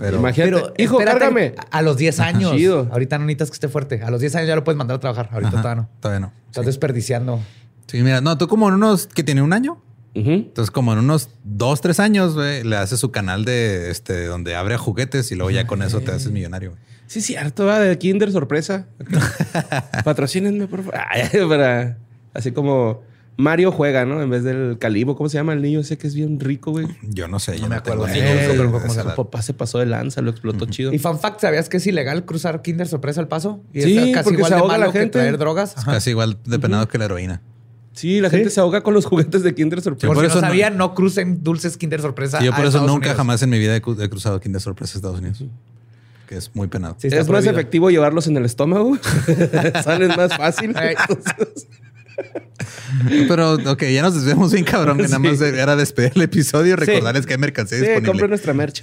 [0.00, 0.50] Pero Imagínate.
[0.52, 1.54] Pero Hijo, cárgame.
[1.70, 2.52] A a los 10 años.
[2.52, 2.88] Chido.
[2.90, 4.02] Ahorita no necesitas que esté fuerte.
[4.02, 5.28] A los 10 años ya lo puedes mandar a trabajar.
[5.30, 5.88] Ahorita Ajá, todavía no.
[6.00, 6.32] todavía no.
[6.48, 7.38] Estás desperdiciando.
[7.86, 9.80] Sí, mira, no, tú como en unos que tiene un año.
[10.14, 14.56] Entonces, como en unos dos, tres años, güey, le haces su canal de este donde
[14.56, 16.70] abre juguetes y luego ya con eso te haces millonario.
[16.70, 16.82] güey.
[17.06, 18.86] Sí, cierto, va de Kinder sorpresa.
[20.04, 20.94] Patrocínenme, por favor.
[21.10, 21.98] Ay, para,
[22.34, 23.02] así como
[23.36, 24.20] Mario juega, ¿no?
[24.22, 25.16] En vez del calibo.
[25.16, 25.82] ¿Cómo se llama el niño?
[25.82, 26.86] Sé que es bien rico, güey.
[27.02, 28.06] Yo no sé, yo No no, me acuerdo.
[28.06, 29.16] niños Eh, de- pero de ¿cómo se esa Su edad.
[29.16, 30.92] papá se pasó de lanza, lo explotó chido.
[30.92, 33.62] Y fun fact, ¿sabías que es ilegal cruzar Kinder sorpresa al paso?
[33.72, 35.12] Y Sí, es casi porque igual se de malo la que gente.
[35.18, 35.74] traer drogas.
[35.78, 37.40] Es casi igual de penado que la heroína.
[37.92, 40.06] Sí, la gente se ahoga con los juguetes de Kinder sorpresa.
[40.06, 42.38] Por, por eso no no- sabían, no crucen dulces Kinder sorpresa.
[42.38, 43.16] Sí, yo a por eso Estados nunca Unidos.
[43.16, 45.44] jamás en mi vida he, cru- he cruzado Kinder Sorpresa a Estados Unidos.
[46.28, 46.94] Que es muy penado.
[46.98, 47.52] Sí, es más prohibido.
[47.52, 48.96] efectivo llevarlos en el estómago.
[49.82, 50.72] Salen más fácil.
[50.78, 51.66] Entonces,
[53.28, 54.98] Pero, ok, ya nos desviamos bien cabrón.
[54.98, 58.08] Que nada más era despedir el episodio y recordarles que hay mercancía sí, disponible.
[58.08, 58.82] compren nuestra merch.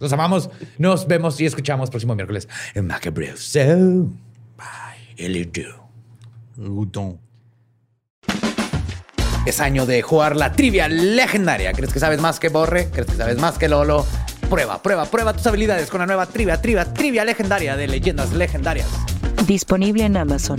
[0.00, 0.50] Los amamos.
[0.78, 4.10] Nos vemos y escuchamos próximo miércoles en Macabre So.
[4.56, 5.76] Bye.
[9.46, 11.72] Es año de jugar la trivia legendaria.
[11.72, 12.88] ¿Crees que sabes más que Borre?
[12.90, 14.04] ¿Crees que sabes más que Lolo?
[14.50, 18.88] Prueba, prueba, prueba tus habilidades con la nueva trivia, trivia, trivia legendaria de leyendas legendarias.
[19.46, 20.58] Disponible en Amazon.